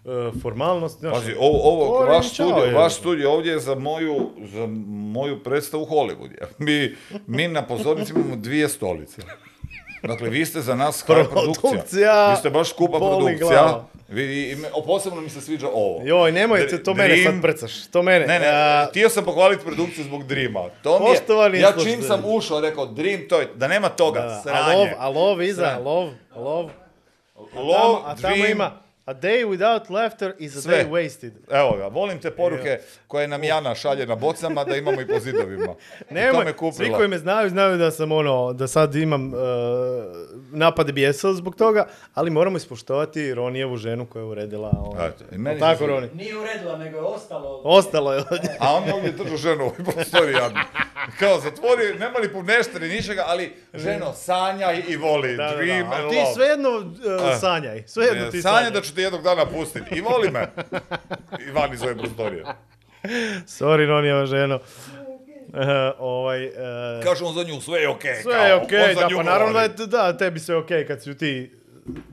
[0.06, 0.10] e,
[0.42, 1.00] formalnosti.
[1.00, 2.74] znaš, Pazi, ovo, ovo vaš, čao, studio, je.
[2.74, 6.32] vaš studio ovdje je za moju, za moju predstavu Hollywood.
[6.32, 6.48] je.
[6.60, 6.96] Mi,
[7.28, 9.22] mi na pozornici imamo dvije stolice.
[10.04, 12.30] Dakle, vi ste za nas high produkcija.
[12.30, 13.38] Vi ste baš skupa produkcija.
[13.50, 13.86] glava.
[14.10, 16.02] Vi, posebno mi se sviđa ovo.
[16.06, 18.28] Joj, nemojte, to mene Dream- sad prcaš, to mene.
[18.28, 20.60] Ne, ne, A, htio sam pohvaliti produkciju zbog Dreama.
[20.84, 21.06] To mi
[21.58, 24.76] je, ja čim sam ušao, rekao Dream, to je, da nema toga, da, a sranje.
[24.76, 25.84] lov, a lov iza, Sranje.
[25.84, 26.70] lov, lov.
[27.56, 28.72] Lov, a tamo Dream, ima,
[29.06, 30.74] a day without laughter is a Sve.
[30.76, 31.32] day wasted.
[31.52, 35.20] Evo ga, volim te poruke koje nam Jana šalje na bocama da imamo i po
[35.20, 35.64] zidovima.
[36.02, 39.34] I to Nemoj, me svi koji me znaju, znaju da sam ono, da sad imam
[39.34, 39.40] uh,
[40.52, 45.10] napade bijesa zbog toga, ali moramo ispoštovati Ronijevu ženu koja je uredila ono.
[45.32, 45.88] I meni tako se.
[45.88, 46.10] Roni?
[46.14, 47.62] Nije uredila, nego je ostalo.
[47.64, 48.50] Ostalo je ovdje.
[48.60, 50.36] A on je ovdje držao ženu u prostoriji.
[51.20, 55.36] Kao zatvori, nema ni punešta ni ničega, ali ženo sanjaj i voli.
[55.38, 55.56] Da, da, da.
[55.58, 56.34] Dream A and ti love.
[56.36, 58.72] svejedno uh, sanjaj, svejedno ti Sanja sanjaj.
[58.72, 59.96] da ću te jednog dana pustiti.
[59.96, 60.48] I voli me.
[61.48, 62.44] I van iz ove prostorije.
[63.46, 64.56] Sorry Ronijeva ženo.
[64.56, 65.60] Uh,
[66.00, 66.54] ovaj, uh,
[67.04, 68.16] Kaže on za nju, sve je okej.
[68.22, 70.88] sve kao, je okej, za da, nju pa naravno da, je, da, tebi sve okej
[70.88, 71.52] kad si ti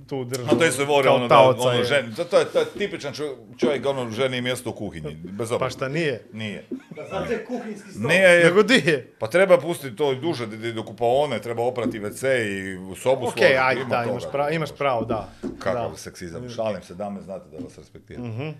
[0.06, 0.46] tu držao.
[0.46, 1.84] A to se voli kao ono, da, ono je.
[1.84, 2.14] ženi.
[2.14, 5.14] To, to je, to je tipičan čo- čovjek, ono, ženi mjesto u kuhinji.
[5.14, 5.58] Bez obzira.
[5.58, 6.22] Pa šta nije?
[6.32, 6.64] Nije.
[6.90, 8.02] Da zato je kuhinski stol.
[8.02, 9.12] Nije, je- Nego di je?
[9.18, 13.26] pa treba pustiti to duže, da ide do kupaone, treba oprati WC i u sobu
[13.26, 15.28] Ok, složiti, ajde, ima da, imaš pravo, imaš pravo, da.
[15.58, 15.96] Kakav da.
[15.96, 16.48] Seksizam.
[16.50, 18.54] Šalim se, dame, znate da vas respektiram.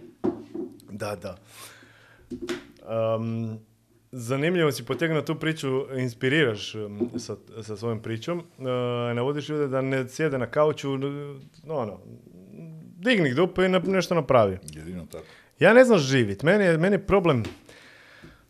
[0.91, 1.37] Da, da.
[3.17, 3.59] Um,
[4.13, 6.73] zanimljivo si potegnuo tu priču, inspiriraš
[7.17, 8.39] sa, sa svojom pričom.
[8.39, 8.65] Uh,
[9.15, 12.01] navodiš ljude da ne sjede na kauču, n- ono,
[12.97, 14.59] digni dupe i nešto napravi.
[14.67, 15.25] Jedino tako.
[15.59, 16.43] Ja ne znam živit.
[16.43, 17.43] Meni je, meni je problem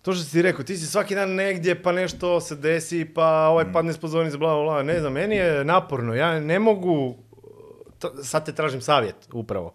[0.03, 3.73] to što si rekao, ti si svaki dan negdje, pa nešto se desi, pa ovaj
[3.73, 4.83] padne s pozornice, bla, bla, bla.
[4.83, 6.15] Ne znam, meni je naporno.
[6.15, 7.17] Ja ne mogu,
[7.99, 9.73] to- sad te tražim savjet, upravo.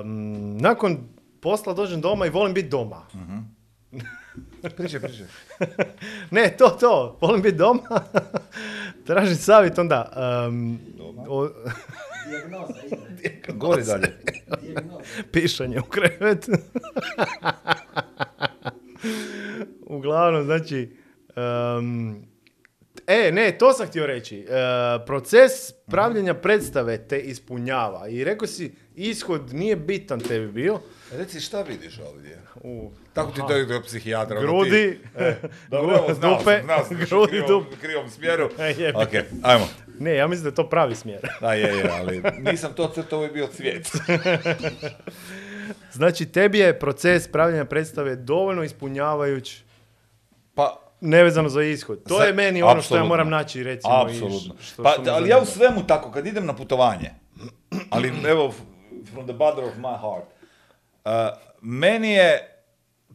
[0.00, 0.98] Um, nakon
[1.40, 3.02] posla dođem doma i volim biti doma.
[4.76, 5.26] Pričaj, pričaj.
[6.30, 7.80] ne, to, to, volim biti doma.
[9.06, 10.12] tražim savjet onda.
[10.48, 10.78] Um,
[11.28, 11.48] o-
[12.28, 12.74] Dijagnoza.
[13.48, 14.12] Gori dalje.
[14.62, 15.04] Dijagnoza.
[15.32, 16.48] pišanje u krevet.
[19.86, 20.96] Uglavnom, znači,
[21.36, 22.22] em,
[23.06, 24.38] e, ne, to sam htio reći.
[24.38, 24.46] E,
[25.06, 25.52] proces
[25.86, 28.08] pravljenja predstave te ispunjava.
[28.08, 30.80] I rekao si, ishod nije bitan tebi bio.
[31.12, 32.38] Reci šta vidiš ovdje?
[32.62, 34.40] U, Tako ti to je psihijatra.
[34.40, 35.34] grudi, E,
[35.70, 37.76] dobro, znao dupe, sam, znao sam, išao grudi, krivom, dupe.
[37.80, 38.50] krivom smjeru.
[38.58, 38.92] E.
[38.94, 39.08] Ok,
[39.42, 39.68] ajmo.
[39.98, 41.20] Ne, ja mislim da je to pravi smjer.
[41.40, 43.88] Da, je, je, ali nisam to crtao, ovo je bio cvijet.
[45.92, 49.62] Znači, tebi je proces pravljenja predstave dovoljno ispunjavajuć
[50.54, 52.02] Pa, nevezano za ishod.
[52.08, 53.94] To Za- je meni ono što ja moram naći, recimo.
[53.94, 54.54] i Apsolutno.
[54.62, 57.10] što- Pa, što ali ja u svemu tako, kad idem na putovanje,
[57.90, 58.52] ali evo,
[59.04, 60.26] from the bottom of my heart,
[61.04, 61.10] uh,
[61.62, 62.50] meni je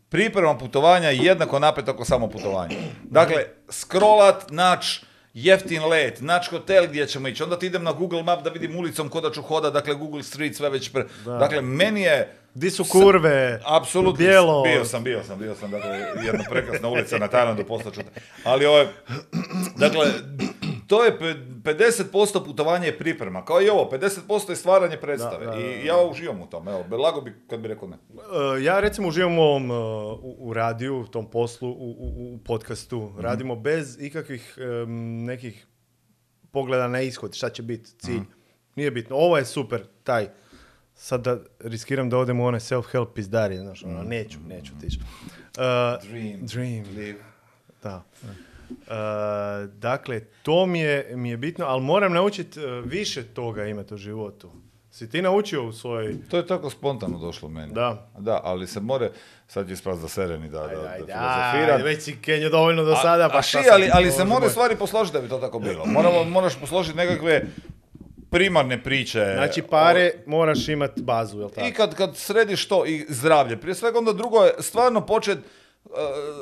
[0.09, 2.75] priprema putovanja jednako napet ako samo putovanje.
[3.03, 3.35] Dakle,
[3.69, 4.99] scrollat, nač
[5.33, 8.75] jeftin let, nač hotel gdje ćemo ići, onda ti idem na Google Map da vidim
[8.77, 11.05] ulicom ko da ću hoda, dakle Google Street, sve već pre...
[11.25, 12.38] Dakle, meni je...
[12.53, 14.63] Di su kurve, Apsolutno, bijelo.
[14.63, 15.89] bio sam, bio sam, bio sam, dakle,
[16.25, 18.01] jedna prekrasna ulica na Tajlandu, poslaću.
[18.43, 18.87] Ali ovo je,
[19.77, 20.05] dakle,
[20.87, 25.45] to je pe- 50% putovanja je priprema, kao i ovo, 50% je stvaranje predstave.
[25.45, 27.97] Da, da, da, I ja uživam u tom, evo, lago bi kad bi rekao ne.
[28.13, 28.21] Uh,
[28.63, 29.77] ja recimo uživam u ovom, uh,
[30.23, 33.13] u, u radiju, u tom poslu, u, u, u podcastu.
[33.19, 34.57] Radimo bez ikakvih
[35.25, 35.67] nekih
[36.51, 38.21] pogleda na ishod, šta će biti cilj.
[38.75, 39.15] Nije bitno.
[39.15, 40.27] Ovo je super, taj.
[41.01, 44.99] Sad da riskiram da odem u onaj self-help pizdarije, znaš, ono, neću, neću tići.
[44.99, 46.39] Uh, Dream.
[46.41, 46.83] Dream.
[46.95, 47.19] Live.
[47.83, 48.03] Da.
[48.69, 53.93] E, dakle, to mi je, mi je bitno, ali moram naučiti e, više toga imati
[53.93, 54.51] u životu.
[54.91, 56.15] Si ti naučio u svojoj...
[56.29, 57.73] To je tako spontano došlo meni.
[57.73, 58.09] Da.
[58.17, 59.11] Da, ali se more,
[59.47, 61.75] sad će ispast za sereni da, da, da Ajde, filozofiram.
[61.75, 64.49] ajde, već si Kenjo dovoljno do sada, a, pa a ši, ali, ali se more
[64.49, 65.85] stvari posložiti da bi to tako bilo.
[65.85, 67.45] Moramo, moraš posložiti nekakve
[68.29, 69.31] primarne priče.
[69.35, 71.67] Znači, pare moraš imati bazu, jel tako?
[71.67, 75.91] I kad, kad središ to i zdravlje, prije svega onda drugo je stvarno počet uh,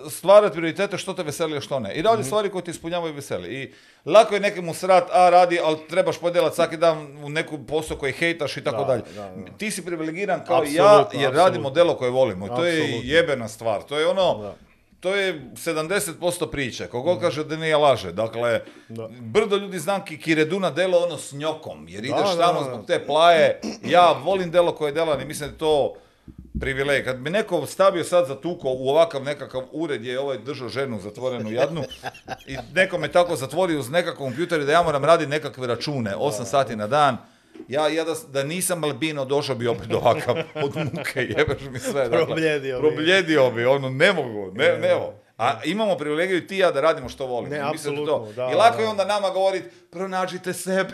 [0.09, 1.93] stvarati prioritete što te veseli, a što ne.
[1.93, 2.25] I radi Mhm.
[2.25, 3.53] stvari koje ti ispunjavaju i veseli.
[3.53, 3.73] I
[4.05, 8.13] lako je nekemu srat, a radi, ali trebaš podjelat svaki dan u neku posao koji
[8.13, 9.01] hejtaš i tako Da, dalje.
[9.05, 9.57] da, da.
[9.57, 12.47] Ti si privilegiran kao i ja, jer radimo delo koje volimo.
[12.47, 13.81] To je jebena stvar.
[13.81, 14.55] To je ono, Da.
[14.99, 16.87] To je 70% priče.
[16.87, 18.11] Kogod kaže da nije laže.
[18.11, 19.09] Dakle, Da.
[19.21, 21.87] brdo ljudi znam ki, ki redu na delo ono s njokom.
[21.89, 22.65] Jer ideš da, tamo da.
[22.65, 23.59] zbog te plaje.
[23.83, 25.93] Ja volim delo koje delam i mislim da je to
[26.59, 27.05] privilegij.
[27.05, 30.99] Kad bi neko stavio sad za tuko u ovakav nekakav ured je ovaj držao ženu
[30.99, 31.83] zatvorenu jadnu
[32.47, 36.45] i neko me tako zatvori uz nekakav kompjuter da ja moram raditi nekakve račune 8
[36.45, 37.17] sati na dan.
[37.67, 42.09] Ja, ja da, da nisam albino došao bi opet ovakav od muke, jebeš mi sve.
[42.09, 42.87] Dakle, Probljedio bi.
[42.87, 45.13] Probljedio bi, ono, ne mogu, ne, ne evo.
[45.37, 47.55] A imamo privilegiju i ti ja da radimo što volimo.
[47.55, 48.91] Ne, I mislim da apsolutno, da, I lako je da.
[48.91, 50.89] onda nama govoriti, pronađite sebe,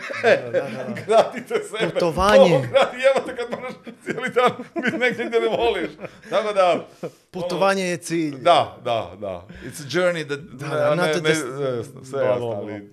[1.06, 1.92] gradite sebe.
[1.92, 2.40] Putovanje.
[2.40, 3.72] Ovo gradi, jebate kad moraš
[4.04, 4.50] cijeli dan
[4.84, 5.90] biti negdje gdje ne voliš.
[6.30, 6.86] Tako da,
[7.30, 8.36] Putovanje je cilj.
[8.36, 9.46] da, da, da.
[9.64, 10.40] It's a journey that...
[10.40, 12.90] da, ne, not ne, ne, ne, sve jasno, ali...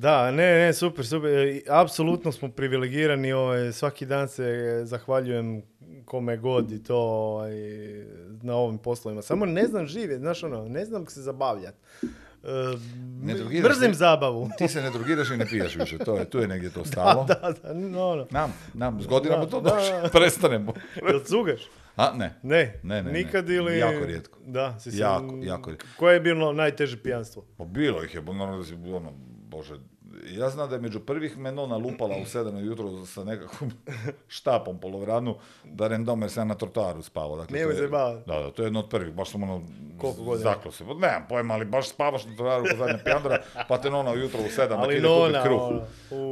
[0.00, 1.60] Da, ne, ne, super, super.
[1.68, 5.62] Apsolutno smo privilegirani, ovaj, svaki dan se zahvaljujem
[6.04, 7.52] kome god i to ovaj,
[8.42, 9.22] na ovim poslovima.
[9.22, 11.78] Samo ne znam živjeti, znaš ono, ne znam se zabavljati.
[12.02, 12.08] E,
[13.22, 14.50] Ne drogiraš mrzim zabavu.
[14.58, 17.24] Ti se ne drogiraš i ne piješ više, to je, tu je negdje to stalo.
[17.24, 18.26] da, da, no, ono.
[18.30, 19.70] Nam, nam, s godinama Da, to da,
[20.02, 20.08] da.
[20.18, 20.72] prestanemo.
[21.08, 21.60] Jel cugaš?
[21.96, 22.34] A, ne.
[22.42, 23.12] Ne, Ne, ne, ne.
[23.12, 23.78] nikad ili...
[23.78, 24.38] Jako rijetko.
[24.46, 25.88] Da, si Jako, jako rijetko.
[25.98, 27.44] Koje je bilo najteže pijanstvo?
[27.56, 29.12] Pa bilo ih je, normalno da si, ono,
[29.50, 29.74] bože,
[30.28, 33.70] ja znam da je među prvih menona lupala u 7 jutro sa nekakvom
[34.28, 35.34] štapom polovranu,
[35.64, 37.36] da random jer sam na trotoaru spavao.
[37.36, 37.92] Dakle, Nemoj to je- se.
[38.26, 39.62] Da, da, to je jedno od prvih, baš sam ono,
[39.98, 40.50] Koliko godina?
[40.50, 40.84] zaklo se.
[40.84, 43.38] Nemam pojma, ali baš spavaš na trotoaru kod zadnja pijandra,
[43.68, 45.60] pa te nona ujutro u 7 da ti Ali ide kupit nona, kruh.
[45.62, 45.86] ono.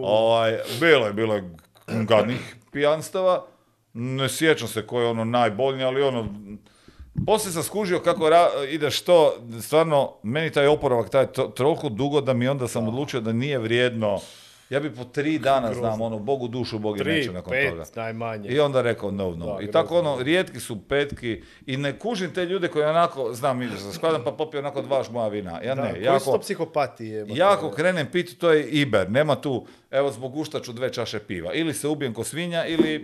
[0.04, 1.50] Ovaj, bilo je, bilo je
[1.86, 3.44] gadnih pijanstava.
[3.92, 6.26] Ne sjećam se koji je ono najbolnije, ali ono,
[7.18, 12.20] poslije sam skužio kako ra- ideš to, stvarno, meni taj oporavak taj to, toliko dugo
[12.20, 14.20] da mi onda sam odlučio da nije vrijedno.
[14.70, 17.84] Ja bi po tri dana znam, ono, Bogu dušu, Bog Tri, neće nakon pet, toga.
[17.96, 18.48] najmanje.
[18.48, 19.46] I onda rekao no, no.
[19.46, 20.12] Da, I tako grozno.
[20.12, 24.24] ono, rijetki su petki i ne kužim te ljude koji onako, znam, ideš za skladam
[24.24, 25.60] pa popio onako dva žmoja vina.
[25.62, 27.06] Ja Da, ne, koji jako, su to psihopati?
[27.06, 27.38] jebote?
[27.38, 31.52] Jako krenem piti, to je Iber, nema tu, evo zbog gušta ću dve čaše piva.
[31.54, 32.94] Ili se ubijem ko svinja, ili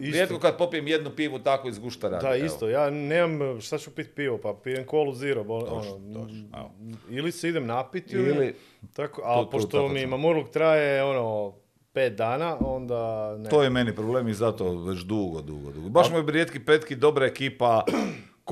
[0.00, 0.12] Isto.
[0.12, 2.22] rijetko kad popijem jednu pivu tako iz gušta radi.
[2.22, 2.44] Da, evo.
[2.46, 2.68] isto.
[2.68, 5.44] Ja nemam šta ću pit pivo, pa pijem kolu zero.
[5.44, 6.70] Bol, Točno, ono, evo.
[7.10, 8.54] Ili se idem napiti, Ili- ili...
[8.92, 11.54] Tako, a Tu- tu pošto tako mi mamurluk traje, ono,
[11.92, 13.50] pet dana, onda ne.
[13.50, 15.88] To je meni problem i zato već dugo, dugo, dugo.
[15.88, 17.84] Baš mu je rijetki petki, dobra ekipa,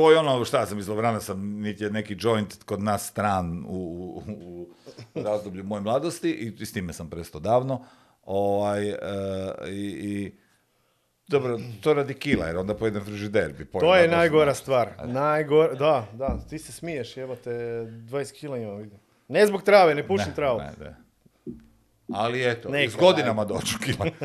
[0.00, 4.22] koji ono, šta sam mislio, vrana sam, niti je neki joint kod nas stran u,
[4.26, 4.68] u,
[5.14, 7.84] u razdoblju moje mladosti i, s time sam prestao davno.
[8.22, 8.96] Ovaj, e,
[9.68, 10.32] i, i
[11.28, 13.52] dobro, to radi kila, jer onda pojedem frižider.
[13.58, 14.88] Bi To je najgora stvar.
[15.04, 18.98] Najgora, da, da, ti se smiješ, jebate, 20 kila imam, vidim.
[19.28, 20.58] Ne zbog trave, ne pušim Ne, travu.
[20.58, 20.96] ne, ne.
[22.12, 24.06] Ali eto, Neka, s godinama doću kila.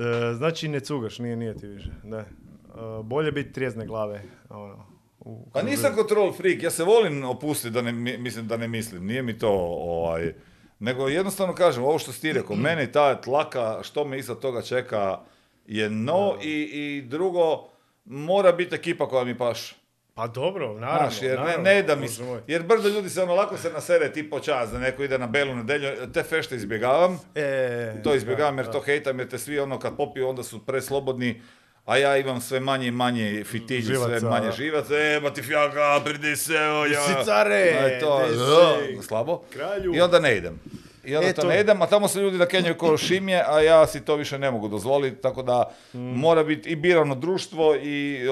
[0.00, 1.90] E, znači ne cugaš, nije, nije ti više.
[2.04, 2.24] Ne.
[2.70, 4.22] E, bolje biti trijezne glave.
[4.50, 4.86] Ono,
[5.20, 8.68] u- Pa nisam control freak, ja se volim opustiti da ne, mi- mislim da ne
[8.68, 9.50] mislim, nije mi to
[9.80, 10.34] ovaj,
[10.78, 14.62] nego jednostavno kažem, ovo što si ti rekao, meni ta tlaka, što me iza toga
[14.62, 15.18] čeka
[15.66, 17.68] je no i, i drugo,
[18.04, 19.74] mora biti ekipa koja mi paše.
[20.14, 21.10] Pa dobro, naravno.
[21.10, 22.06] Znaš, jer ne, naravno, ne da mi,
[22.46, 25.26] jer brdo ljudi se ono lako se nasere ti po čas, da neko ide na
[25.26, 29.78] belu nedelju, te fešte izbjegavam, E, to izbjegavam jer to hejtam jer te svi ono
[29.78, 31.42] kad popiju onda su preslobodni,
[31.90, 34.52] a ja imam sve manje i manje fitilji, sve manje da.
[34.52, 37.00] živaca, e, ma ti fjaka, pridi se, o ja.
[37.00, 39.06] Si care, Aj, to, gdje da, si?
[39.06, 39.42] slabo.
[39.50, 39.94] Kralju.
[39.94, 40.60] I onda ne idem.
[41.04, 43.60] I onda E, to to- ne idem, a tamo se ljudi nakenjaju ko šimje, a
[43.60, 45.62] ja si to više ne mogu dozvoliti, tako da
[45.94, 45.98] Mm.
[45.98, 48.26] mora biti i birano društvo i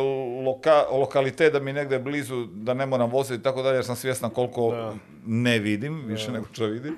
[0.45, 3.97] loka, lokalitet da mi negdje blizu, da ne moram voziti i tako dalje, jer sam
[3.97, 4.95] svjestan koliko Da.
[5.27, 6.97] ne vidim, više nego što vidim.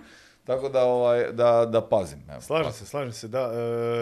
[0.50, 2.18] Tako da, ovaj, da, da pazim.
[2.30, 2.40] Evo.
[2.40, 3.52] Slažem se, slažem se, da.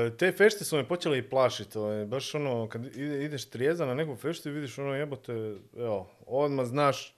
[0.06, 1.78] E, te fešte su me počele i plašiti.
[1.78, 5.32] ovaj, baš ono, kad ide- ideš trijeza na neku feštu i vidiš ono jebote,
[5.76, 7.14] evo, odmah znaš,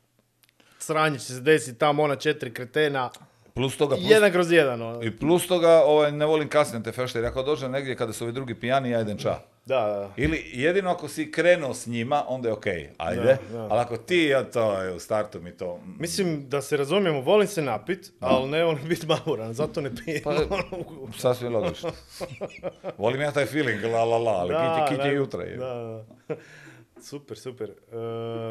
[0.79, 3.11] sranje će se desiti tamo ona četiri kretena,
[3.55, 4.83] Plus toga, plus, jedan kroz jedan.
[4.83, 5.03] Ono.
[5.03, 8.25] i plus toga ovaj, ne volim kasnije te fešte, jer ako dođem negdje kada su
[8.25, 9.39] ovi drugi pijani, ja idem ča.
[9.67, 10.11] Da, da.
[10.17, 13.23] Ili jedino ako si krenuo s njima, onda je okej, ajde.
[13.23, 13.63] Da, da.
[13.65, 15.77] Ali ako ti, ja to je u startu mi to...
[15.77, 19.91] mm, Mislim, da se razumijemo, volim se napit, ali ne volim biti mamuran, zato ne
[19.97, 20.23] pijem.
[20.25, 20.35] Pa,
[21.19, 21.91] Sasvim logično.
[22.99, 25.43] Volim ja taj feeling, la la la, ali Da, kit je, kit je da, jutra.
[25.43, 25.57] je.
[25.57, 25.75] Da,
[26.29, 26.35] da.
[27.01, 27.71] Super, super.
[27.71, 27.75] E,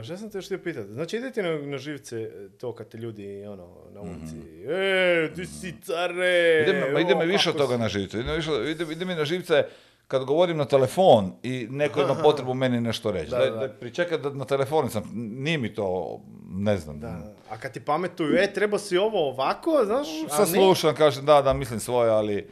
[0.03, 0.87] šta sam te još htio pitati?
[0.87, 4.35] Znači, ide ti na, na živce to kad te ljudi, ono, na ulici,
[4.65, 8.19] e, ti si care, Ide, me- ide me više od toga si- na živce.
[8.19, 9.65] Ide, više, ide, ide mi na živce
[10.07, 13.29] kad govorim na telefon i neko ima potrebu meni nešto reći.
[13.29, 13.67] Da, Da, da.
[13.69, 16.19] pričekaj da na telefonu sam, nije mi to,
[16.49, 16.99] ne znam.
[16.99, 17.33] Da.
[17.49, 20.07] A kad ti pametuju, e, treba si ovo ovako, znaš?
[20.25, 20.53] a Sad ne.
[20.53, 22.45] slušam, kažem da, da, mislim svoje, ali e,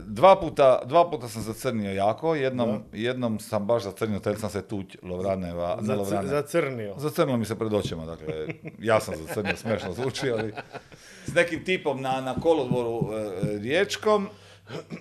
[0.00, 4.62] dva puta, dva puta sam zacrnio jako, jednom, jednom sam baš zacrnio, tel sam se
[4.62, 6.28] tuć Lovraneva, ne Za, Lovrane.
[6.28, 6.94] zacrnio.
[6.98, 8.46] Zacrnilo mi se pred očima, dakle,
[8.78, 10.52] ja sam zacrnio, smiješno zvuči, ali
[11.26, 14.28] s nekim tipom na, na kolodvoru e, riječkom,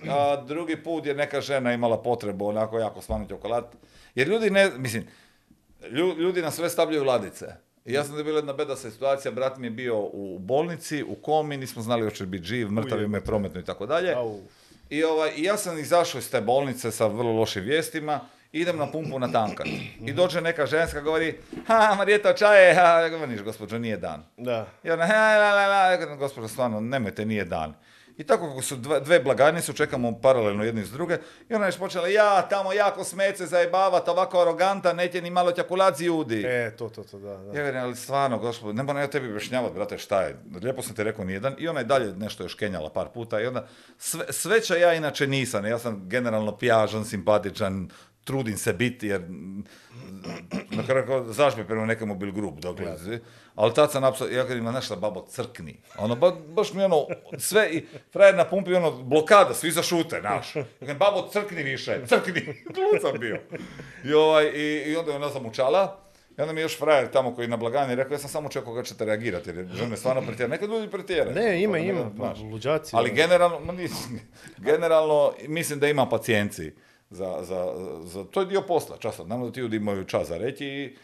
[0.09, 3.65] a drugi put je neka žena imala potrebu onako jako svanuti okolat,
[4.15, 5.07] jer ljudi ne, mislim,
[5.83, 7.45] lju- ljudi na sve stavljaju ladice.
[7.88, 11.03] I ja sam da je bila jedna beda situacija, brat mi je bio u bolnici,
[11.03, 14.15] u komi, nismo znali hoće biti živ, mrtav ime prometno i tako dalje.
[14.89, 18.19] I, ovaj, ja sam izašao iz te bolnice sa vrlo lošim vijestima,
[18.51, 19.68] idem na pumpu na tankat.
[20.05, 21.35] I dođe neka ženska, govori,
[21.68, 24.23] ha, Marijeta, čaje, ha, ja govorim, "Niš, gospođo, nije dan.
[24.38, 24.68] Da.
[24.84, 27.73] I ona, ha, la, la, la, gospođo, stvarno, nemojte, nije dan.
[28.18, 31.18] I tako kako su dva, dve blagajnice, čekamo paralelno jedni s druge,
[31.49, 35.99] i ona je počela, ja, tamo jako smece zajebavat, ovako aroganta, neće ni malo ćakulac
[35.99, 36.44] ljudi.
[36.45, 37.38] E, to, to, to, da.
[37.38, 37.60] da.
[37.60, 40.39] Ja velim, ali stvarno, gospod, ne moram ja tebi objašnjavati, brate, šta je.
[40.61, 41.56] Lijepo sam ti rekao nijedan.
[41.57, 43.41] I ona je dalje nešto još kenjala par puta.
[43.41, 43.68] I onda,
[43.98, 45.65] sve, sveća ja inače nisam.
[45.65, 47.89] Ja sam generalno pijažan, simpatičan,
[48.23, 49.22] trudim se biti, jer
[50.71, 52.85] na kraju kao zažme prema nekom bil grub, dakle,
[53.55, 57.05] ali tad sam napisao, ja kad ima našla babo crkni, ono, ba, baš mi ono,
[57.38, 62.41] sve, i frajer na pumpi, ono, blokada, svi zašute, naš, dakle, babo crkni više, crkni,
[62.75, 63.39] glucam bio,
[64.03, 66.07] i ovaj, i, i onda je ona zamučala,
[66.38, 68.49] i onda mi je još frajer tamo koji je na blagani rekao, ja sam samo
[68.49, 70.49] čekao kad ćete reagirati, jer žene stvarno pretjeraju.
[70.49, 71.35] Nekad ljudi pretjeraju.
[71.35, 72.95] Ne, ima, ono, ima, pa, luđaci.
[72.95, 73.15] Ali ono.
[73.15, 73.73] generalno,
[74.57, 76.73] generalno, mislim da ima pacijenci
[77.09, 77.73] za, za,
[78.03, 79.23] za, to je dio posla, časa.
[79.23, 80.95] Da ti ljudi imaju čas za reći i,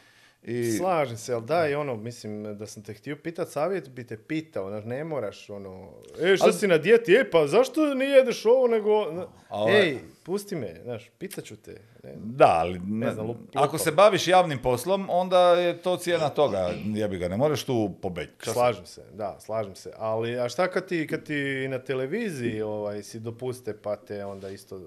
[0.46, 4.08] i Slažem se, ali da, i ono, mislim, da sam te htio pitat savjet, bi
[4.08, 5.90] te pitao, znaš, ne moraš, ono,
[6.22, 9.74] e, što Ali- si na dijeti, e, pa zašto ne jedeš ovo, nego, na- Ali-
[9.74, 11.72] ej, pusti me, znaš, pitat ću te.
[12.04, 16.30] Ne, Da, ali ne, znam, lup- ako se baviš javnim poslom, onda je to cijena
[16.30, 18.32] toga, jebi ga, ne možeš tu pobeći.
[18.44, 23.04] Slažem se, da, slažem se, ali, a šta kad ti, kad ti na televiziji, ovaj,
[23.04, 24.80] si dopuste, pa te onda isto...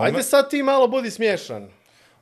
[0.00, 1.68] Ajde sad ti malo budi smiješan.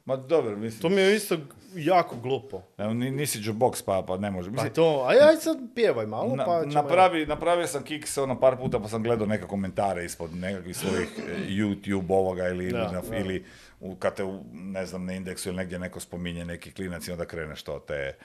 [0.04, 1.36] Ma dobro, mislim, To mi je isto
[1.74, 2.62] jako glupo.
[2.78, 4.48] ni- nisi jukebox pa, pa ne može.
[4.48, 6.72] Pa Mislim, to, aj, aj sad pjevaj malo, Na- pa ćemo...
[6.72, 11.08] napravi, napravio sam kiks ono par puta pa sam gledao neke komentare ispod nekakvih svojih
[11.18, 13.16] e, YouTube ovoga ili, Da, na- da.
[13.16, 13.44] ili
[13.80, 14.22] u, kad te,
[14.52, 18.16] ne znam, na indeksu ili negdje neko spominje neki klinac i onda kreneš to te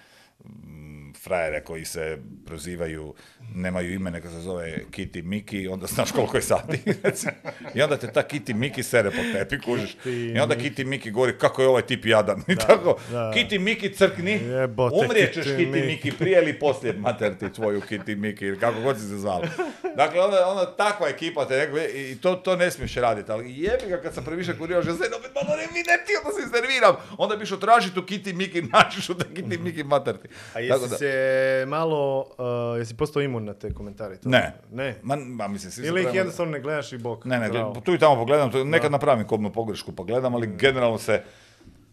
[1.23, 3.13] frajere koji se prozivaju,
[3.55, 6.79] nemaju ime, neka se zove Kitty Miki, onda znaš koliko je sati.
[7.75, 9.97] I onda te ta Kitty Miki sere po tepi, kužiš.
[10.05, 12.43] I onda Kitty Miki govori kako je ovaj tip jadan.
[12.47, 13.31] I tako, da.
[13.35, 16.11] Kitty Miki crkni, Jebote, umrijet ćeš Kitty Kitty Miki.
[16.11, 19.47] Prije ili poslije mater ti tvoju Kitty Miki ili kako god si se zvala.
[19.95, 24.01] Dakle, onda, onda takva ekipa te i to, to ne smiješ raditi, ali jebi ga
[24.01, 26.95] kad sam previše kurio, že se opet malo ne ne ti, onda se iznerviram.
[27.17, 30.27] Onda bi išao tražiti tu Kitty Miki, naćiš u Kitty Miki mater ti.
[30.49, 34.18] A Tako jesi da- se malo, uh, jesi postao imun na te komentare?
[34.18, 34.30] To?
[34.30, 34.53] Ne.
[34.72, 34.95] Ne.
[35.03, 37.26] Ma, ma mislim, svi Ili ih jednostavno ne gledaš i bok?
[37.26, 37.81] Ne, ne, Bravo.
[37.85, 41.23] tu i tamo pogledam, to nekad napravim kobnu pogrešku pa gledam, ali generalno se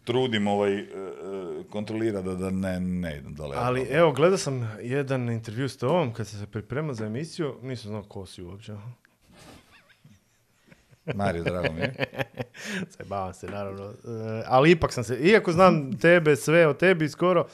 [0.05, 0.85] trudim ovaj, e,
[1.71, 3.57] kontrolirati da, da ne, ne idem dole.
[3.59, 7.89] Ali evo, gledao sam jedan intervju s tobom kad sam se pripremao za emisiju, nisam
[7.89, 8.73] znao ko si uopće.
[11.15, 11.95] Mario, drago mi je.
[12.99, 13.85] Zajebavam se, naravno.
[13.85, 17.47] E, ali ipak sam se, iako znam tebe, sve o tebi skoro,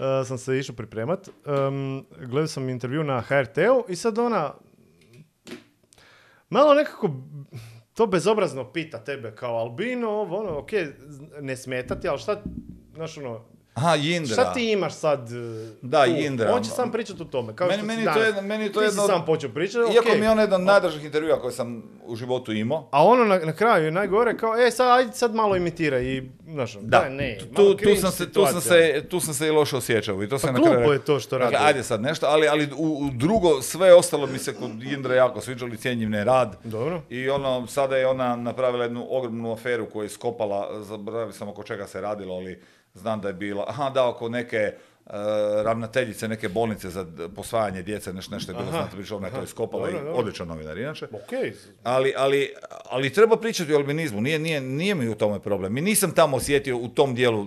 [0.00, 1.28] e, sam se išao pripremat.
[1.28, 4.54] Um, gledao sam intervju na HRT-u i sad ona
[6.50, 7.10] malo nekako
[7.94, 10.70] to bezobrazno pita tebe kao albino, ovo, ono, ok,
[11.40, 12.42] ne smeta ti, ali šta,
[12.94, 13.44] znaš ono,
[13.74, 14.32] Aha, Jindra.
[14.32, 15.34] Šta ti imaš sad e,
[15.82, 16.10] Da, tu?
[16.10, 16.54] Jindra.
[16.54, 17.56] On će sam pričati o tome.
[17.56, 19.98] Kao Meni- što meni to jedno- meni to ti jedno si sam počeo pričati, Iako
[20.00, 20.20] okej.
[20.20, 22.88] mi je on jedan od najdražih intervjua koje sam u životu imao.
[22.90, 26.22] A ono na, na kraju je najgore kao, e sad, ajde sad malo imitira i,
[26.44, 29.46] znaš, ono, Da, daj, ne, tu, tu, sam se, tu, sam se, tu sam se
[29.46, 30.22] i loše osjećao.
[30.22, 31.64] I to sam Pa na kraju glupo je to što Dakle, radi.
[31.66, 35.40] ajde sad nešto, ali, ali u, u drugo, sve ostalo mi se kod Indre jako
[35.40, 36.56] sviđalo i cijenjivne rad.
[36.64, 37.02] Dobro.
[37.10, 41.62] I ono, sada je ona napravila jednu ogromnu aferu koju je skopala, zaboravio sam oko
[41.62, 42.62] čega se radilo, ali
[42.94, 44.74] znam da je bila, aha da, oko neke e,
[45.64, 47.06] ravnateljice neke bolnice za
[47.36, 50.78] posvajanje djece, nešto, nešto je bilo, Aha, znate, ona je to iskopala i odličan novinar
[50.78, 51.06] inače.
[51.24, 51.52] Okej,
[51.82, 52.54] Ali, ali,
[52.90, 55.78] ali treba pričati o albinizmu, nije, nije, nije mi u tome problem.
[55.78, 57.46] I nisam tamo osjetio u tom dijelu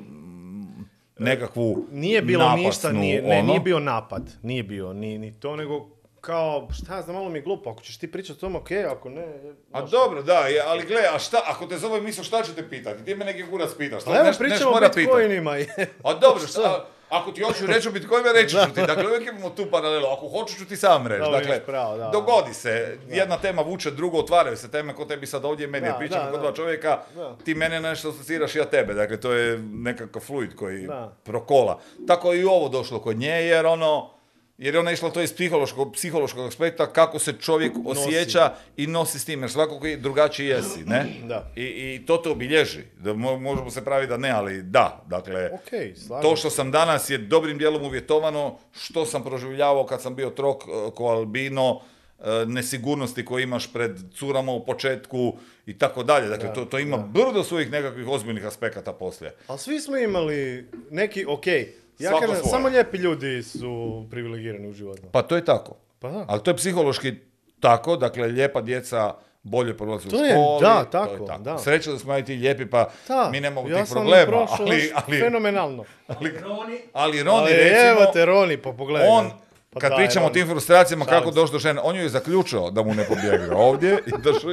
[1.19, 3.47] nekakvu nije bilo napasnu, ništa, nije, ne, ono.
[3.47, 5.94] nije bio napad, nije bio ni, ni to, nego
[6.26, 9.10] kao, šta znam, malo mi je glupo, ako ćeš ti pričati o tom, okej, ako
[9.10, 9.26] ne...
[9.72, 12.69] A dobro, da, je, ali gle, a šta, ako te zove misao, šta će te
[12.69, 13.06] pitati?
[13.06, 14.99] Ti me neki kurac pitaš, šta evo neš, mora pitati.
[14.99, 15.56] Bitcoinima.
[15.56, 15.68] je.
[16.03, 18.81] A dobro, šta, ako ti hoću reći o Bitcoinu, reći ću ti.
[18.88, 20.06] Dakle, uvijek imamo tu paralelu.
[20.06, 21.31] Ako hoću ću ti sam reći.
[21.31, 22.10] Dakle, imaš pravo, da.
[22.14, 22.97] dogodi se.
[23.10, 26.39] Jedna tema vuče, drugo otvaraju se teme ko tebi sad ovdje, meni Da, pričamo kod
[26.39, 26.99] dva čovjeka.
[27.43, 28.93] Ti mene nešto asociraš, ja tebe.
[28.93, 30.88] Dakle, to je nekakav fluid koji
[31.23, 31.80] prokola.
[32.07, 34.15] Tako je i ovo došlo kod nje, jer ono,
[34.57, 39.19] jer je ona išla to iz psihološkog, psihološkog aspekta, kako se čovjek osjeća i nosi
[39.19, 41.06] s tim, jer svakako koji drugačiji jesi, ne?
[41.27, 41.52] Da.
[41.56, 42.82] I, I to te obilježi.
[42.98, 45.03] Da, mo- možemo se praviti da ne, ali da.
[45.07, 45.49] Dakle,
[45.95, 50.30] slažem to što sam danas je dobrim dijelom uvjetovano, što sam proživljavao kad sam bio
[50.30, 51.82] trok e, ko albino,
[52.19, 56.27] e, nesigurnosti koje imaš pred curama u početku i tako dalje.
[56.27, 59.36] Dakle, to, to ima brdo svojih nekakvih ozbiljnih aspekata poslije.
[59.48, 62.51] Ali svi smo imali neki, okej, ja Svako kažem, svoje.
[62.51, 63.69] samo lijepi ljudi su
[64.09, 65.01] privilegirani u životu.
[65.11, 65.76] Pa to je tako.
[65.99, 66.26] Pa da.
[66.27, 67.13] Ali to je psihološki
[67.59, 69.13] tako, dakle, lijepa djeca
[69.43, 70.61] bolje prolaze u To je, školi.
[70.61, 71.57] da, to je tako, da.
[71.57, 74.26] Sreća da smo i ti lijepi, pa Da, mi nemamo ja tih sam problema.
[74.26, 75.84] prošao Ali, ali, fenomenalno.
[76.09, 79.07] ali, Roni, ali Roni, Ali recimo, evo te Roni, pa pogledaj.
[79.09, 79.31] on.
[79.76, 82.10] Pa kad daj, pričamo o tim frustracijama, Šalim kako doći do žene, on ju je
[82.10, 84.47] zaključao da mu ne pobjegne ovdje i da što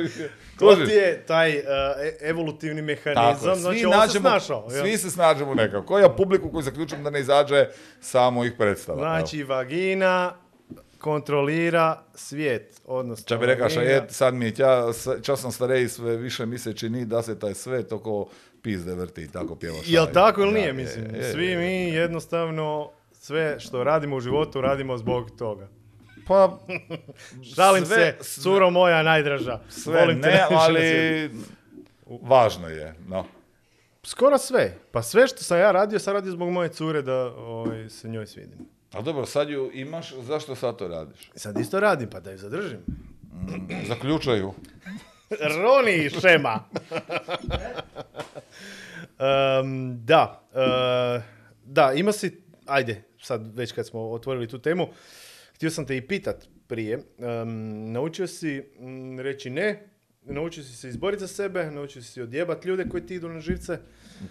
[0.59, 1.65] To ti je taj uh,
[2.01, 3.55] e- evolutivni mehanizam, je.
[3.55, 4.69] svi, znači on se nađemo, snašao.
[4.71, 4.83] jel?
[4.83, 5.99] svi se snađemo nekako.
[5.99, 7.67] Ja publiku koju zaključujem da ne izađe
[8.01, 8.99] samo ih predstava.
[8.99, 9.09] evo.
[9.09, 10.33] Znači, vagina
[10.99, 13.25] kontrolira svijet, odnosno...
[13.25, 14.53] Ča bi rekao, vagina- je, sad mi je
[14.93, 18.29] s- čas sam starej, sve više mi se čini da se taj svet oko
[18.63, 21.15] pizde vrti, tako pjeva Jel tako ili Da, nije, je, mislim?
[21.15, 21.57] je, Svi je.
[21.57, 22.91] mi jednostavno
[23.23, 25.69] sve što radimo u životu radimo zbog toga.
[26.27, 26.59] Pa,
[27.57, 29.61] Žalim sve- se, curo moja najdraža.
[29.69, 31.31] sve Volim te ne, na ali
[32.23, 33.25] važno je, no.
[34.03, 34.79] Skoro sve.
[34.93, 38.27] Pa sve što sam ja radio, sam radio zbog moje cure da ovaj, se njoj
[38.27, 38.59] svidim.
[38.93, 41.31] A dobro, sad ju imaš, zašto sad to radiš?
[41.35, 42.81] Sad isto radim, pa da ju zadržim.
[43.89, 44.53] Zaključaju.
[45.63, 46.61] Roni šema.
[49.19, 51.23] Em, da, e,
[51.65, 54.89] da, ima si, ajde, sad već kad smo otvorili tu temu,
[55.55, 59.92] htio sam te i pitat prije, em, naučio si mm, reći ne,
[60.25, 63.79] naučio si se izboriti za sebe, naučio si odjebat ljude koji ti idu na živce.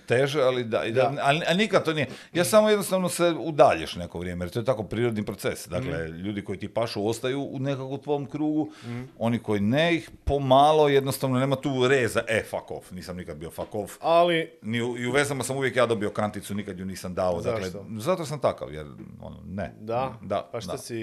[0.06, 0.84] Teže, ali da.
[0.84, 1.22] i da- Da.
[1.22, 2.08] A, a nikad to nije.
[2.34, 5.68] Ja samo jednostavno se udalješ neko vrijeme, jer to je tako prirodni proces.
[5.68, 6.16] Dakle, Mhm.
[6.18, 8.72] ljudi koji ti pašu ostaju u nekakvom tvom krugu,
[9.18, 13.52] oni koji ne ih pomalo, jednostavno nema tu reza, e, fuck off, nisam nikad bio
[13.52, 13.94] fuck off.
[14.02, 17.42] Ali, Ni u, I u vezama sam uvijek ja dobio kanticu, nikad ju nisam dao.
[17.42, 17.86] Dakle, Zašto?
[17.92, 18.86] zato sam takav, jer
[19.22, 19.74] ono, ne.
[19.80, 20.78] da, da pa šta da.
[20.78, 21.02] si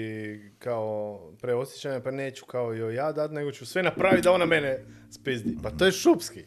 [0.59, 4.78] kao preosjećanja, pa neću kao joj ja dat, nego ću sve napraviti da ona mene
[5.11, 5.57] spizdi.
[5.63, 6.43] Pa to je šupski.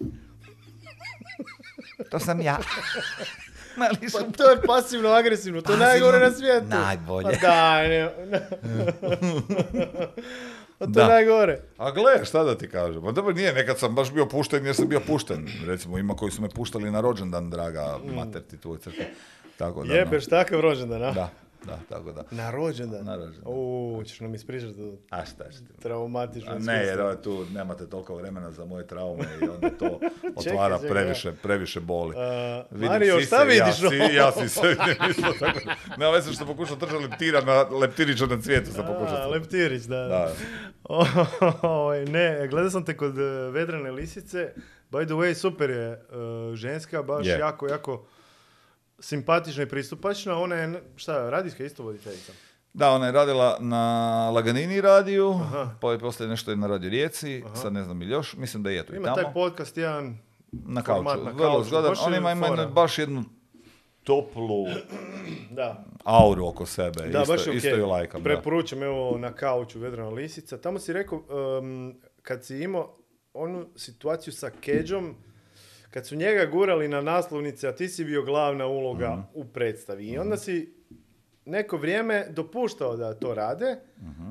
[2.11, 2.59] To sam ja.
[4.13, 6.67] Pa to je pasivno agresivno, to je najgore na svijetu.
[6.69, 7.25] najbolje.
[7.33, 8.41] Pa daj, ne, ne.
[10.79, 11.03] Pa to Da.
[11.03, 11.61] je najgore.
[11.79, 13.03] A gle, šta da ti kažem?
[13.03, 15.49] Pa dobro, nije, nekad sam baš bio pušten jer sam bio pušten.
[15.67, 19.07] Recimo, ima koji su me puštali na rođendan, draga mater ti tvoj crkve.
[19.57, 19.95] Tako da, no.
[19.95, 21.13] Jebeš takav rođendan, a?
[21.13, 21.31] Da,
[21.67, 22.25] da, tako da.
[22.31, 23.05] Na rođendan?
[23.05, 23.43] Na rođendan.
[23.53, 25.73] Uuu, ćeš nam ispričati to A šta ćete?
[25.83, 30.01] traumatično ne, jer ovo tu nemate toliko vremena za moje traume i onda to
[30.37, 32.15] otvara čekaj, previše, previše boli.
[32.19, 33.83] A, Vidim Mario, sise, šta vidiš?
[33.83, 35.59] Ja, si, ja si se vidim isto tako.
[35.99, 39.31] Nema veze što pokušao držati leptira na leptirića na cvijetu sam A, pokušao.
[39.31, 39.97] Leptirić, da.
[40.09, 40.33] Da.
[41.69, 44.53] Oj, ne, gledao sam te kod e, Vedrane lisice.
[44.91, 45.99] By the way, super je e,
[46.55, 47.39] ženska, baš Je.
[47.39, 48.07] jako, jako
[49.03, 50.39] simpatična i pristupačna.
[50.39, 52.33] Ona je, šta, radijska isto voditeljica.
[52.73, 53.81] Da, ona je radila na
[54.31, 55.75] Laganini radiju, Aha.
[55.81, 58.71] pa je poslije nešto i na Radio Rijeci, sad ne znam ili još, mislim da
[58.71, 59.17] je tu i Ima tamo.
[59.17, 60.19] taj podcast jedan,
[60.53, 61.95] na format kauču, na vrlo kauču, zgodan.
[62.01, 63.25] On ima, ima jednu- baš jednu
[64.05, 64.65] toplu
[65.51, 68.21] da, auru oko sebe, da isto, baš je isto ju lajkam.
[68.21, 68.25] da.
[68.25, 70.59] Preporučam evo na kauču Vedrana lisica.
[70.59, 71.23] Tamo si rekao,
[71.59, 72.97] em, kad si imao
[73.35, 75.15] onu situaciju sa Keđom,
[75.93, 79.21] kad su njega gurali na naslovnice, a ti si bio glavna uloga Mhm.
[79.35, 80.05] u predstavi.
[80.05, 80.75] I onda si
[81.47, 84.31] neko vrijeme dopuštao da to rade, Mhm.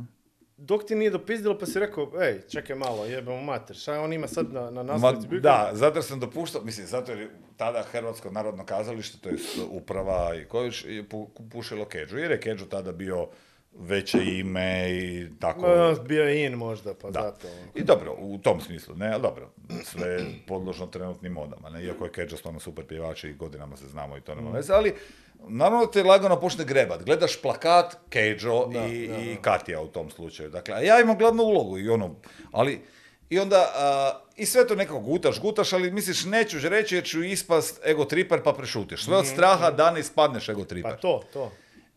[0.57, 4.27] dok ti nije dopizdilo pa si rekao, ej, čekaj malo, jebamo mater, šta on ima
[4.27, 5.27] sad na, na Ma, naslovnici?
[5.27, 9.35] Bio da, zato sam dopuštao, mislim, zato jer je tada Hrvatsko narodno kazalište, to je
[9.69, 13.27] uprava i kojiš, je pu- pušilo Keđu, jer je Keđu tada bio
[13.73, 15.61] veće ime i tako.
[15.61, 17.22] Ma, bio je in možda, pa Da.
[17.22, 17.48] zato.
[17.76, 19.49] I dobro, u tom smislu, ne, ali dobro,
[19.84, 23.88] sve je podložno trenutnim modama, ne, iako je Keđa stvarno super pjevač i godinama se
[23.88, 24.38] znamo i to Mm.
[24.38, 24.93] nema veze, ali
[25.39, 27.98] naravno te lagano počne grebat, gledaš plakat,
[28.68, 31.89] Da, i, da, i Katja u tom slučaju, dakle, a ja imam glavnu ulogu i
[31.89, 32.15] ono,
[32.52, 32.81] ali,
[33.30, 37.23] i onda, a, i sve to nekako gutaš, gutaš, ali misliš neću reći jer ću
[37.23, 40.91] ispast ego triper pa prešutiš, sve od straha da ne ispadneš ego triper.
[40.91, 41.52] Pa to, to.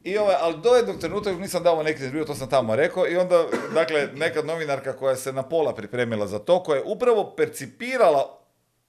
[0.05, 3.17] I ovaj, ali do jednog trenutka nisam dao neki intervju, to sam tamo rekao, i
[3.17, 3.45] onda,
[3.75, 8.41] dakle, neka novinarka koja se na pola pripremila za to, koja je upravo percipirala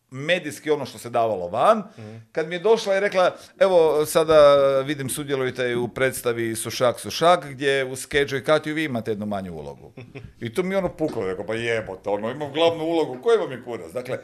[0.10, 1.84] medijski ono što se davalo van,
[2.32, 7.86] kad mi je došla i rekla, evo sada vidim sudjelujete u predstavi Sušak Sušak, gdje
[7.86, 9.94] u Skeđu i Katju vi imate jednu manju ulogu.
[10.40, 13.52] I to mi je ono puklo, rekao, pa jebote, ono, imam glavnu ulogu, koji vam
[13.52, 13.92] je kurac?
[13.92, 14.20] Dakle,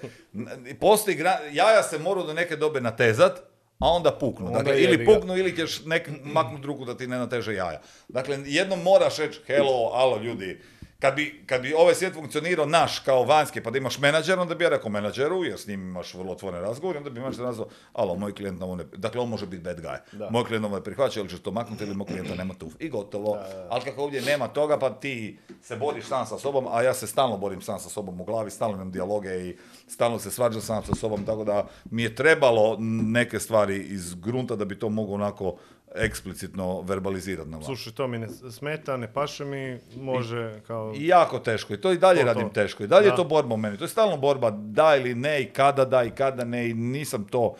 [0.79, 3.50] postoji, jaja se moraju do neke dobe natezat,
[3.81, 4.47] a onda puknu.
[4.47, 7.81] Onda Dakle, ili puknu ili ćeš nek maknut ruku da ti ne nateže jaja.
[8.07, 10.61] Dakle, jednom moraš reći, hello, alo ljudi,
[11.01, 14.55] kad bi, kad bi ovaj svijet funkcionirao naš kao vanjski, pa da imaš menadžer, onda
[14.55, 17.67] bi ja rekao menadžeru, jer s njim imaš vrlo otvoren razgovor, onda bi menadžer nazvao,
[17.93, 18.83] alo, moj klijent ovo ne...
[18.83, 19.97] Dakle, on može biti bad guy.
[20.11, 20.29] Da.
[20.29, 22.71] Moj klijent ovo ne prihvaća, ili ćeš to maknuti, ili moj klijenta nema tu.
[22.79, 23.37] I gotovo.
[23.69, 27.07] Ali kako ovdje nema toga, pa ti se boriš sam sa sobom, a ja se
[27.07, 29.57] stalno borim sam sa sobom u glavi, stalno imam dijaloge i
[29.87, 34.55] stalno se svađam sam sa sobom, tako da mi je trebalo neke stvari iz grunta
[34.55, 35.57] da bi to mogu onako
[35.95, 37.61] eksplicitno verbalizirati na.
[37.61, 40.93] Slušaj, to mi ne smeta, ne paše mi, može kao...
[40.95, 41.73] I jako teško.
[41.73, 42.33] I to i dalje To, to.
[42.33, 42.83] radim teško.
[42.83, 43.77] I dalje je to borba u meni.
[43.77, 47.27] To je stalno borba da ili ne i kada da i kada ne i nisam
[47.27, 47.55] to...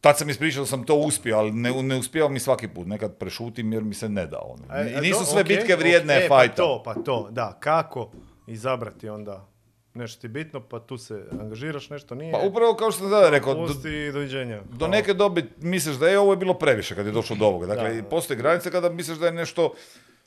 [0.00, 2.00] Tad sam ispričao da sam to uspio, ali ne, ne
[2.30, 2.86] mi svaki put.
[2.86, 4.38] Nekad prešutim jer mi se ne da.
[4.42, 4.80] Ono.
[4.80, 6.54] E, I e, nisu sve bitke vrijedne ok, e, fajta.
[6.54, 7.56] Pa to, pa to, da.
[7.60, 8.10] Kako
[8.46, 9.53] izabrati onda
[9.94, 12.32] nešto ti bitno, pa tu se angažiraš, nešto nije.
[12.32, 14.60] Pa upravo kao što sam tada rekao, do, Pusti doviđenja.
[14.72, 17.66] do neke dobi misliš da je ovo je bilo previše kad je došlo do ovoga.
[17.66, 19.72] Dakle, Da, postoje granice kada misliš da je nešto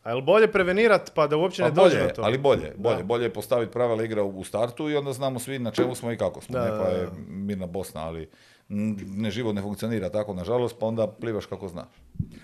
[0.03, 2.21] A jel bolje prevenirat pa da uopće Pa ne dođe bolje, na je, to?
[2.21, 3.03] ali bolje, bolje, Da.
[3.03, 6.17] bolje je postaviti pravila igre u startu i onda znamo svi na čemu smo i
[6.17, 6.53] kako smo.
[6.53, 8.29] Da, ne, pa je mirna Bosna, ali
[9.07, 11.87] ne život ne funkcionira tako, nažalost, pa onda plivaš kako znaš.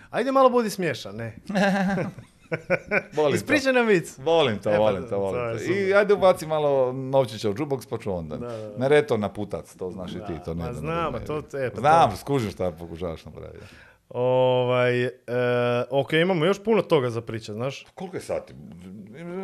[0.09, 1.35] Ajde malo budi smiješan, ne.
[3.13, 3.35] Volim to.
[3.35, 4.17] Ispričaj nam vic.
[4.17, 5.63] Volim to, E, pa volim to volim to.
[5.65, 8.37] I ajde ubaci malo novčića u jukebox pa ću onda.
[8.37, 8.77] Da, da, da.
[8.77, 11.41] Ne reto na putac, to znaš i ti, to ne da znam, ne- a to-
[11.55, 13.65] e, pa Znam, to- skužiš šta pokušavaš napraviti.
[14.09, 15.11] Ovaj, e,
[15.91, 17.85] ok, imamo još puno toga za pričat, znaš.
[17.95, 18.53] Koliko je sati?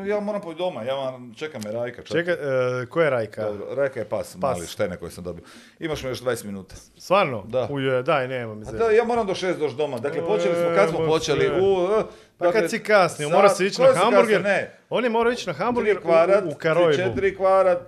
[0.05, 2.01] Ja moram poći doma, ja moram, čeka me Rajka.
[2.03, 2.07] čak.
[2.09, 3.43] Čekaj, e, ko je Rajka?
[3.43, 4.35] Dobro, Rajka je pas, Pas.
[4.37, 5.43] mali štene koji sam dobio.
[5.79, 6.75] Imaš mi još 20 minuta.
[6.97, 7.43] Stvarno?
[7.43, 7.67] Da.
[7.71, 9.97] Uje, daj, nema mi da, ja moram do šest doći doma.
[9.97, 11.47] Dakle, počeli smo, kad smo počeli?
[11.51, 12.03] U, e,
[12.37, 14.41] Pa dakle, kad si kasnio, sad- mora se ići na hamburger.
[14.43, 14.77] Ne.
[14.89, 16.93] On je morao ići na hamburger kvarat, u, u Karojbu.
[16.95, 17.79] četiri kvarat,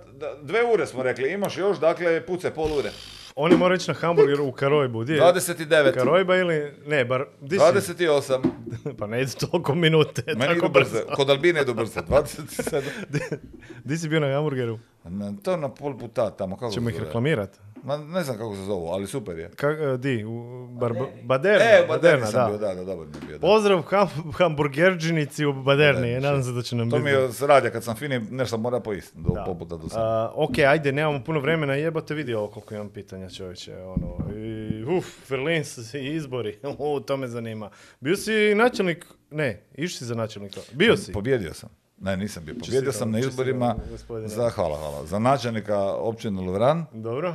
[0.42, 2.90] dve ure smo rekli, imaš još, dakle, puce pol ure.
[3.36, 5.04] On je morao ići na hamburger u Karojbu.
[5.04, 5.20] Di je?
[5.20, 6.72] 29, Karojba ili...
[6.86, 7.24] Ne, bar...
[7.40, 7.64] Di si?
[7.64, 8.40] 28,
[8.98, 10.22] Pa ne ide toliko minute.
[10.26, 12.82] meni tako idu brzo, kod Albine idu brzo, 27.
[13.84, 14.78] Di si bio na hamburgeru?
[15.04, 17.48] Na, to na pol puta tamo, kako Ćemo ih zove?
[17.84, 19.50] Ma, ne znam kako se zovu, ali super je.
[19.50, 20.24] Ka, e, di?
[20.24, 20.92] U bar,
[21.22, 21.64] Baderna.
[21.64, 22.46] E, u Baderni Baderna, sam da.
[22.48, 23.38] bio, da, da, dobar mi je bio.
[23.38, 23.40] Da.
[23.40, 26.00] Pozdrav ham, hamburgerđinici u Baderni.
[26.00, 27.04] Baderni, Nadam se da će nam To biti.
[27.04, 29.44] mi je s radija, kad sam fini, nešto mora pojist, do Da.
[29.44, 30.02] pol puta do sam.
[30.02, 34.84] A, ok, ajde, nemamo puno vremena, jebote vidi ovo koliko imam pitanja čovječe, ono, i,
[34.84, 37.70] uf, Berlins i izbori, u, to me zanima.
[38.00, 41.12] Bio si načelnik, ne, išli si za načelnika, bio si.
[41.12, 41.68] Pobjedio sam.
[41.98, 42.54] Ne, nisam bio.
[42.60, 43.74] Pobjedio sam na izborima
[44.26, 47.34] za, hvala, hvala, za načelnika općine Lovran, Dobro,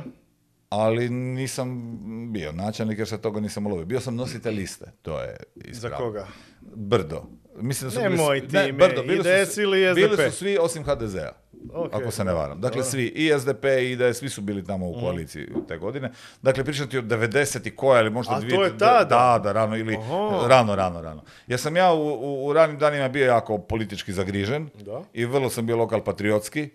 [0.68, 1.98] ali nisam
[2.32, 3.86] bio načelnik jer se toga nisam ulovio.
[3.86, 5.98] Bio sam nositelj liste, to je za ispravno.
[5.98, 6.26] koga?
[6.60, 7.22] Brdo.
[7.56, 10.08] Mislim da su Nemoj bili, ti ne, me, Brdo, bili su IDS svi- ili Bili
[10.08, 10.24] SDP?
[10.24, 11.32] su svi osim HDZ-a.
[11.72, 12.60] Ok, Ako se ne varam.
[12.60, 16.10] Dakle, svi, i SDP i IDS, svi su bili tamo u koaliciji te godine.
[16.42, 18.56] Dakle, pričam ti od 90 i koja ili možda A dvije...
[18.56, 19.04] to je tada?
[19.04, 19.96] Da, da, rano ili...
[19.96, 20.46] Aha.
[20.48, 21.22] Rano, rano, rano.
[21.46, 24.68] Jer sam ja u, u, u ranim danima bio jako politički zagrižen.
[24.76, 25.02] Da.
[25.12, 26.68] I vrlo sam bio lokal patriotski.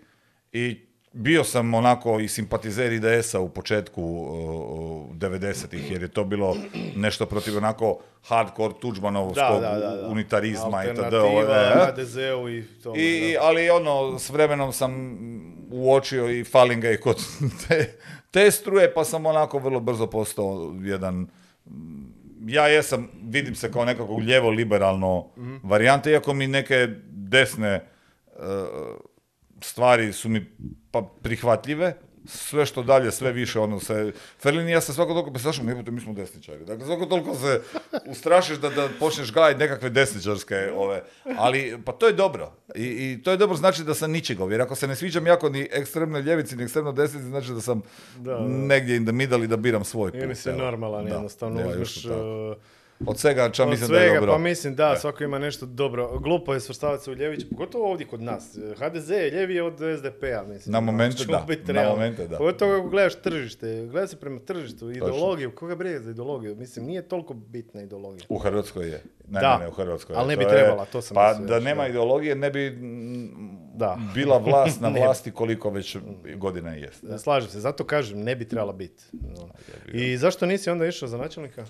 [0.52, 0.83] I
[1.14, 6.56] bio sam onako i simpatizer IDS-a u početku uh, uh, 90-ih, jer je to bilo
[6.96, 10.08] nešto protiv onako hardcore tuđmanovskog Da, da, da, da.
[10.08, 10.98] unitarizma itd.
[10.98, 11.46] Alternativa ovo je,
[12.48, 12.58] e?
[12.58, 15.18] I tome, I, ali ono, s vremenom sam
[15.70, 17.16] uočio i falinga i kod
[17.68, 17.98] te,
[18.30, 21.26] te struje, pa sam onako vrlo brzo postao jedan
[22.46, 25.56] ja jesam, vidim se kao nekako lijevo liberalno Mhm.
[25.62, 27.80] varijante, iako mi neke desne e,
[29.64, 30.46] stvari su mi
[30.90, 31.94] pa prihvatljive,
[32.26, 35.62] sve što dalje, sve više, ono se, Ferlin i ja se svako toliko, pa Sašo,
[35.68, 36.64] jebote, mi smo desničari.
[36.64, 37.60] Dakle, svako toliko se
[38.06, 41.02] ustrašiš da, da počneš gajati nekakve desničarske, ove,
[41.36, 42.52] ali, pa to je dobro.
[42.74, 45.48] I, I to je dobro znači da sam ničegov, jer ako se ne sviđam jako
[45.48, 47.82] ni ekstremnoj ljevici, ni ekstremno desnici, znači da sam
[48.16, 48.40] Da, da.
[48.48, 50.22] negdje in the middle i da biram svoj put.
[50.22, 50.58] Ili si evo.
[50.58, 52.06] normalan, Da, jednostavno ja, uzmeš...
[53.06, 54.32] Od svega ča od mislim da je svega, dobro.
[54.32, 55.00] pa mislim da, E.
[55.00, 56.18] svako ima nešto dobro.
[56.18, 58.44] Glupo je svrstavati se u ljeviće, pogotovo ovdje kod nas.
[58.76, 60.72] HDZ je ljevije od SDP-a, mislim.
[60.72, 62.36] Na momente Ćemo da, biti na momente da.
[62.38, 66.56] Pogotovo ako gledaš tržište, gleda se prema tržištu, ideologiju, koga briga za ideologiju?
[66.56, 68.26] Mislim, nije toliko bitna ideologija.
[68.28, 69.02] U Hrvatskoj je.
[69.28, 71.82] Ne, Da, u Hrvatskoj ali ne bi To je- trebala, to sam Pa da nema
[71.82, 71.88] da.
[71.88, 72.78] ideologije, ne bi
[73.74, 73.98] Da.
[74.14, 75.96] bila vlast na vlasti koliko već
[76.36, 77.04] godina jest.
[77.18, 79.04] Slažem se, zato kažem, ne bi trebala biti.
[79.12, 79.48] No.
[79.88, 81.64] I zašto nisi onda išao za načelnika?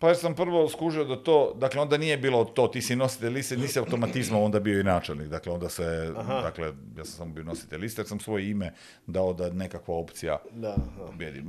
[0.00, 3.32] Pa jer sam prvo skužio da to, dakle onda nije bilo to, ti si nositelj
[3.32, 6.40] liste, nisi automatizmom onda bio i načelnik, dakle onda se, Aha.
[6.40, 6.66] dakle
[6.96, 8.72] ja sam samo bio nositelj liste jer sam svoje ime
[9.06, 11.42] dao da nekakva opcija Da, pobjedi.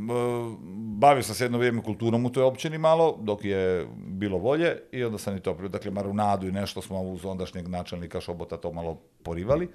[0.99, 5.03] Bavio sam se jedno vrijeme kulturom u toj općini malo, dok je bilo volje i
[5.03, 9.01] onda sam i to, dakle marunadu i nešto smo uz ondašnjeg načelnika Šobota to malo
[9.23, 9.69] porivali.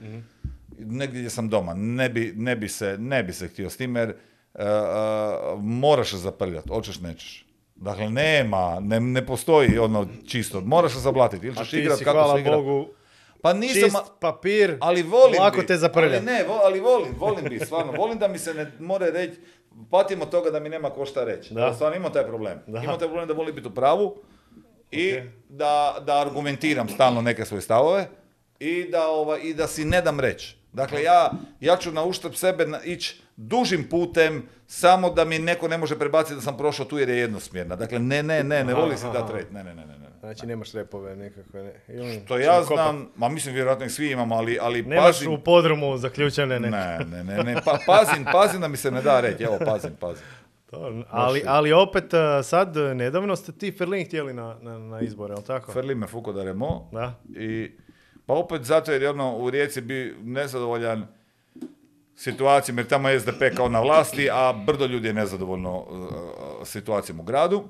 [0.79, 3.97] Negdje gdje sam doma, ne bi, ne bi, se, ne bi se htio s tim
[3.97, 4.15] jer e,
[4.55, 4.67] e,
[5.59, 7.46] moraš se zaprljati, hoćeš nećeš.
[7.77, 12.41] Dakle, nema, ne, ne postoji ono čisto, moraš se zablatiti, ili ćeš igrat kako se
[12.41, 12.57] igra.
[12.57, 12.87] Bogu,
[13.43, 16.17] Pa nisam, čist papir, ali volim lako bi, te zaprljati.
[16.17, 17.93] Ali ne, vo- ali volim, volim bi, stvarno.
[17.93, 19.41] Volim da mi se ne more reći,
[19.91, 21.55] patim od toga da mi nema ko šta reći.
[21.55, 21.75] Da.
[21.75, 22.59] Stvarno imam taj problem.
[22.67, 22.79] Da.
[22.79, 24.17] Imam taj problem da volim biti u pravu
[24.91, 25.23] i Ok.
[25.49, 28.09] da, da argumentiram stalno neke svoje stavove
[28.61, 30.57] i da, ova, i da si ne dam reći.
[30.77, 31.31] Dakle, ja,
[31.61, 36.35] ja ću na uštrb sebe ići dužim putem samo da mi neko ne može prebaciti
[36.35, 37.77] da sam prošao tu jer je jednosmjerna.
[37.77, 39.53] Dakle, ne, ne, ne, ne voli se dati reći.
[39.53, 39.99] Ne, ne, ne, ne.
[39.99, 40.07] ne.
[40.21, 41.63] Znači nemaš repove nekakve.
[41.63, 41.73] Ne.
[41.89, 45.33] Ili To ćemo ja znam, ma mislim vjerojatno ih svi imamo, ali, ali Nemaš pazim.
[45.33, 46.71] u podrumu zaključene neke.
[46.77, 49.91] Ne, ne, ne, ne, pa, pazim, pazim da mi se ne da reći, evo, pazim,
[50.01, 50.25] pazim.
[50.71, 55.35] To, ali, ali opet uh, sad nedavno ste ti Ferlin htjeli na, na, na izbore,
[55.35, 55.73] jel tako?
[55.73, 57.15] Ferli me fuko da remo Da.
[57.29, 57.71] i
[58.27, 61.07] pa opet zato jer je ono u Rijeci bi nezadovoljan
[62.17, 65.87] situacijom, jer tamo je SDP kao na vlasti, a brdo ljudi je nezadovoljno uh,
[66.65, 67.65] situacijom u gradu,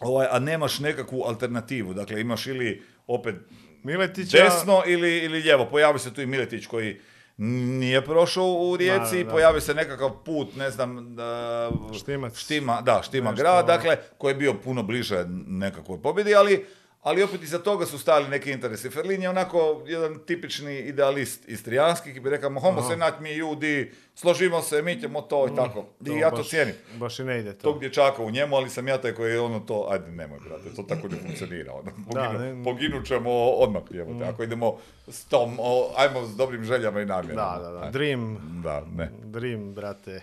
[0.00, 3.34] ovaj, a nemaš nekakvu alternativu, dakle imaš ili opet
[3.82, 4.44] Miletića...
[4.44, 5.66] desno ili, ili lijevo.
[5.70, 7.00] Pojavi se tu i Miletić koji
[7.36, 9.30] nije prošao u Rijeci, Da, da.
[9.30, 12.36] pojavi se nekakav put, ne znam, da, Štimac.
[12.36, 13.66] štima, da, štima grad, ono.
[13.66, 16.66] dakle, koji je bio puno bliže nekakvoj pobjedi, ali,
[17.02, 18.90] ali opet iza toga su stali neki interesi.
[18.90, 23.92] Ferlin je onako jedan tipični idealist istrijanski, ki bi rekao, homo se naći mi ljudi,
[24.14, 25.86] složimo se, mi ćemo to i tako.
[26.06, 27.62] I ja to baš- cijenim Baš i ne ide to.
[27.62, 30.74] tog dječaka u njemu, ali sam ja taj koji je ono to, ajde nemoj brate,
[30.76, 31.72] to tako ne funkcionira.
[31.72, 31.90] Ono.
[32.06, 32.54] Poginu, ne.
[32.54, 32.64] Mm.
[32.64, 34.76] Poginut ćemo odmah, jebote, ako idemo
[35.08, 37.58] s tom, o, ajmo s dobrim željama i namjerama.
[37.58, 37.90] Da, da, da.
[37.90, 40.20] Dream, Da, ne, dream, brate.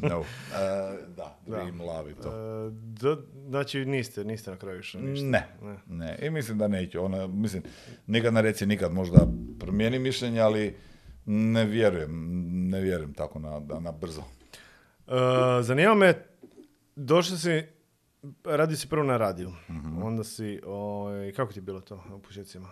[0.00, 0.24] no.
[0.54, 2.28] E, da, dream, love i to.
[2.28, 3.16] Uh, d-
[3.48, 5.26] znači niste, niste na kraju išli ništa.
[5.26, 5.76] Ne, Ne.
[5.88, 7.04] ne, i mislim da neću.
[7.04, 7.62] Ona, mislim,
[8.06, 9.18] nikad ne reci nikad možda
[9.60, 10.76] promijeni mišljenje, ali
[11.28, 12.10] ne vjerujem,
[12.68, 13.50] ne vjerujem tako na,
[13.80, 14.20] na brzo.
[15.06, 15.14] Uh,
[15.60, 16.14] zanima me,
[16.96, 17.62] došli si,
[18.44, 20.02] radio si prvo na radiju, Mhm.
[20.02, 22.68] onda si, oj, kako ti je bilo to u početcima?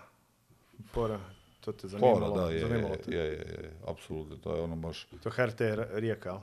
[0.85, 1.21] Fora,
[1.67, 2.37] to te Fora, zanimalo?
[2.37, 3.11] da, je, zanimalo te?
[3.11, 5.07] je, je, je, apsolutno, to je ono baš...
[5.23, 5.61] To HRT
[5.93, 6.41] Rijeka?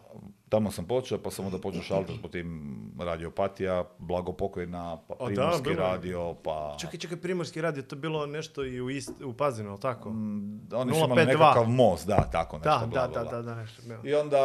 [0.50, 5.30] Tamo sam počeo, pa sam onda počeo šaltati po tim radiopatija, blago pokojna, pa O,
[5.30, 5.92] da, primorski bilo je.
[5.92, 6.78] radio, pa...
[6.80, 10.10] Čekaj, čekaj, Primorski radio, to je bilo nešto i u, ist, u Pazinu, jel tako?
[10.10, 11.26] Mm, Oni su imali 052.
[11.28, 12.70] nekakav most, da, tako nešto.
[12.70, 13.42] da, bla, da, bla, da, bla.
[13.42, 13.82] da, da, nešto.
[13.94, 14.02] evo.
[14.06, 14.40] I onda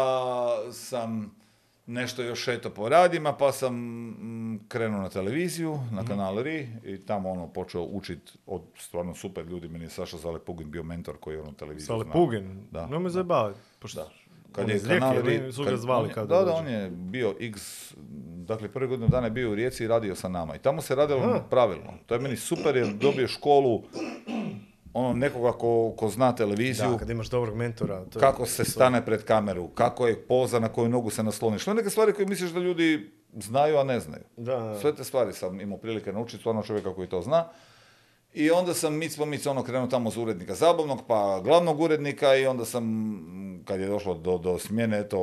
[0.72, 1.38] sam
[1.88, 5.96] nešto još eto po radima, pa sam mm, krenuo na televiziju, Mhm.
[5.96, 9.68] na kanal RI i tamo ono počeo učit od stvarno super ljudi.
[9.68, 12.12] Meni je Saša Zalepugin bio mentor koji je ono televiziju Sale znao.
[12.14, 12.86] Pugin, Da.
[12.86, 13.58] no me zajebavati.
[13.78, 14.10] Pošto, Da.
[14.52, 16.90] Kad on je Rijeke, kanal RI, su ga kad- zvali kao Da, da, on je
[16.90, 17.60] bio x,
[18.38, 20.56] dakle prvi godinu dana je bio u Rijeci i radio sa nama.
[20.56, 21.92] I tamo se radilo pravilno.
[22.06, 23.82] To je meni super jer dobio školu
[24.98, 28.04] ono nekoga ko, ko zna televiziju, Da, kad imaš dobrog mentora.
[28.04, 31.22] To je- kako se to- stane pred kameru, kako je poza, na koju nogu se
[31.22, 31.64] nasloniš.
[31.64, 34.22] To je neke stvari koje misliš da ljudi znaju, a ne znaju.
[34.36, 34.78] Da, da.
[34.78, 37.44] Sve te stvari sam imao prilike naučiti, stvarno čovjeka koji to zna.
[38.34, 42.34] I onda sam mic po mic ono krenuo tamo za urednika zabavnog, pa glavnog urednika
[42.34, 42.84] i onda sam,
[43.64, 45.18] kad je došlo do, do smjene, eto,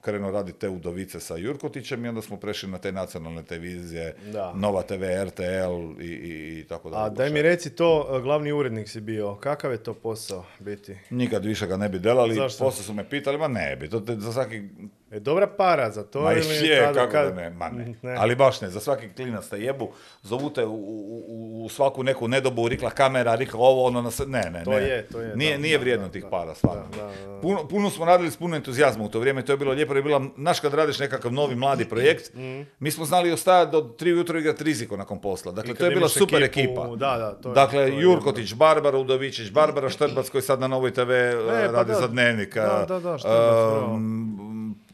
[0.00, 4.52] krenuo raditi te udovice sa Jurkotićem i onda smo prešli na te nacionalne televizije, Da.
[4.54, 7.04] Nova TV, RTL i, i, i tako dalje.
[7.04, 10.96] A daj mi reci to, e, glavni urednik si bio, kakav je to posao biti?
[11.10, 12.64] Nikad više ga ne bi delali, Zašto?
[12.64, 14.62] poslije su me pitali, ma ne bi, to te, za svaki
[15.10, 17.94] E, dobra para za to Ma ili je, tada kako kad- ne, ma ne.
[18.02, 18.14] Ne.
[18.14, 19.88] Ali baš ne, za svaki klinac te jebu,
[20.22, 21.24] zovu te u, u-
[21.56, 24.76] u- svaku neku nedobu, rikla kamera, rikla ovo, ono, na sve- ne, ne, To ne.
[24.78, 26.82] je, to je, Nije, da, nije da, vrijedno da, tih da, para, stvarno.
[26.90, 27.40] da, da, da.
[27.40, 30.02] Puno, puno smo radili s puno entuzijazma u to vrijeme, to je bilo lijepo, je
[30.02, 32.60] bila, naš kad radiš nekakav novi mladi projekt, Mhm.
[32.78, 35.52] mi smo znali ostajati do tri ujutro igrati riziko nakon posla.
[35.52, 36.86] Dakle, to je bila super ekipu, ekipa.
[36.88, 40.90] da, da, to je- dakle, to Jurkotić, Barbara Udovičić, Barbara Štrbac koji sad na Novoj
[40.92, 41.94] TV e, pa radi da.
[41.96, 42.56] za dnevnik.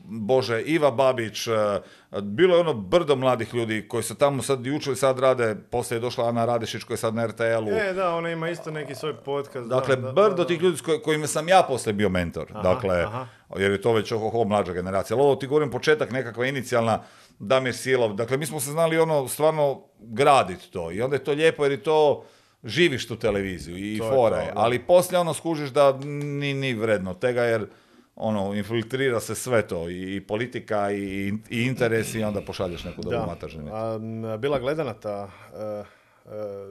[0.09, 1.53] Bože, Iva Babić, e,
[2.23, 5.97] bilo je ono brdo mladih ljudi koji su tamo sad i učili, sad rade, poslije
[5.97, 7.69] je došla Ana Radešić koja je sad na RTL-u.
[7.71, 9.69] E, da, ona ima isto neki svoj podcast.
[9.69, 10.47] Dakle, da, da, brdo da, da.
[10.47, 12.47] tih ljudi koj- kojima sam ja poslije bio mentor.
[12.51, 13.27] Aha, dakle, aha.
[13.57, 15.17] jer je to već ohoho mlađa generacija.
[15.17, 17.03] Ali ovo ti govorim početak nekakva inicijalna
[17.39, 18.15] Damir Silov.
[18.15, 20.93] Dakle, mi smo se znali ono stvarno graditi to.
[20.93, 22.25] I onda je to lijepo jer je to
[22.65, 24.47] živiš tu televiziju i To je fora to, je.
[24.47, 24.61] da.
[24.61, 27.67] Ali poslije ono skužiš da ni, ni vredno tega jer
[28.17, 33.03] ono, infiltrira se sve to, i, i politika, i, i interesi, i onda pošalješ neku
[33.03, 33.27] dobu Da.
[33.27, 33.71] matažinu.
[33.75, 35.85] A, m, bila gledana ta e,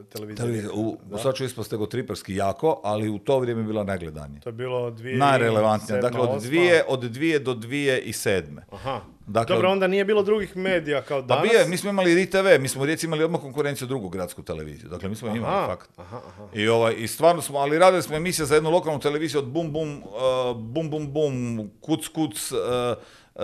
[0.10, 0.36] televizija?
[0.46, 1.18] Televizija, u, Da.
[1.18, 4.42] sad ću ispast triperski jako, ali u to vrijeme je bila najgledanija.
[4.42, 5.18] To je bilo dvije...
[5.18, 6.02] Najrelevantnija.
[6.02, 8.66] Dakle, od dvije, od dvije do dvije i sedme.
[8.72, 9.02] Aha.
[9.28, 11.50] Dakle, Dobro, onda nije bilo drugih medija kao Pa danas.
[11.50, 14.44] bio je, mi smo imali RITV, mi smo u Rijeci imali odmah konkurenciju drugu gradsku
[14.44, 14.90] televiziju.
[14.90, 15.90] Dakle, mi smo je imali Aha, fakt.
[16.00, 16.48] aha, aha.
[16.54, 19.72] I, ovaj, I stvarno smo, ali radili smo emisije za jednu lokalnu televiziju od bum
[19.74, 22.58] bum, uh, bum bum bum, kuc kuc, uh,
[23.36, 23.42] uh,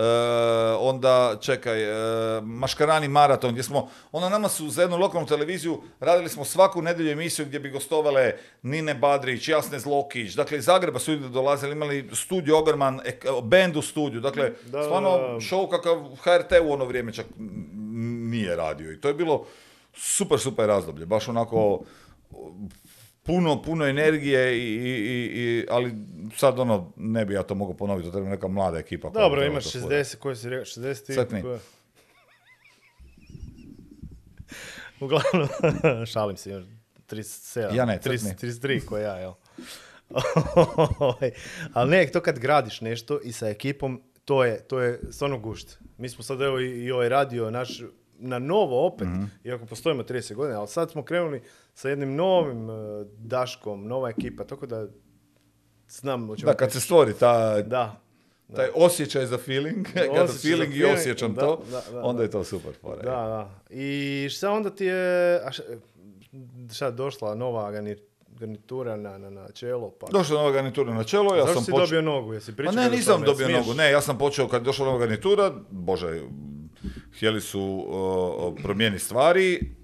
[0.78, 1.96] onda čekaj, uh,
[2.44, 7.10] Maškarani maraton, gdje smo, onda nama su za jednu lokalnu televiziju radili smo svaku nedjelju
[7.10, 8.32] emisiju gdje bi gostovale
[8.62, 13.76] Nine Badrić, Jasne Zlokić, dakle iz Zagreba su ljudi dolazili, imali studio ogroman, ek- band
[13.76, 15.10] u studiju, dakle Da, stvarno
[15.40, 17.26] show kakav HRT u ono vrijeme čak
[18.22, 19.46] nije radio i to je bilo
[19.94, 21.80] super, super razdoblje, baš onako
[23.22, 25.94] puno, puno energije, i, i, i- i- ali
[26.36, 29.10] sad ono, ne bi ja to mogao ponoviti, to treba neka mlada ekipa.
[29.10, 29.88] Dobro, imaš furati.
[29.88, 31.42] 60, koji si rekao, 60 i...
[35.00, 35.48] Uglavnom,
[36.06, 36.64] šalim se, imaš
[37.08, 38.48] 37, Ja ne, 30, crkni.
[38.50, 39.32] 33 ko ja, jel?
[41.72, 45.78] Ali ne, to kad gradiš nešto i sa ekipom, to je, to je stvarno gušt.
[45.98, 47.80] Mi smo sad evo i, i ovaj radio naš
[48.18, 49.24] na novo opet, Mhm.
[49.44, 51.42] iako postojimo 30 godina, ali sad smo krenuli
[51.74, 52.74] sa jednim novim eh,
[53.18, 54.86] daškom, nova ekipa, tako da
[55.88, 58.00] znam o čemu Da, kad se stvori ta, Da,
[58.56, 59.86] taj osjećaj za feeling,
[60.28, 62.22] za feeling i osjećam da, to, da, da, onda da.
[62.22, 63.02] je to super fora.
[63.02, 63.50] Da, da.
[63.70, 65.62] I šta onda ti je, a šta,
[66.74, 67.96] šta došla nova garni-
[68.28, 69.90] garnitura na, na, na čelo?
[69.90, 70.06] Pa.
[70.06, 71.86] Došla nova garnitura na čelo, ja Zašto sam si počeo...
[71.86, 72.32] dobio nogu?
[72.34, 73.26] Jesi Ma pričao ne, o nisam tome?
[73.26, 73.66] dobio Smiješ?
[73.66, 76.20] nogu, ne, ja sam počeo kad je došla nova garnitura, bože,
[77.16, 79.74] htjeli su uh, promijeniti stvari,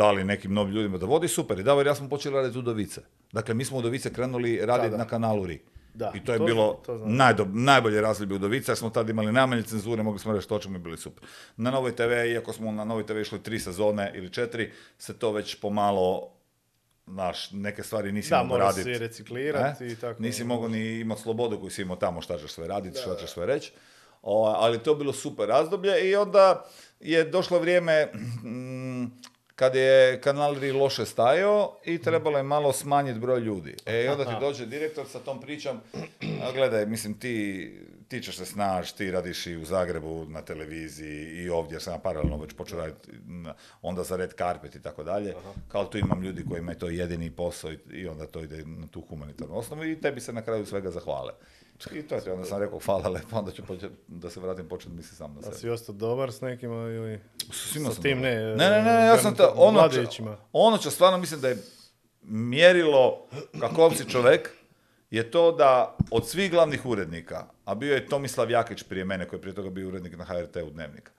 [0.00, 3.00] dali nekim novim ljudima da vodi, super, i davor, ja smo počeli raditi Udovice.
[3.32, 4.96] Dakle, mi smo Udovice krenuli raditi Da, da.
[4.98, 5.60] na kanalu RI.
[5.94, 9.32] Da, I to je to bilo to najdob- najbolje razdoblje Udovica, jer smo tad imali
[9.32, 11.24] najmanje cenzure, mogli smo reći što ćemo i bili super.
[11.56, 15.32] Na Novoj TV, iako smo na Novoj TV išli tri sezone ili četiri, se to
[15.32, 16.30] već pomalo,
[17.06, 18.82] znaš, neke stvari nisi Da, mogao raditi.
[18.84, 20.22] si reciklirati i tako.
[20.22, 23.30] Nisi mogao ni imati slobodu koju si imao tamo šta ćeš sve raditi, šta ćeš
[23.30, 23.72] sve reći.
[24.22, 26.64] O, ali to je bilo super razdoblje i onda
[27.00, 28.06] je došlo vrijeme
[28.44, 29.04] mm,
[29.60, 33.76] kad je kanal RI loše stajao i trebalo je malo smanjiti broj ljudi.
[33.86, 35.80] E, i onda ti dođe direktor sa tom pričom,
[36.44, 37.78] a gledaj, mislim, ti,
[38.08, 42.00] ti ćeš se snaći, ti radiš i u Zagrebu na televiziji i ovdje, jer sam
[42.02, 43.10] paralelno već počeo raditi
[43.82, 45.34] onda za red carpet i tako dalje.
[45.68, 48.86] Kao tu imam ljudi kojima je to jedini posao i, i onda to ide na
[48.86, 51.32] tu humanitarnu osnovu i tebi se na kraju svega zahvale.
[51.92, 54.68] I to je to, onda sam rekao hvala lepo, onda ću početi, da se vratim
[54.68, 55.56] početi misliti sam na A sebe.
[55.56, 57.20] si ostao dobar s nekima ili...
[57.52, 58.32] S svima sa sam tim dobar.
[58.32, 59.88] ne, Ne, ne, ne, ja sam ta, ono,
[60.52, 61.56] ono će stvarno mislim da je
[62.22, 63.26] mjerilo
[63.60, 64.50] kakav si čovjek
[65.10, 69.38] je to da od svih glavnih urednika, a bio je Tomislav Jakić prije mene koji
[69.38, 71.12] je prije toga bio urednik na HRT-u Dnevnika.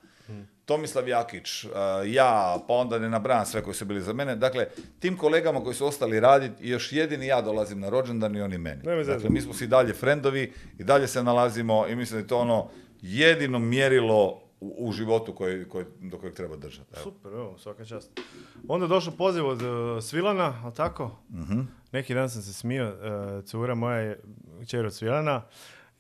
[0.66, 1.72] Tomislav Jakić, uh,
[2.06, 4.36] ja, pa onda ne nabrajam sve koji su bili za mene.
[4.36, 4.68] Dakle,
[5.00, 8.82] tim kolegama koji su ostali raditi, još jedini ja dolazim na rođendan i oni meni.
[8.84, 9.08] Zezati.
[9.08, 12.38] Dakle, mi smo si dalje frendovi i dalje se nalazimo i mislim da je to
[12.38, 12.70] ono
[13.02, 16.90] jedino mjerilo u, u životu koji, koji, do kojeg treba držati.
[16.94, 17.04] Evo.
[17.04, 18.20] Super, evo, svaka čast.
[18.68, 21.12] Onda je došao poziv od uh, Svilana, ali tako?
[21.30, 21.62] Mhm.
[21.92, 24.20] Neki dan sam se smio, uh, cura moja je
[24.68, 25.42] čer od Svilana,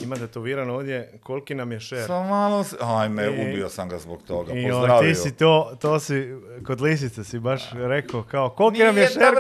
[0.01, 2.03] ima tetovirano ovdje koliki nam je šer.
[2.07, 2.75] Samo malo se...
[2.81, 4.53] Ajme, I- ubio sam ga zbog toga.
[4.53, 5.09] I Pozdravio.
[5.09, 6.27] ti si to, to si,
[6.63, 9.33] kod lisice si baš rekao, kao, koliki nam je šer,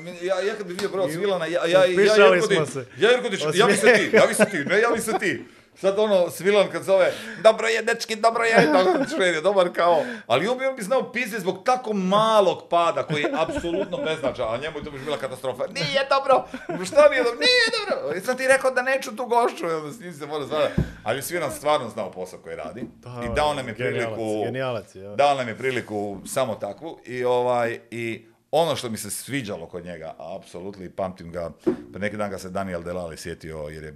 [0.00, 2.84] mi- Ja, ja kad bi vidio broj Svilana, ja, ja, ja, Upišali Jerkoti- smo se.
[2.98, 4.14] ja, Jerkotić, javi se ti, Osmijeh.
[4.14, 5.44] javi se ti, ne javi se ti.
[5.80, 7.12] Sad ono, Svilan kad zove,
[7.42, 8.54] dobro je, dečki, dobro je,
[9.14, 13.02] Šved je dobar kao, ali on bi, on bi znao pizde zbog tako malog pada
[13.02, 15.66] koji je apsolutno beznačajan, a njemu je to bi bila katastrofa.
[15.66, 16.44] Nije dobro,
[16.84, 20.00] što nije dobro, nije dobro, sam ti rekao da neću tu gošću, i onda s
[20.00, 20.72] njim se mora zvati.
[21.04, 22.80] Ali Svilan stvarno znao posao koji radi
[23.24, 28.26] i dao nam je priliku, Genijalac, dao nam je priliku samo takvu i ovaj, i
[28.50, 31.50] ono što mi se sviđalo kod njega, apsolutno i pamtim ga,
[31.92, 33.94] pre neki dan ga se Daniel Delali sjetio jer je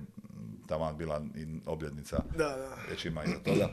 [0.71, 2.77] tamo bila i obljednica, Da, da.
[2.91, 3.69] već ima iza toga.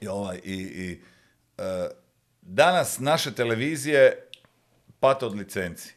[0.00, 1.00] I, ovaj, i, i
[1.58, 1.88] e,
[2.42, 4.28] danas naše televizije
[5.00, 5.94] pate od licenci.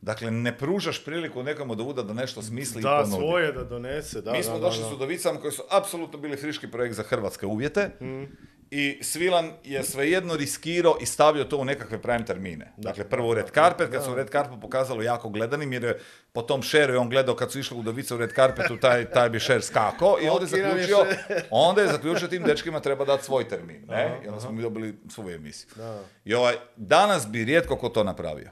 [0.00, 3.22] Dakle, ne pružaš priliku nekom od ovuda da nešto smisli i Da, ponudi.
[3.22, 4.88] svoje da donese, da, Mi da, smo da, došli da.
[4.88, 7.90] s Udovicama koji su apsolutno bili friški projekt za hrvatske uvjete.
[8.00, 8.24] Mhm.
[8.70, 12.72] I Svilan je svejedno riskirao i stavio to u nekakve prime termine.
[12.76, 16.00] Dakle, prvo u Red Carpet, kad se u Red Carpetu pokazalo jako gledanim, jer je
[16.32, 19.30] po tom šeru je on gledao kad su išli Udovice u Red Carpetu, taj, taj
[19.30, 21.06] bi šer skako i onda je zaključio,
[21.50, 23.84] onda je zaključio tim dečkima treba dati svoj termin.
[23.88, 24.20] Ne?
[24.24, 25.70] I onda smo mi dobili svoju emisiju.
[25.76, 26.00] Da.
[26.24, 28.50] I ovaj, danas bi rijetko ko to napravio.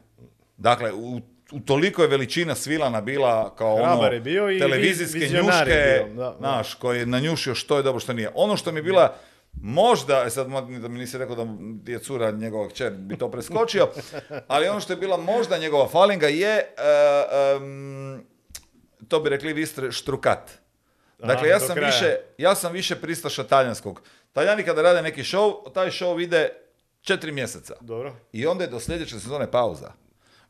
[0.57, 1.21] Dakle, u,
[1.53, 6.23] u toliko je veličina Svilana bila kao ono, Hrabar bio i televizijske njuške, bio, da,
[6.23, 6.37] da.
[6.39, 8.31] znaš, koji je nanjušio što je dobro, što nije.
[8.35, 9.17] Ono što mi je bila
[9.63, 10.47] možda, e sad
[10.81, 11.47] da mi nisi rekao da
[11.93, 13.89] je cura njegova kćer bi to preskočio,
[14.49, 16.65] ali ono što je bila možda njegova falinga je, e,
[17.57, 18.27] em,
[19.09, 20.51] to bi rekli vi štrukat.
[21.19, 21.87] Dakle, Aha, ja sam, kraja.
[21.87, 24.03] više, ja sam više pristaša talijanskog.
[24.33, 26.49] Talijani kada rade neki show, taj show ide
[27.01, 27.75] četiri mjeseca.
[27.81, 28.17] Dobro.
[28.33, 29.93] I onda je do sljedeće sezone pauza.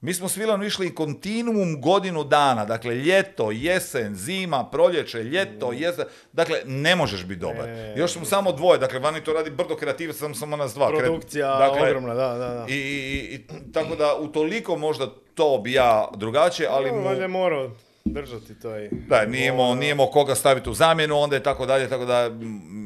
[0.04, 6.04] Mi smo s Vilanom išli kontinuum godinu dana, dakle ljeto, jesen, zima, proljeće, ljeto, jesen,
[6.32, 7.68] dakle ne možeš biti dobar.
[7.68, 10.88] E, Još smo samo dvoje, dakle vani to radi brdo kreativaca, samo, samo nas dva.
[10.88, 12.66] Produkcija dakle, ogromna, da, da, da.
[12.68, 17.22] I, i, i tako da utoliko možda to bi ja drugačije, ali No, mu, valjda
[17.22, 17.70] je morao
[18.14, 18.88] držati taj...
[19.08, 22.30] da, nije imao, nije imao koga staviti u zamjenu, onda je tako dalje, tako da,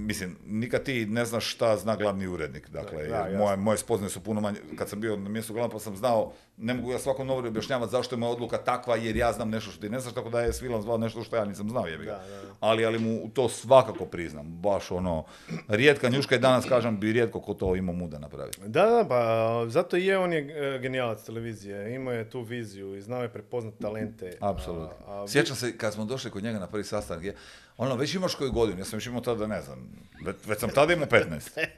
[0.07, 2.69] mislim, nikad ti ne znaš šta zna glavni urednik.
[2.71, 3.39] Dakle, Da, jasno.
[3.39, 6.33] moje, moje spoznaje su puno manje, kad sam bio na mjestu glavnog pa sam znao,
[6.57, 9.71] ne mogu ja svakom novoru objašnjavati zašto je moja odluka takva, jer ja znam nešto
[9.71, 12.05] što ti ne znaš, tako da je Svilan zvao nešto što ja nisam znao, jebi
[12.05, 12.11] ga.
[12.11, 12.55] Da, da, da.
[12.61, 15.25] Ali, ali mu to svakako priznam, baš ono,
[15.69, 18.61] rijetka njuška i danas kažem bi rijetko ko to ima muda napraviti.
[18.67, 21.95] Da, da, pa zato i je on je e, genijalac televizije.
[21.95, 24.37] Imao je tu viziju i znao je prepoznat talente.
[24.41, 25.08] Apsolutno.
[25.09, 27.37] A- vi- Sjećam se kad smo došli kod njega na prvi sastanak, je,
[27.77, 29.91] ono, već imaš koju godinu, ja sam već imao tada, ne znam,
[30.25, 31.25] već, već sam tada imao 15.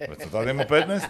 [0.09, 1.01] Već sam tada imao 15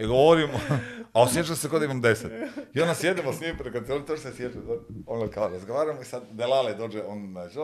[0.00, 0.50] i govorim,
[1.12, 2.48] a osjećam se kao da imam 10.
[2.74, 4.58] I onda sjedimo s njim, se on to se sjeća,
[5.06, 7.56] ono kao razgovaramo i sad Delale dođe, on, znači,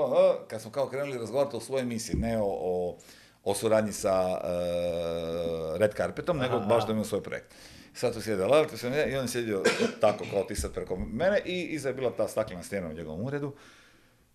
[0.49, 2.99] kad smo kao krenuli razgovarati o svojoj misiji, ne o, o,
[3.45, 7.55] o suradnji sa e, Red Carpetom, nego baš da imamo svoj projekt.
[7.95, 9.63] Sad tu sjede Delale, tu sam ja, i on je sjedio
[10.01, 13.23] tako kao ti sad preko mene i iza je bila ta staklena stijena u njegovom
[13.23, 13.53] uredu.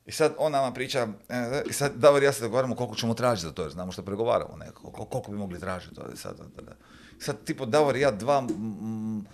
[0.06, 3.14] I sad on nama priča, e, i sad Davor i ja se dogovaramo koliko ćemo
[3.14, 6.16] tražiti za to, jer znamo što pregovaramo, ne, koliko, koliko bi mogli tražiti to.
[6.16, 6.72] Sad, da, da.
[7.20, 9.26] sad tipo Davor i ja dva mm,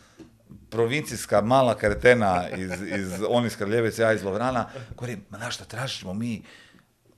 [0.69, 5.65] provincijska mala kretena iz, iz on iz Kraljevice, ja iz Lovrana, govorim, ma na šta
[5.65, 6.43] tražit ćemo mi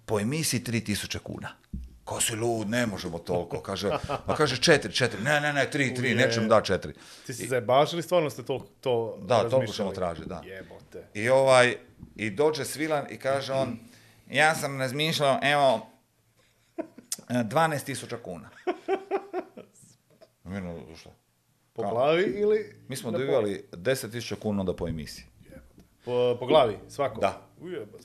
[0.05, 1.49] po emisiji 3000 kuna.
[2.03, 3.61] Ko si lud, ne možemo toliko.
[3.61, 3.89] Kaže,
[4.27, 5.21] pa kaže četiri, četiri.
[5.23, 6.15] Ne, ne, ne, tri, tri, Uje.
[6.15, 6.93] nećemo da četiri.
[7.25, 10.41] Ti si zajebaš ili stvarno ste to, to Da, toliko ćemo tražiti, da.
[10.45, 11.07] Jebote.
[11.13, 11.75] I ovaj,
[12.19, 13.79] i dođe Svilan i kaže on,
[14.31, 15.87] ja sam razmišljao, evo,
[16.77, 18.49] e, 12.000 kuna.
[20.43, 21.13] Mirno, što?
[21.73, 22.75] Po glavi ili...
[22.87, 25.25] Mi smo dobivali 10.000 kuna onda po emisiji.
[26.09, 27.21] Po, po glavi, svako?
[27.21, 27.49] Da.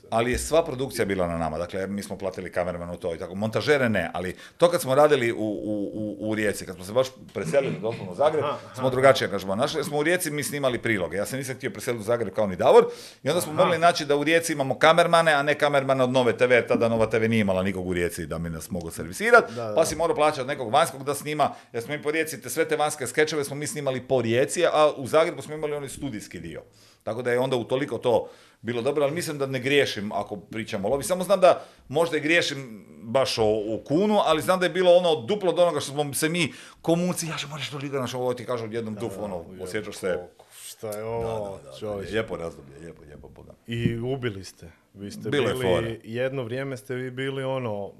[0.09, 3.35] Ali je sva produkcija bila na nama, dakle mi smo platili kameramanu to i tako,
[3.35, 6.93] montažere ne, ali to kad smo radili u, u, u, u Rijeci, kad smo se
[6.93, 10.43] baš preselili doslovno u Zagreb, Aha, smo drugačije angažman našli, jer smo u Rijeci mi
[10.43, 12.85] snimali priloge, ja se nisam htio preseliti u Zagreb kao ni Davor,
[13.23, 16.37] i onda smo mogli naći da u Rijeci imamo kamermane, a ne kamermane od Nove
[16.37, 19.53] TV, jer tada Nova TV nije imala nikog u Rijeci da mi nas mogu servisirati,
[19.75, 22.67] pa si morao plaćati nekog vanjskog da snima, jer smo mi po Rijeci, te sve
[22.67, 26.39] te vanjske skečeve smo mi snimali po Rijeci, a u Zagrebu smo imali onaj studijski
[26.39, 26.61] dio.
[27.05, 28.29] Tako da je onda utoliko to
[28.61, 31.03] bilo dobro, ali mislim da ne griješim ako pričamo o lovi.
[31.03, 34.91] Samo znam da možda i griješim baš o, o kunu, ali znam da je bilo
[34.91, 38.33] ono duplo od onoga što smo se mi komunci, ja moraš to liga naš ovo
[38.33, 40.19] ti kažu odjednom duf, ono, osjećaš se.
[40.63, 42.11] Šta je ovo, čovječe.
[42.11, 43.53] Lijepo razdoblje, lijepo, lijepo, boga.
[43.67, 44.71] I ubili ste.
[44.93, 45.99] Vi ste bili, fore.
[46.03, 47.91] jedno vrijeme ste vi bili ono,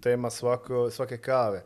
[0.00, 1.64] tema svako, svake kave.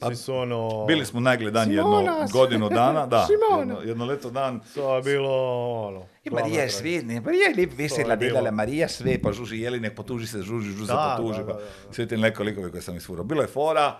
[0.00, 0.84] Svi su ono...
[0.86, 4.60] Bili smo najgledaniji jedno godinu dana, da, jedno, jedno leto dan.
[4.74, 5.30] To je bilo
[5.78, 6.06] ono...
[6.24, 9.94] I Marija je sve, ne, Marija je lijep vesela djedala, Marija sve, pa žuži Jelinek,
[9.94, 11.58] potuži se, žuži, žuži se, Da, potuži, pa
[11.90, 13.24] sve te neke likove koje sam isfurao.
[13.24, 13.96] Bilo je fora,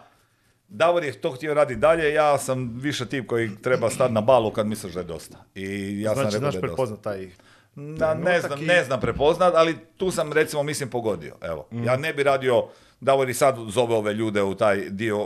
[0.69, 4.51] Davor je to htio raditi dalje, ja sam više tip koji treba stati na balu
[4.51, 5.37] kad misliš da je dosta.
[5.55, 5.63] I
[6.01, 6.67] ja Znači, sam rekao znaš da je dosta.
[6.69, 7.31] prepoznat taj...
[7.75, 11.37] Da, ne trenutak znam, i- ne znam prepoznat, ali tu sam recimo mislim pogodio.
[11.43, 11.85] Evo, Mhm.
[11.85, 12.67] ja ne bi radio
[13.01, 15.21] Davor i sad zove ove ljude u taj dio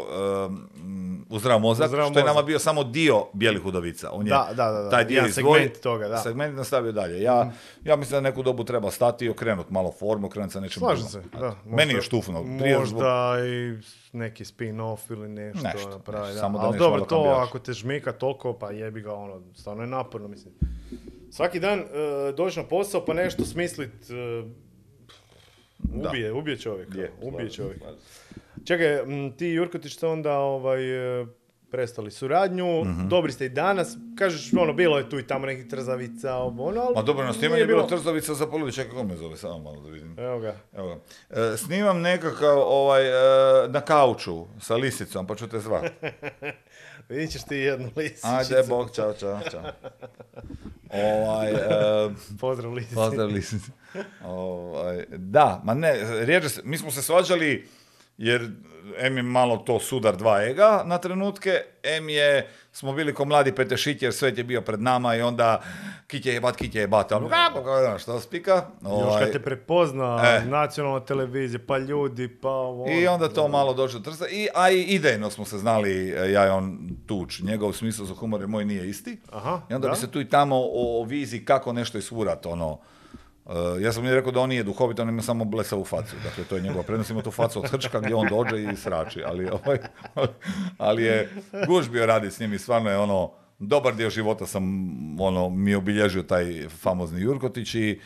[0.46, 0.68] um,
[1.30, 4.10] u zdrav mozak, U zdrav što je nama bio samo dio bijelih udovica.
[4.12, 6.16] On je Da, da, da, taj dio Jedan izdvojio, segment toga, da.
[6.16, 7.22] segment nastavio dalje.
[7.22, 7.50] Ja,
[7.84, 11.06] ja mislim da neku dobu treba stati i okrenut malo formu, okrenut sa nečim Slažem
[11.06, 11.36] se, da.
[11.38, 11.56] Eto.
[11.66, 12.44] Meni je Možda- štufno.
[12.58, 13.78] Prije zbog- Možda i
[14.12, 16.20] neki spin-off ili nešto, Nešto, napravi.
[16.20, 16.40] nešto, da.
[16.40, 17.48] samo da Ali dobro, to kambiraš.
[17.48, 20.54] ako te žmika toliko, pa jebi ga ono, stvarno je naporno, mislim.
[21.30, 21.86] Svaki dan uh,
[22.34, 23.92] doći na posao pa nešto smislit,
[25.84, 26.08] e, Da.
[26.08, 27.62] ubije, ubije čovjeka, Je, ubije se.
[28.64, 30.82] Čekaj, m, ti Jurkotić ste onda ovaj,
[31.20, 31.26] e,
[31.70, 33.08] prestali suradnju, Mhm.
[33.08, 36.94] dobri ste i danas, kažeš ono, bilo je tu i tamo nekih trzavica, ono, ali
[36.94, 39.80] Ma dobro, na snimanju je bilo trzavica za poludi, čekaj, kako me zove, samo malo
[39.80, 40.16] da vidim.
[40.18, 40.56] Evo ga.
[40.72, 40.94] Evo ga.
[41.32, 43.12] E, snimam nekakav ovaj, e,
[43.68, 45.84] na kauču sa lisicom, pa ću te zvat.
[47.08, 48.26] Vidit ćeš ti jednu lisičicu.
[48.26, 49.62] Ajde, bog, čao, čao, čao.
[50.90, 51.56] Ovaj, e,
[52.40, 52.94] Pozdrav lisici.
[52.94, 53.70] pozdrav lisici.
[54.24, 57.68] Ovaj, da, ma ne, rijeđe se, mi smo se svađali
[58.18, 58.50] jer
[58.98, 63.52] M je malo to sudar dva ega na trenutke, M je, smo bili ko mladi
[63.54, 65.62] petešit jer svet je bio pred nama i onda
[66.06, 68.54] kitje jebat, kitje jebat, ono kako, kako, ono, što spika.
[68.82, 70.44] Još Ovaj, kad te prepozna E.
[70.48, 72.90] nacionalna televizija, pa ljudi, pa ovo.
[72.90, 73.14] I ono.
[73.14, 74.28] onda to malo došlo do trsa.
[74.28, 77.40] I, a i idejno smo se znali, e, ja i on tuč.
[77.40, 79.20] Njegov smisao za humor je moj nije isti.
[79.32, 79.92] Aha, I onda da.
[79.92, 82.78] bi se tu i tamo o, o viziji kako nešto isfurat, ono.
[83.46, 83.50] E,
[83.80, 86.16] ja sam mu rekao da on nije duhovit, on ima samo blesavu facu.
[86.24, 89.22] Dakle, to je njegova prednost, ima tu facu od hrčka gdje on dođe i srači.
[89.24, 89.78] Ali, ovaj,
[90.78, 91.30] ali je
[91.66, 94.64] guž bio radi s njim i stvarno je ono, dobar dio života sam,
[95.20, 98.00] ono, mi je obilježio taj famozni Jurkotić i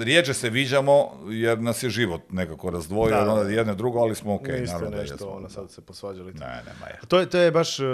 [0.00, 0.94] rijeđe se viđamo
[1.26, 3.32] jer nas je život nekako razdvojio Da, da.
[3.32, 4.42] onda jedne drugo, ali smo ok.
[4.42, 5.28] Niste naravno da nešto, jesmo.
[5.28, 6.32] ono, sad se posvađali.
[6.32, 6.98] Ne, nema je.
[7.08, 7.84] To je, to je baš, e,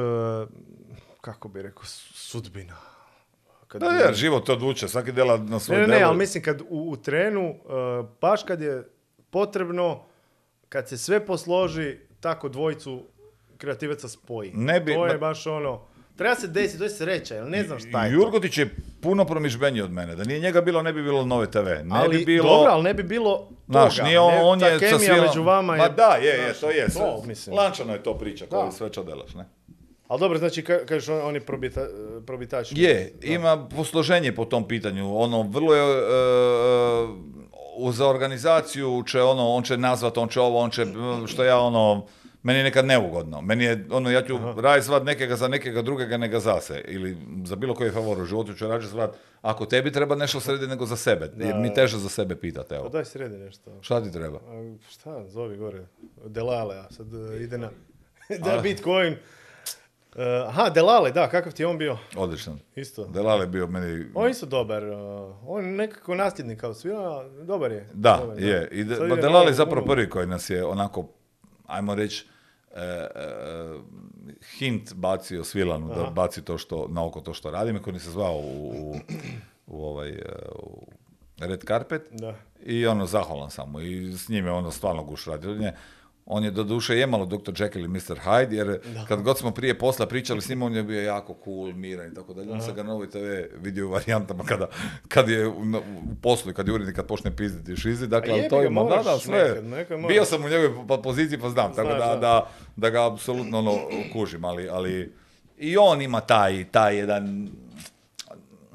[1.20, 2.76] kako bi rekao, su- sudbina.
[3.70, 6.42] Kad Da, je, život to odluče, svaki dela na svoj Ne, ne, ne, ali mislim
[6.42, 7.54] kad u, u trenu, e,
[8.20, 8.88] baš kad je
[9.30, 10.02] potrebno,
[10.68, 13.02] kad se sve posloži, tako dvojicu
[13.56, 14.52] kreativaca spoji.
[14.54, 15.80] Ne bi- to je baš ono,
[16.16, 18.14] treba se desiti, to je sreća, jer ne znam šta je to.
[18.14, 18.70] Jurgotić je
[19.00, 20.16] puno promišljeniji od mene.
[20.16, 21.66] Da nije njega bilo, ne bi bilo nove TV.
[21.84, 22.48] Ne ali, bi bilo...
[22.48, 24.08] dobro, ali ne bi bilo Znaš, toga.
[24.08, 25.78] nije on, ne, on ta je sa kemija među vama je...
[25.78, 26.88] Ma da, je, je, to je.
[26.88, 27.56] To, mislim.
[27.56, 29.44] Lančano je to priča, koji sve čo delaš, ne?
[30.10, 31.86] Ali dobro, znači, ka, kažeš, on, on je probita,
[32.26, 32.72] probitač.
[32.76, 33.26] Je, Da.
[33.26, 35.16] ima posloženje po tom pitanju.
[35.16, 35.82] Ono, vrlo je...
[35.82, 36.02] e,
[37.88, 40.86] e, za organizaciju će ono, on će nazvat, on će ovo, on će,
[41.26, 42.06] što ja ono,
[42.42, 43.40] meni je nekad neugodno.
[43.40, 46.84] Meni je, ono, ja ću raditi zvat nekega za nekega drugega nego za se.
[46.88, 50.66] Ili za bilo koji favor u životu ću rađe zvat, ako tebi treba nešto sredi
[50.66, 51.30] nego za sebe.
[51.36, 52.88] Jer mi teže za sebe pitate, Pa evo.
[52.88, 53.78] daj sredi nešto.
[53.80, 54.38] Šta ti treba?
[54.38, 55.86] A, šta, zovi gore.
[56.26, 57.70] Delale, a sad e, ide na...
[58.44, 59.16] da, Bitcoin.
[60.16, 61.98] E, aha, Delale, da, kakav ti je on bio?
[62.16, 62.58] Odličan.
[62.76, 63.04] Isto.
[63.04, 64.06] Delal je bio meni...
[64.14, 64.82] On je isto dobar.
[64.82, 64.96] e,
[65.46, 67.88] on je nekako nasljednik kao svira, dobar je.
[67.92, 68.68] Da, Dobar, je.
[68.72, 71.08] I de, Sad ma ide Delal je zapravo prvi koji nas je onako,
[71.66, 72.26] ajmo reći,
[72.74, 73.08] e, e,
[74.58, 76.10] hint bacio Svilanu da Aha.
[76.10, 77.78] baci to što, na oko to što radi.
[77.82, 78.94] Koji se zvao u, u,
[79.66, 80.10] u ovaj,
[80.62, 80.86] u
[81.40, 82.02] Red Carpet.
[82.10, 82.34] Da.
[82.62, 83.80] I ono, zahvalan sam mu.
[83.80, 85.72] I s njime ono stvarno guš radi.
[86.32, 87.52] On je, on je do duše jemalo Dr.
[87.52, 88.18] Jekyll i Mr.
[88.24, 88.78] Hyde, jer
[89.08, 92.14] kad god smo prije posla pričali s njim, on je bio jako cool, miran i
[92.14, 92.52] tako dalje.
[92.52, 93.18] On se ga na ovoj TV
[93.62, 94.66] vidio u varijantama kada,
[95.08, 95.52] kad je u,
[96.12, 98.06] u poslu i kad je urednik, kad počne pizditi i šizi.
[98.06, 99.62] Dakle, ali to ima, da, da, sve.
[99.62, 100.08] moraš.
[100.08, 102.16] Bio sam u njegovoj po- poziciji pa znam, tako Znaš, da, da.
[102.16, 103.78] da, da ga apsolutno ono,
[104.12, 105.12] kužim, ali, ali
[105.58, 107.50] i on ima taj, taj jedan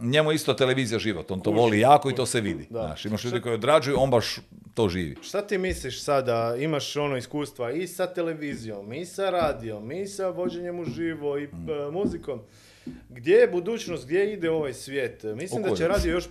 [0.01, 2.67] njemu isto televizija život, on to voli jako i to se vidi.
[2.69, 2.79] Da.
[2.79, 4.39] Znaš, imaš ljudi koji odrađuju, on baš
[4.75, 5.15] to živi.
[5.21, 10.27] Šta ti misliš sada, imaš ono iskustva i sa televizijom, i sa radijom, i sa
[10.27, 11.69] vođenjem uživo, i Mm.
[11.69, 12.41] e, muzikom.
[13.09, 15.23] Gdje je budućnost, gdje ide ovaj svijet?
[15.25, 16.25] Mislim da će radio još,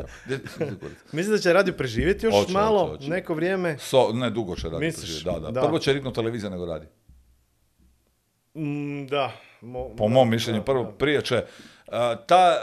[1.12, 3.08] mislim da će radio preživjeti još Hoće, malo, hoće, hoće.
[3.08, 3.76] neko vrijeme.
[3.78, 4.84] So, ne, dugo će raditi.
[4.86, 5.22] Misliš?
[5.22, 5.50] Da, da.
[5.50, 5.60] Da.
[5.60, 6.86] Prvo će riknuti televizija nego radi.
[8.54, 9.32] Mm, da.
[9.62, 10.90] mo- Po da, mom mišljenju, da, prvo da.
[10.90, 11.36] prije će.
[11.36, 11.92] uh,
[12.26, 12.56] ta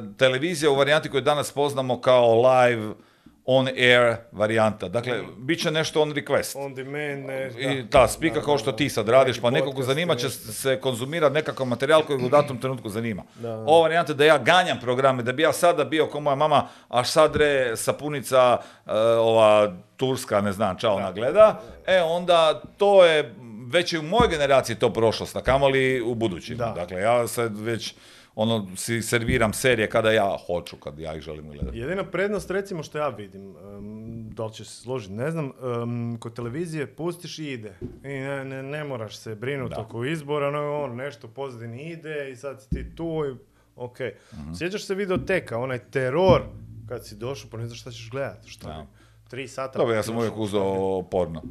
[0.00, 2.92] uh, televizija u varijanti koju danas poznamo kao live
[3.50, 4.88] on air varijanta.
[4.88, 6.52] Dakle, bit će nešto on request.
[6.56, 7.90] On demand, ne, I da.
[7.90, 11.34] ta spika Da, kao što ti sad radiš, pa nekog zanima i će se konzumirati
[11.34, 13.22] nekakav materijal koji ga u datom trenutku zanima.
[13.34, 13.56] Da, da.
[13.56, 17.04] Ova varijanta da ja ganjam programe, da bi ja sada bio kao moja mama, a
[17.04, 23.34] sad re sapunica, e, ova turska, ne znam, čao ona gleda, e onda to je
[23.70, 26.56] već i u mojoj generaciji to prošlost, a kamoli u budućim.
[26.56, 26.72] Da.
[26.76, 27.94] Dakle, ja sad već
[28.40, 31.78] ono, si serviram serije kada ja hoću, kad ja ih želim gledati.
[31.78, 35.52] Jedina prednost, recimo, što ja vidim, em, da li će se složiti, ne znam,
[35.82, 37.74] em, kod televizije pustiš i ide.
[38.04, 39.80] I ne, ne, ne moraš se brinuti Da.
[39.80, 43.36] oko izbora, no, on nešto pozadini ide i sad si ti tu i
[43.76, 43.98] ok.
[44.34, 44.52] Mhm.
[44.54, 46.42] Sjećaš se videoteka, onaj teror,
[46.88, 48.50] kad si došao, pa ne znaš šta ćeš gledati.
[48.50, 48.98] Šta bi?
[49.30, 49.78] Tri sata.
[49.78, 51.42] Dobro, ja sam uvijek uzeo porno.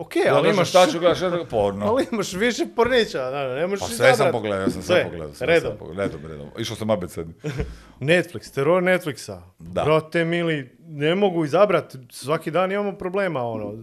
[0.00, 1.18] Ok, Ja ali imaš, šta ću gledaš,
[1.50, 1.86] porno.
[1.86, 5.04] ali imaš više pornića, da, ne možeš Pa sve sam pogledao, ja sam sve, Sve,
[5.04, 5.34] pogledao.
[5.34, 5.70] Sve redom.
[5.70, 6.48] sam pogledao, redom, redom.
[6.58, 7.34] Išao sam abecedni.
[8.00, 9.40] Netflix, teror Netflixa.
[9.58, 9.84] Da.
[9.84, 13.74] Brate mili, ne mogu izabrati, svaki dan imamo problema, ono.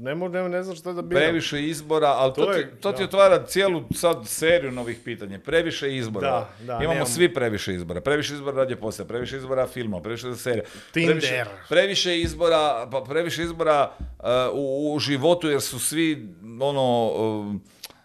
[0.00, 1.22] Ne, mogu, ne, ne znam što da biram.
[1.22, 5.38] Previše izbora, ali to, To ti, je- to ti otvara cijelu sad seriju novih pitanja.
[5.38, 6.30] Previše izbora.
[6.30, 8.00] Da, da, Imamo svi previše izbora.
[8.00, 10.64] Previše izbora radije poslije, previše izbora filma, previše serija.
[10.92, 11.12] Tinder.
[11.16, 16.28] Previše, previše izbora, pa previše izbora uh, u, u životu jer su svi
[16.60, 17.62] ono um,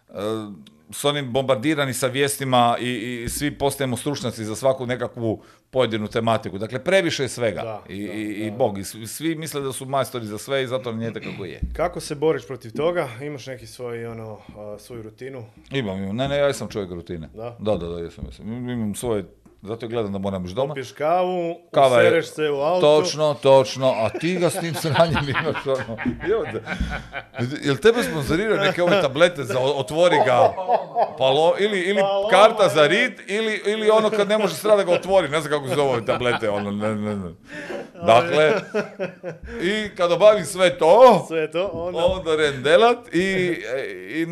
[0.10, 0.16] uh,
[0.92, 2.90] s onim bombardirani sa vijestima i,
[3.26, 6.58] i svi postajemo stručnjaci za svaku nekakvu pojedinu tematiku.
[6.58, 7.62] Dakle, previše je svega.
[7.62, 8.78] Da, I, da, i, i Bog.
[8.78, 11.60] I svi- misle da su majstori za sve i zato nije kako je.
[11.74, 13.10] Kako se boriš protiv toga?
[13.22, 14.38] Imaš neki svoj, ono,
[14.80, 15.46] svoju rutinu?
[15.72, 16.16] Imam, imam.
[16.16, 17.30] Ne, ne, ja sam čovjek rutine.
[17.36, 17.58] Da?
[17.60, 18.70] Da, da, da, jesam, jesam.
[18.70, 19.26] Imam svoje,
[19.62, 20.74] zato gledam da moram ići doma.
[20.74, 22.82] Piješ kavu, Kava je- usereš se u auto.
[23.02, 25.98] Točno, točno, a ti ga s tim sranjem imaš ono.
[27.64, 30.54] Jel tebe sponzoriraju neke ove tablete za otvori ga,
[31.18, 32.88] palo, ili, ili Paloma, karta za je.
[32.88, 35.90] rit, ili, ili ono kad ne može strada ga otvori, ne znam kako se zove
[35.90, 37.32] ove tablete, ono, ne, ne, ne.
[38.06, 38.52] Dakle,
[39.62, 42.06] i kad obavim sve to, Sve to, onda...
[42.06, 43.58] onda rendelat i,
[44.12, 44.26] i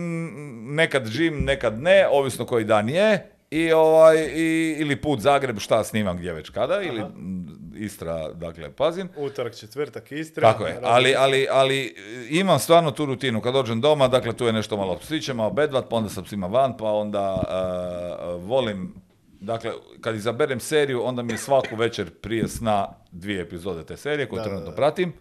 [0.65, 3.31] nekad žim, nekad ne, ovisno koji dan je.
[3.51, 8.71] I ovaj, i, ili put Zagreb, šta snimam gdje već kada, ili m, Istra, dakle,
[8.71, 9.09] pazim.
[9.17, 10.51] Utorak, četvrtak, Istra.
[10.51, 11.91] Tako je, ali, ali, ali e,
[12.29, 13.41] imam stvarno tu rutinu.
[13.41, 16.77] Kad dođem doma, dakle, tu je nešto malo psićema, obedvat, pa onda sam psima van,
[16.77, 18.93] pa onda e, volim,
[19.39, 19.71] dakle,
[20.01, 24.37] kad izaberem seriju, onda mi je svaku večer prije sna dvije epizode te serije koju
[24.37, 24.75] Da, da, trenutno da.
[24.75, 25.13] pratim.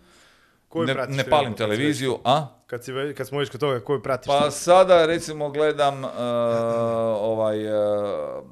[0.69, 2.47] Koju Ne, pratiš ne palim televiziju, a?
[2.67, 4.27] Kad, si, kad smo već kod toga, koju pratiš?
[4.27, 6.11] Pa sada recimo gledam uh,
[7.21, 8.45] ovaj uh,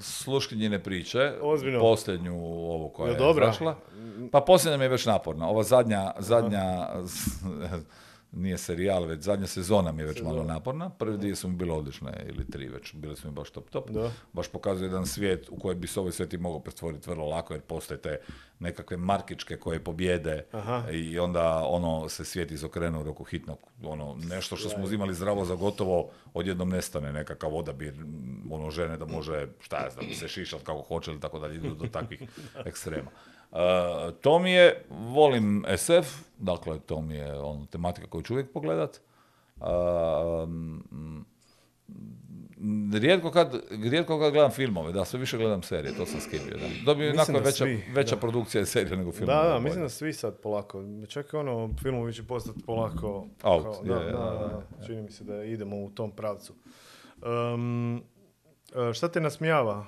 [0.00, 1.80] sluškinjine priče, Ozbiljno?
[1.80, 2.34] posljednju
[2.70, 3.52] ovu koja Jel je dobra?
[4.32, 5.48] Pa posljednja mi je već naporna.
[5.48, 6.88] Ova zadnja, zadnja
[8.36, 10.90] nije serijal, već zadnja sezona mi je već malo naporna.
[10.90, 13.90] Prvi dvije su mi bile odlične, ili tri već, bile su mi baš top top.
[13.90, 14.10] Da.
[14.32, 17.54] Baš pokazuje jedan svijet u kojem bi se ovaj svijet i mogao pretvoriti vrlo lako,
[17.54, 18.20] jer postoje te
[18.58, 20.90] nekakve markičke koje pobjede Aha.
[20.90, 25.44] i onda ono se svijet izokrenuo u roku hitnog, ono nešto što smo uzimali zdravo
[25.44, 27.94] za gotovo, odjednom nestane nekakav odabir
[28.50, 31.74] ono žene da može, šta ja znam, se šišat kako hoće ili tako dalje, idu
[31.74, 32.22] do takvih
[32.70, 33.10] ekstrema.
[33.54, 33.60] Uh,
[34.20, 39.00] to mi je, volim SF, dakle to mi je ono, tematika koju ću uvijek pogledat.
[39.56, 41.24] Uh, mm,
[42.94, 46.56] rijetko kad, rijetko kad gledam filmove, da, sve više gledam serije, to sam skipio.
[46.56, 46.66] Da.
[46.84, 48.20] Dobio onako veća, svi, veća da.
[48.20, 49.42] produkcija je serija nego filmova.
[49.42, 50.82] Da, da, mislim da svi sad polako.
[51.08, 53.26] Čak ono, filmovi će postati polako...
[53.42, 54.86] Out, kao- je, da, je, da, da.
[54.86, 56.54] Čini mi se da idemo u tom pravcu.
[57.54, 58.02] Um,
[58.92, 59.86] šta te nasmijava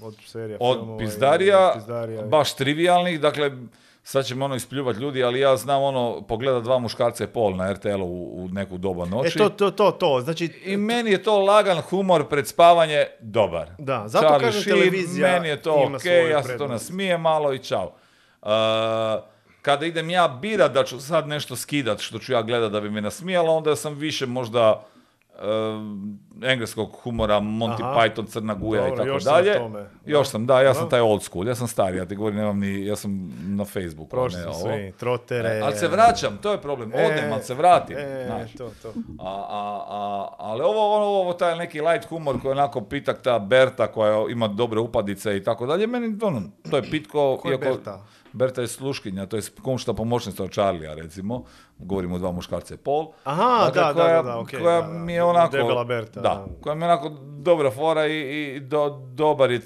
[0.00, 3.50] od serija, Od filmova i- pizdarija, pizdarija baš trivialnih, dakle,
[4.02, 7.72] sad ćemo ono ispljuvat ljudi, ali ja znam ono, pogleda dva muškarca i pol na
[7.72, 9.38] RTL-u u, u neku doba E, noći.
[9.38, 10.44] to, to, to, to, znači...
[10.64, 13.68] I meni je to lagan humor pred spavanje dobar.
[13.78, 17.52] Da, zato Charlie kažem Sheen, televizija Meni je to ok, ja se to nasmijem malo
[17.52, 17.92] i čao.
[18.42, 18.48] Uh,
[19.62, 22.90] kada idem ja birat da ću sad nešto skidat što ću ja gledat da bi
[22.90, 24.84] me nasmijalo, onda sam više možda
[25.38, 28.00] uh, engleskog humora, Monty Aha.
[28.00, 29.58] Python, Crna Guja Dobro, i tako još sam dalje.
[29.58, 29.90] tome.
[30.06, 32.58] Još sam, da, ja sam taj old school, ja sam stari, ja ti govorim, nemam
[32.58, 35.48] ni, ja sam na Facebooku, Prošli ne svi, trotere...
[35.48, 37.96] E, ali se vraćam, to je problem, odem, ali se vratim.
[37.98, 38.52] E, znaš.
[38.52, 38.88] to, to.
[39.18, 43.22] A, a, a, ali ovo, ono, ovo, taj neki light humor koji je onako pitak
[43.22, 47.38] ta Berta koja ima dobre upadice i tako dalje, meni ono, to je pitko.
[47.42, 48.04] Ko je Berta?
[48.36, 51.44] Berta je sluškinja, to je kumšta pomoćnica od Charlija, recimo.
[51.78, 53.12] Govorimo o dva muškarca i pol.
[53.24, 54.92] Aha, da, da, koja, da, da, okej, koja da, da.
[54.94, 55.52] mi je onako...
[55.52, 57.08] Debela Berta, Da, koja mi je onako
[57.38, 59.60] dobra fora i, i do, dobar je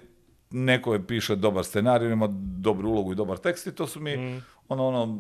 [0.50, 2.28] neko je piše dobar scenarij, ima
[2.58, 4.42] dobru ulogu i dobar tekst i to su mi Mm.
[4.68, 5.18] ono, ono,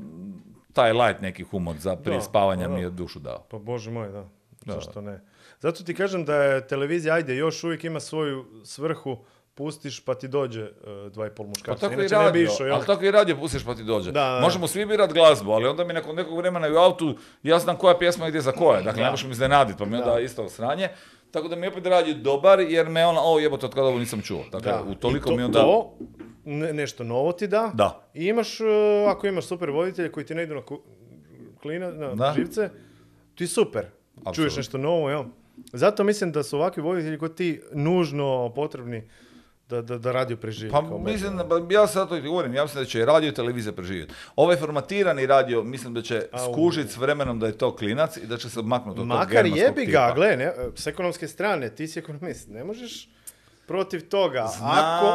[0.72, 2.74] taj light neki humor za prije Da, spavanja da.
[2.74, 3.46] mi je dušu dao.
[3.50, 4.28] Pa bože moj, da.
[4.60, 4.72] Da.
[4.72, 5.20] Zašto ne?
[5.60, 9.16] Zato ti kažem da je televizija, ajde, još uvijek ima svoju svrhu,
[9.60, 10.68] pustiš pa ti dođe uh,
[11.08, 11.80] dva i pol Pa muškarca.
[11.80, 14.12] tako i Inače ne bi radio, išao, ali tako i radio pustiš pa ti dođe.
[14.12, 14.40] Da, da, da.
[14.40, 17.12] Možemo svi birat glazbu, ali onda mi nakon nekog vremena i u autu
[17.42, 18.82] ja znam koja pjesma ide za koje.
[18.82, 20.20] Dakle, ne možeš mi iznenaditi, pa mi onda Da.
[20.20, 20.88] isto sranje.
[21.30, 24.20] Tako da mi opet radi dobar, jer me ona, o jebote, od kada ovo nisam
[24.22, 24.44] čuo.
[24.52, 24.82] Dakle, Da.
[24.82, 25.60] u toliko I to, mi onda...
[25.60, 25.92] To,
[26.44, 27.70] ne- nešto novo ti da.
[27.74, 28.08] Da.
[28.14, 28.66] I imaš, uh,
[29.08, 30.80] ako imaš super voditelje koji ti ne idu na ku-
[31.62, 32.32] klina, na Da.
[32.32, 32.70] živce,
[33.34, 33.82] ti super.
[33.82, 34.56] Čuješ Apsolutno.
[34.56, 35.24] nešto novo, jel?
[35.64, 39.08] Zato mislim da su ovakvi voditelji kod ti nužno potrebni
[39.70, 40.70] da, da, da radio preživi.
[40.70, 43.28] Pa kao mislim, da- pa ja sad to govorim, ja mislim da će i radio
[43.28, 44.14] i televizija preživjeti.
[44.36, 48.36] Ovaj formatirani radio, mislim da će skužiti s vremenom da je to klinac i da
[48.36, 49.90] će se odmaknuti od tog Makar jebi tipa.
[50.00, 53.08] ga, gle, ne, s ekonomske strane, ti si ekonomist, ne možeš
[53.66, 54.46] protiv toga.
[54.48, 55.06] Znam, Ako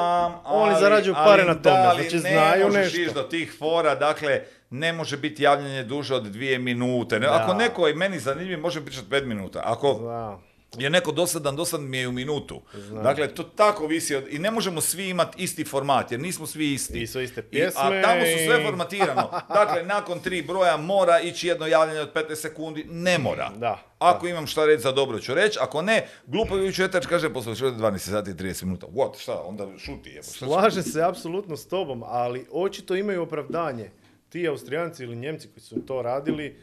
[0.46, 3.02] oni ali- zarađuju ali pare na da, tome, ali znači ne znaju možeš nešto.
[3.02, 7.20] ići do tih fora, dakle, ne može biti javljanje duže od dvije minute.
[7.20, 7.34] Ne, Da.
[7.36, 9.62] Ako neko je meni zanimljiv, može pričati pet minuta.
[9.66, 10.40] Ako Da.
[10.78, 12.62] Je neko dosadan, dosadan mi je u minutu.
[12.94, 14.24] Dakle, to tako visi od...
[14.30, 16.94] I ne možemo svi imati isti format, jer nismo svi isti.
[16.96, 19.30] Nisu iste I- pjesme a tamo su sve i- formatirano.
[19.50, 22.86] Dakle, nakon tri broja mora ići jedno javljanje od 15 sekundi.
[22.86, 23.52] Ne mora.
[23.52, 27.54] Da, Ako imam šta reći za dobro ću reći, ako ne, glupavi četač kaže posle
[27.54, 28.88] 12 sati i 30 minuta.
[28.88, 30.24] What, šta, onda šuti jebo.
[30.24, 33.90] šta će- Slažem se apsolutno s tobom, ali očito imaju opravdanje.
[34.30, 36.56] Ti Austrijanci ili Njemci koji su to radili,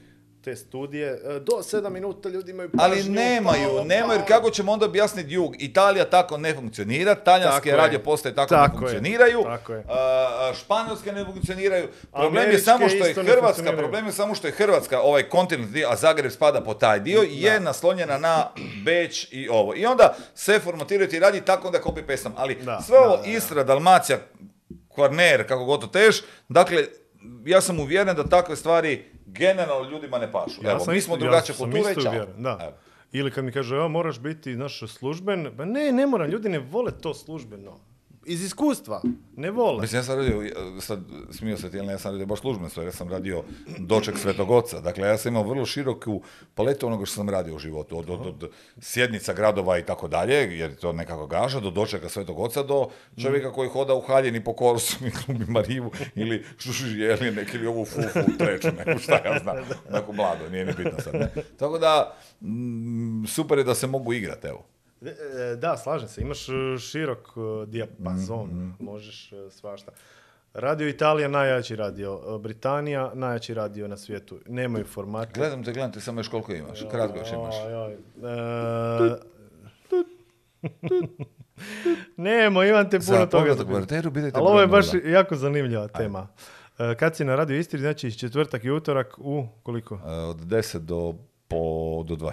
[0.44, 4.34] te studije, e, do 7 minuta ljudi imaju Ali pažnju, nemaju, pa, nemaju, jer pa.
[4.34, 5.62] kako ćemo onda objasniti jug?
[5.62, 9.84] Italija tako ne funkcionira, talijanske Tako radio postaje tako, Tako ne je, funkcioniraju, tako je.
[9.88, 11.88] a, a, španjolske ne funkcioniraju.
[12.10, 15.96] Problem je samo što je Hrvatska, problem je samo što je Hrvatska, ovaj kontinent, a
[15.96, 18.48] Zagreb spada po taj dio, je naslonjena na
[18.84, 19.74] Beč i ovo.
[19.76, 22.34] I onda sve formatiraju i radi tako da copy pastam.
[22.36, 23.28] Ali Da, sve ovo da, da, da.
[23.28, 24.18] Istra, Dalmacija,
[24.88, 26.84] Kvarner, kako god to teš, dakle,
[27.44, 30.60] ja sam uvjeren da takve stvari generalno ljudima ne pašu.
[30.64, 32.12] Evo, mi smo isto- drugačija sam kultura i isto čao.
[32.12, 32.58] uvjeren, Da.
[32.62, 32.72] Evo.
[33.12, 36.58] Ili kad mi kaže, ja moraš biti naš služben, ba ne, ne moram, ljudi ne
[36.60, 37.78] vole to službeno.
[38.26, 39.02] Iz iskustva,
[39.36, 39.80] ne vole.
[39.80, 40.50] Mislim, ja sam radio, e,
[40.80, 41.00] sad
[41.30, 43.42] smio se ti, ja sam radio baš službeno sve, ja sam radio
[43.78, 44.80] doček Svetog Oca.
[44.80, 46.22] Dakle, ja sam imao vrlo široku
[46.54, 47.98] paletu onoga što sam radio u životu.
[47.98, 48.50] Od, od, od
[48.80, 52.88] sjednica gradova i tako dalje, jer je to nekako gaža, do dočeka Svetog Oca, do
[53.22, 57.84] čovjeka koji hoda u haljini po korsu i glumi Marivu, ili šuši jelinek, ili ovu
[57.84, 59.56] fufu treću, neku šta ja znam,
[59.94, 61.14] neku mladu, nije ni bitno sad.
[61.14, 61.32] Ne?
[61.58, 64.64] Tako da, mm, super je da se mogu igrati, evo.
[65.02, 67.28] E, e, Da, slažem se, imaš e, širok
[67.66, 68.70] dijapazon, Mhm.
[68.80, 69.92] možeš e, svašta.
[70.54, 74.38] Radio Italija najjači radio, Britanija najjači radio na svijetu.
[74.46, 75.32] Nemaju formate.
[75.34, 77.54] Gledam te, gledam te, samo još koliko imaš, kratko još imaš.
[77.56, 77.92] Oj, oj.
[77.92, 77.98] E,
[82.18, 83.54] Nemo, imam te puno Za toga.
[83.54, 83.64] za
[84.10, 85.08] Ali ovo je baš nula.
[85.08, 86.28] jako zanimljiva tema.
[86.78, 89.94] E, Kad si na Radio Istri, znači četvrtak i utorak u koliko?
[89.96, 91.14] E, Od 10 do,
[91.48, 91.56] po,
[92.02, 92.32] do 2.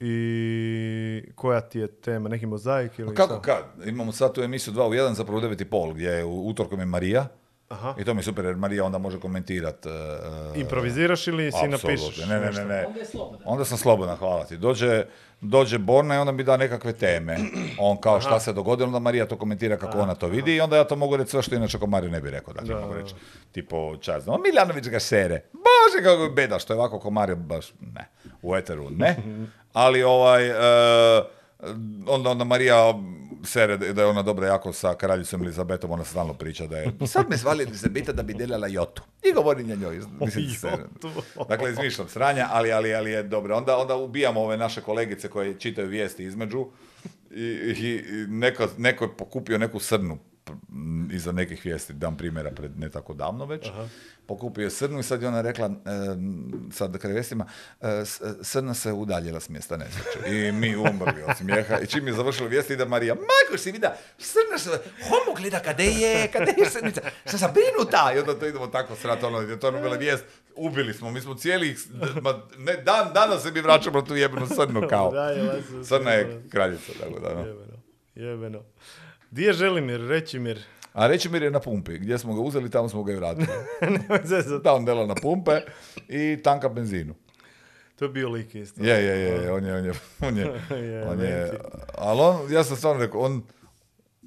[0.00, 2.28] I koja ti je tema?
[2.28, 3.42] Neki mozaik ili Kako šta?
[3.42, 3.88] kad?
[3.88, 6.48] Imamo sad tu emisiju 2 u 1, zapravo u 9 i pol, gdje je u
[6.48, 7.26] utorkom je Marija.
[7.68, 7.94] Aha.
[7.98, 9.88] I to mi je super jer Marija onda može komentirati.
[10.54, 12.26] Improviziraš ili si napišeš?
[12.28, 12.86] Ne, ne, ne, ne.
[12.86, 13.06] Onda je.
[13.44, 14.56] Onda sam slobodan, hvala ti.
[14.56, 15.04] Dođe,
[15.40, 17.36] dođe Borna i onda mi da nekakve teme.
[17.78, 20.76] On kao šta se dogodilo, onda Marija to komentira kako ona to vidi i onda
[20.76, 22.54] ja to mogu reći sve što inače ko Mario ne bi rekao.
[22.54, 23.14] Dakle, Da, mogu reći,
[23.52, 25.42] tipo, čas, no, Miljanović ga sere.
[25.52, 28.08] Bože, kako je beda, što je ovako ko Mario, baš ne.
[28.42, 29.16] U eteru, ne.
[29.72, 30.54] Ali ovaj, e,
[32.06, 32.94] onda, onda Marija
[33.44, 36.92] sere da je ona dobra jako sa kraljicom Elizabetom, ona stalno priča da je...
[37.06, 39.02] Sad me zvali Elizabeta da bi delala jotu.
[39.22, 40.00] I govori na njoj.
[40.20, 40.72] Mislim.
[41.48, 43.56] Dakle, izmišljam sranja, ali, ali, ali je dobro.
[43.56, 46.66] Onda, onda ubijamo ove naše kolegice koje čitaju vijesti između
[47.30, 50.18] i, i, i neko, neko je pokupio neku srnu
[51.12, 53.70] iza nekih vijesti, dam primjera pred ne tako davno već.
[54.26, 57.46] Pokupio je srnu i sad je ona rekla, em, sad kraj vijestima,
[57.80, 58.02] e,
[58.42, 60.36] srna se udaljila s mjesta nesreće.
[60.36, 61.78] I mi umrli od smijeha.
[61.78, 64.70] I čim je završila vijesti, ide Marija, majko si vida, srna se,
[65.08, 68.12] homo gleda kade je, kade je srnica, šta sam brinuta.
[68.16, 70.24] I onda to idemo tako srat, ono, je to ono bila vijest,
[70.56, 71.76] ubili smo, mi smo cijeli,
[72.22, 75.12] ma, ne, dan, danas se mi vraćamo tu jebenu srnu kao.
[75.14, 77.40] Je, Srna je kraljica, tako da, no.
[77.40, 77.76] Jebeno,
[78.14, 78.62] jebeno.
[79.30, 80.58] Di je Želimir, Rećimir?
[80.92, 83.46] A Rečimir je na pumpi, gdje smo ga uzeli, tamo smo ga i vratili.
[84.76, 85.60] On dela na pumpe
[86.08, 87.14] i tanka benzinu.
[87.96, 88.84] To je bio lik isto.
[88.84, 90.44] Je, je, je, on je, on je, on je,
[90.86, 91.50] Je, on je,
[91.94, 93.42] ali on, ja sam stvarno rekao, on,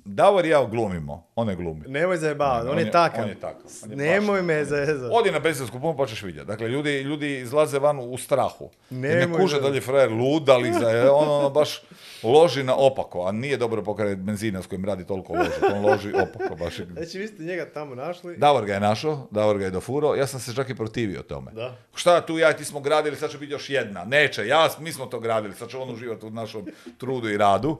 [0.06, 1.82] Davor i ja glumimo, on ne glumi.
[1.88, 3.24] Nemoj zajebavati, on, on je je- takav.
[3.24, 5.12] on je takav, on je Nemoj baš- me zezat.
[5.14, 6.48] Odi na benzinsku pumpu pa ćeš vidjeti.
[6.48, 8.70] Dakle, ljudi, ljudi izlaze van u strahu.
[8.90, 11.82] Jer ne Nemoj kuže da- li je frajer lud, da li za, on ono baš
[12.24, 15.50] loži na opako, a nije dobro pokraj benzina s kojim radi toliko loži.
[15.74, 16.80] On loži opako baš.
[16.80, 18.38] je- Znači, vi ste njega tamo našli.
[18.38, 21.52] Davor ga je našao, Davor ga je dofuro, ja sam se čak i protivio tome.
[21.52, 21.76] Da.
[21.96, 24.06] Šta tu ja i ti smo gradili, sad će biti još jedna.
[24.06, 26.66] Neće, ja, mi smo to gradili, sad će on uživati u našom
[26.98, 27.78] trudu i radu.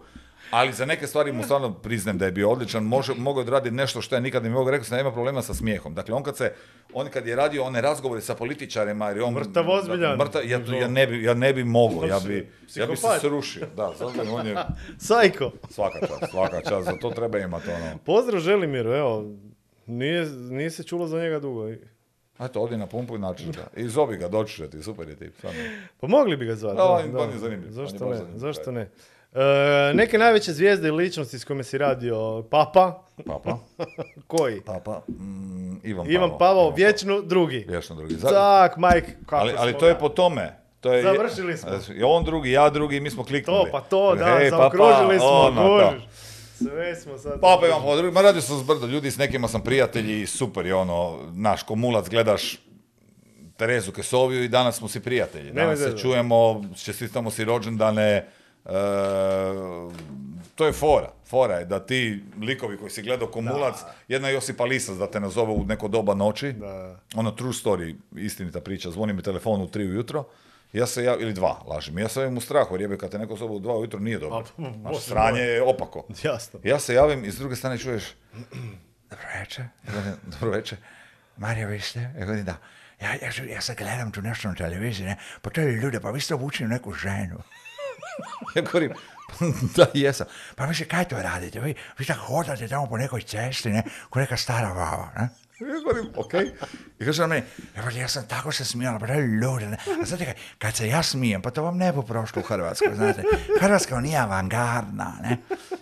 [0.54, 3.76] Ali za neke stvari mu stvarno priznajem da je bio odličan, može, mogao je odraditi
[3.76, 5.94] nešto što ja nikad ne mogu, rekao sam da nema problema sa smijehom.
[5.96, 6.54] Dakle, on kad se,
[6.94, 9.34] on kad je radio one razgovore sa političarima, jer je on...
[9.34, 10.18] Mrtav ozbiljan.
[10.18, 13.68] Mrtav, ja, ja, ne bi, ja ne bi mogao, ja bi, ja bi se srušio.
[13.76, 14.56] Da, zato on je
[15.08, 15.52] Sajko.
[15.70, 17.98] svaka čast, svaka čast, za to treba imati ono.
[18.06, 19.26] Pozdrav Želimiru, evo.
[19.86, 21.70] Nije, nije se čulo za njega dugo.
[22.40, 23.68] Eto, odi na pumpu i načiš ga.
[23.78, 25.60] I zovi ga, doći će ti, super je tip, stvarno.
[26.00, 26.78] Pa mogli bi ga zvati.
[26.78, 27.34] Da, da, on- da.
[27.34, 28.18] je zanimljiv, je Zašto ne?
[28.36, 28.72] Zašto da.
[28.72, 28.90] ne?
[29.36, 33.58] E, neke najveće zvijezde i ličnosti s kojima si radio, Papa, Papa,
[34.28, 34.62] koji?
[34.62, 36.74] papa, mm, Ivan, Ivan Pavao.
[36.76, 37.66] Vječno drugi.
[37.70, 38.22] Vječno drugi.
[38.22, 40.60] Tak, Mike, kako ali, ali to je po tome.
[40.82, 41.70] To je, Završili smo.
[41.96, 43.66] I on drugi, ja drugi, mi smo kliknuli.
[43.66, 45.94] To, pa to, da, zaokružili smo, ono.
[46.58, 47.42] Sve smo sad...
[47.42, 50.66] Papa Ivan Pavao drugi, ma radio sam s brdo ljudi, s nekima sam prijatelji, super
[50.66, 52.60] je ono, naš komulac, gledaš
[53.58, 55.52] Terezu Kesoviju i danas smo si prijatelji.
[55.52, 58.28] Danas se čujemo, čestitamo si rođendane,
[60.56, 61.12] to je fora.
[61.26, 63.76] Fora je da ti likovi koji si gledao Komulac,
[64.08, 67.00] jedna Josipa Lisac da te nazove u neko doba noći, Da.
[67.16, 70.24] ono true story, istinita priča, zvoni mi telefon u tri ujutro,
[70.74, 73.20] ja se ja, ili dva, lažem, ja se javim u strahu, jer jebe kad te
[73.20, 74.38] neko zove u dva ujutro nije dobro.
[74.38, 76.06] A, Znaš, Bože sranje je opako.
[76.24, 76.60] Jasno.
[76.64, 78.04] Ja se javim i s druge strane čuješ
[79.10, 79.66] Dobro večer.
[80.24, 80.78] Dobro večer.
[81.38, 82.00] Marija, vi ste?
[82.00, 82.56] Ja govorim, da.
[83.02, 85.18] Ja, ja, se- ja gledam tu nešto na televiziji, ne?
[85.42, 87.38] Pa to je ljude, pa vi ste obučili neku ženu.
[88.56, 88.94] Ja govorim,
[89.76, 90.28] da, jesam.
[90.56, 91.60] Pa vi se kaj to radite?
[91.60, 93.84] Vi, vi tako hodate tamo po nekoj cesti, ne?
[94.10, 95.30] Ko neka stara baba, ne?
[95.60, 96.52] Ja govorim, okej.
[97.00, 99.68] I kaže on meni, ja, pa ja sam tako se smijala, pa to je ljude,
[99.68, 99.78] ne?
[100.02, 102.96] A znate kaj, kad se ja smijem, pa to vam ne bi prošlo u Hrvatskoj,
[102.96, 103.24] znate.
[103.62, 105.38] Hrvatska nije avangardna, ne?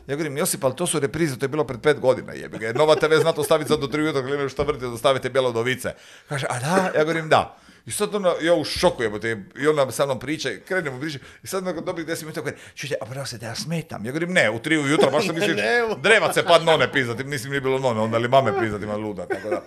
[0.07, 2.73] Ja govorim, Josip, ali to su reprize, to je bilo pred pet godina, jebi ga.
[2.73, 5.93] Nova TV zna to staviti sad do tri ujutro, imaju šta vrti da stavite bjelodovice.
[6.29, 6.91] Kaže, a da?
[6.95, 7.57] Ja govorim, da.
[7.85, 11.47] I sad ona, ja u šoku jebote, i ona sa mnom priča, krenemo priča, i
[11.47, 14.05] sad nakon dobrih deset minuta kaže, čujte, a prostite, ja smetam.
[14.05, 17.23] Ja govorim, ne, u tri ujutro, baš sam misliš, Ne, drevac se pad none pizdati,
[17.23, 19.61] mislim nije bilo none, onda li mame pizdati, ima luda, tako da,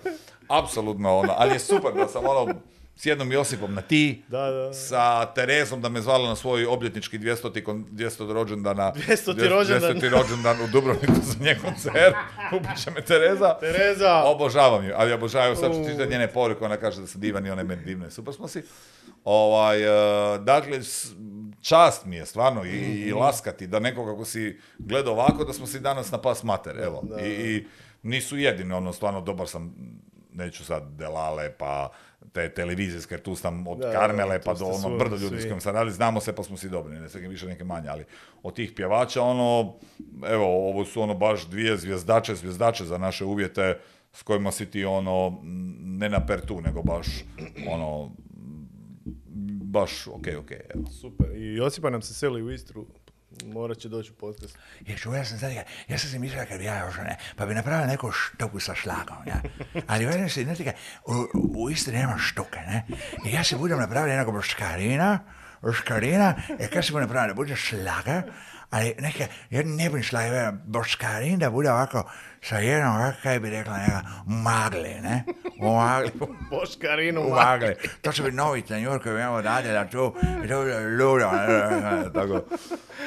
[0.47, 2.53] apsolutno ono, ali je super da sam ono,
[2.95, 4.73] s jednom Josipom na ti, Da, da.
[4.73, 7.35] sa Terezom da me zvala na svoj obljetnički 200.
[7.61, 8.33] kon- 200.
[8.33, 8.91] rođendana.
[8.93, 9.49] 200.
[9.49, 9.91] rođendan.
[9.91, 10.09] 200.
[10.11, 12.15] rođendan u Dubrovniku za njen koncert.
[12.55, 13.53] Upiše me Tereza.
[13.53, 14.23] Tereza.
[14.23, 17.51] Obožavam ju, ali obožavam sad ću čitati njene poruke, ona kaže da sam divan i
[17.51, 18.63] ona je meni divna i super smo si.
[19.23, 19.89] Ovaj, e,
[20.39, 20.79] dakle,
[21.61, 22.69] čast mi je stvarno i,
[23.01, 23.17] i Mhm.
[23.17, 27.03] laskati da nekoga kako si gledao ovako, da smo si danas na pas mater, evo.
[27.21, 27.65] I, I
[28.03, 29.75] nisu jedini, ono, stvarno dobar sam,
[30.31, 31.89] neću sad Delale, pa
[32.33, 35.61] te televizijske, jer tu sam od Da, Karmele, pa do ono brdo ljudi s kojim
[35.61, 38.05] sam radili, znamo se pa smo si dobri, ne sve više neke manje, ali
[38.43, 39.73] od tih pjevača, ono,
[40.27, 43.79] evo, ovo su ono baš dvije zvijezdače, zvijezdače za naše uvjete,
[44.13, 45.39] s kojima si ti ono,
[45.81, 47.07] ne na pertu, nego baš,
[47.67, 48.11] ono,
[49.63, 50.85] baš, ok, ok, evo.
[51.01, 51.27] Super.
[51.35, 52.85] I Josipa nam se seli u Istru.
[53.43, 54.57] Morat će doći u podcast.
[54.87, 55.51] Ja čuo, ja sam sad,
[55.87, 58.75] ja sam si mislila kad bi ja još ne, pa bi napravila neku štuku sa
[58.75, 59.41] šlagom, ja.
[59.87, 60.73] Ali velim se, kaj,
[61.05, 61.13] u,
[61.65, 62.85] u Istri nema štuke, ne.
[63.25, 65.19] I ja si budem napravila nekog boškarina,
[65.61, 68.23] boškarina, i kad si budem napravila, bude šlaga,
[68.69, 72.11] ali neka, ja ne bi šlaga, boškarin da bude ovako,
[72.45, 72.93] sa jednom,
[73.23, 75.23] kaj bi rekla, neka, magli, ne.
[75.61, 76.11] U magli,
[76.51, 77.21] Boškarinu.
[77.21, 77.75] u magli.
[78.01, 80.13] To će biti novi tanjur koji bi imamo radila tu,
[80.45, 82.13] i to bude ludo, ne.
[82.13, 82.41] Tako,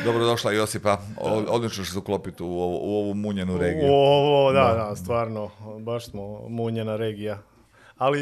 [0.04, 0.98] dobrodošla Josipa,
[1.48, 3.88] odlično će se uklopiti u, ovu- u ovu munjenu regiju.
[3.88, 5.50] Ovo, da, da, stvarno.
[5.78, 7.38] Baš smo munjena regija.
[7.96, 8.20] Ali,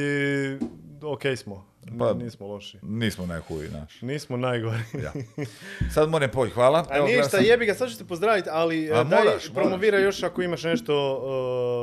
[1.04, 1.65] ok smo.
[1.98, 2.78] Pa- Nismo loši.
[2.82, 4.02] Nismo najhuji naš.
[4.02, 4.78] Nismo najgori.
[5.02, 5.12] Ja.
[5.94, 6.86] Sad moram poći, hvala.
[6.90, 9.52] A Evo, ništa, sam- jebi ga, sad ću te pozdraviti, ali A, e, daj moraš,
[9.54, 11.16] promovira još ako imaš nešto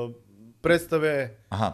[0.09, 0.15] uh,
[0.61, 1.37] predstave.
[1.49, 1.73] Aha.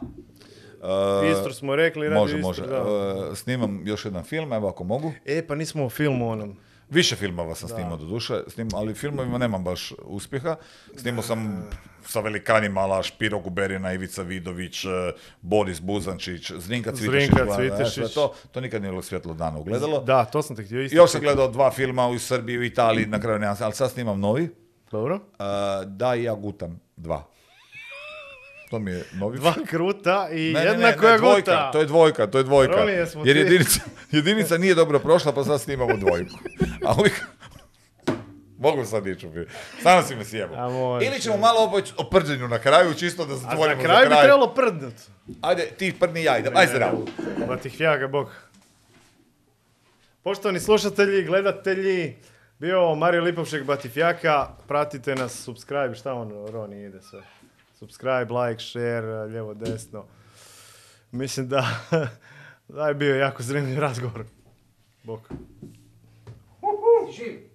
[1.32, 2.68] Istru smo rekli, radi Može, Istru, može.
[2.68, 2.86] da.
[3.32, 5.12] E, snimam još jedan film, evo ako mogu.
[5.26, 6.58] E, pa nismo o filmu onom.
[6.90, 10.56] Više filmova sam snimao do duše, snim, ali filmovima nemam baš uspjeha.
[10.96, 11.70] Snimao sam
[12.06, 14.90] sa velikanima, ala Špiro Guberina, Ivica Vidović, e,
[15.42, 17.30] Boris Buzančić, Zrinka Cvitešić.
[17.30, 18.14] Zrinka e, Cvitešić.
[18.14, 20.00] to, to nikad nije bilo svjetlo dana ugledalo.
[20.00, 20.98] Da, to sam te htio isto.
[20.98, 24.20] Još sam gledao dva filma u Srbiji, u Italiji, na kraju nemam, ali sad snimam
[24.20, 24.50] novi.
[24.92, 25.16] Dobro.
[25.16, 25.44] E,
[25.86, 26.80] da, i ja gutam.
[26.98, 27.24] Dva.
[28.70, 31.72] To mi je novi Dva kruta i Ne, ne, ne, jedna ne, koja dvojka, guta.
[31.72, 32.80] to je dvojka, to je dvojka.
[33.26, 33.80] Jer jedinica,
[34.12, 36.36] jedinica nije dobro prošla, pa sad snimamo dvojku.
[36.86, 37.22] A uvijek...
[38.58, 39.32] Mogu sad ići u.
[39.84, 40.96] Samo si me sjebao.
[40.96, 41.04] A.
[41.04, 44.06] Ili ćemo malo opet o prđenju na kraju, čisto da A zatvorimo na za kraju
[44.06, 44.24] bi kraj.
[44.24, 44.94] trebalo prdnut.
[45.42, 46.58] Ajde, ti prdni ja idem.
[46.58, 47.06] Ajde zdravo.
[47.48, 48.32] Pa ti hvjaga Bog.
[50.24, 52.16] Poštovani slušatelji, gledatelji,
[52.60, 57.22] bio Mario Lipovšek Batifjaka, pratite nas, subscribe, šta on, Roni, ide sve
[57.80, 60.06] subscribe, like, share, lijevo, desno.
[61.12, 61.68] Mislim da,
[62.68, 64.26] da je bio jako zanimljiv razgovor.
[65.04, 65.30] Bok.
[67.18, 67.49] Živ!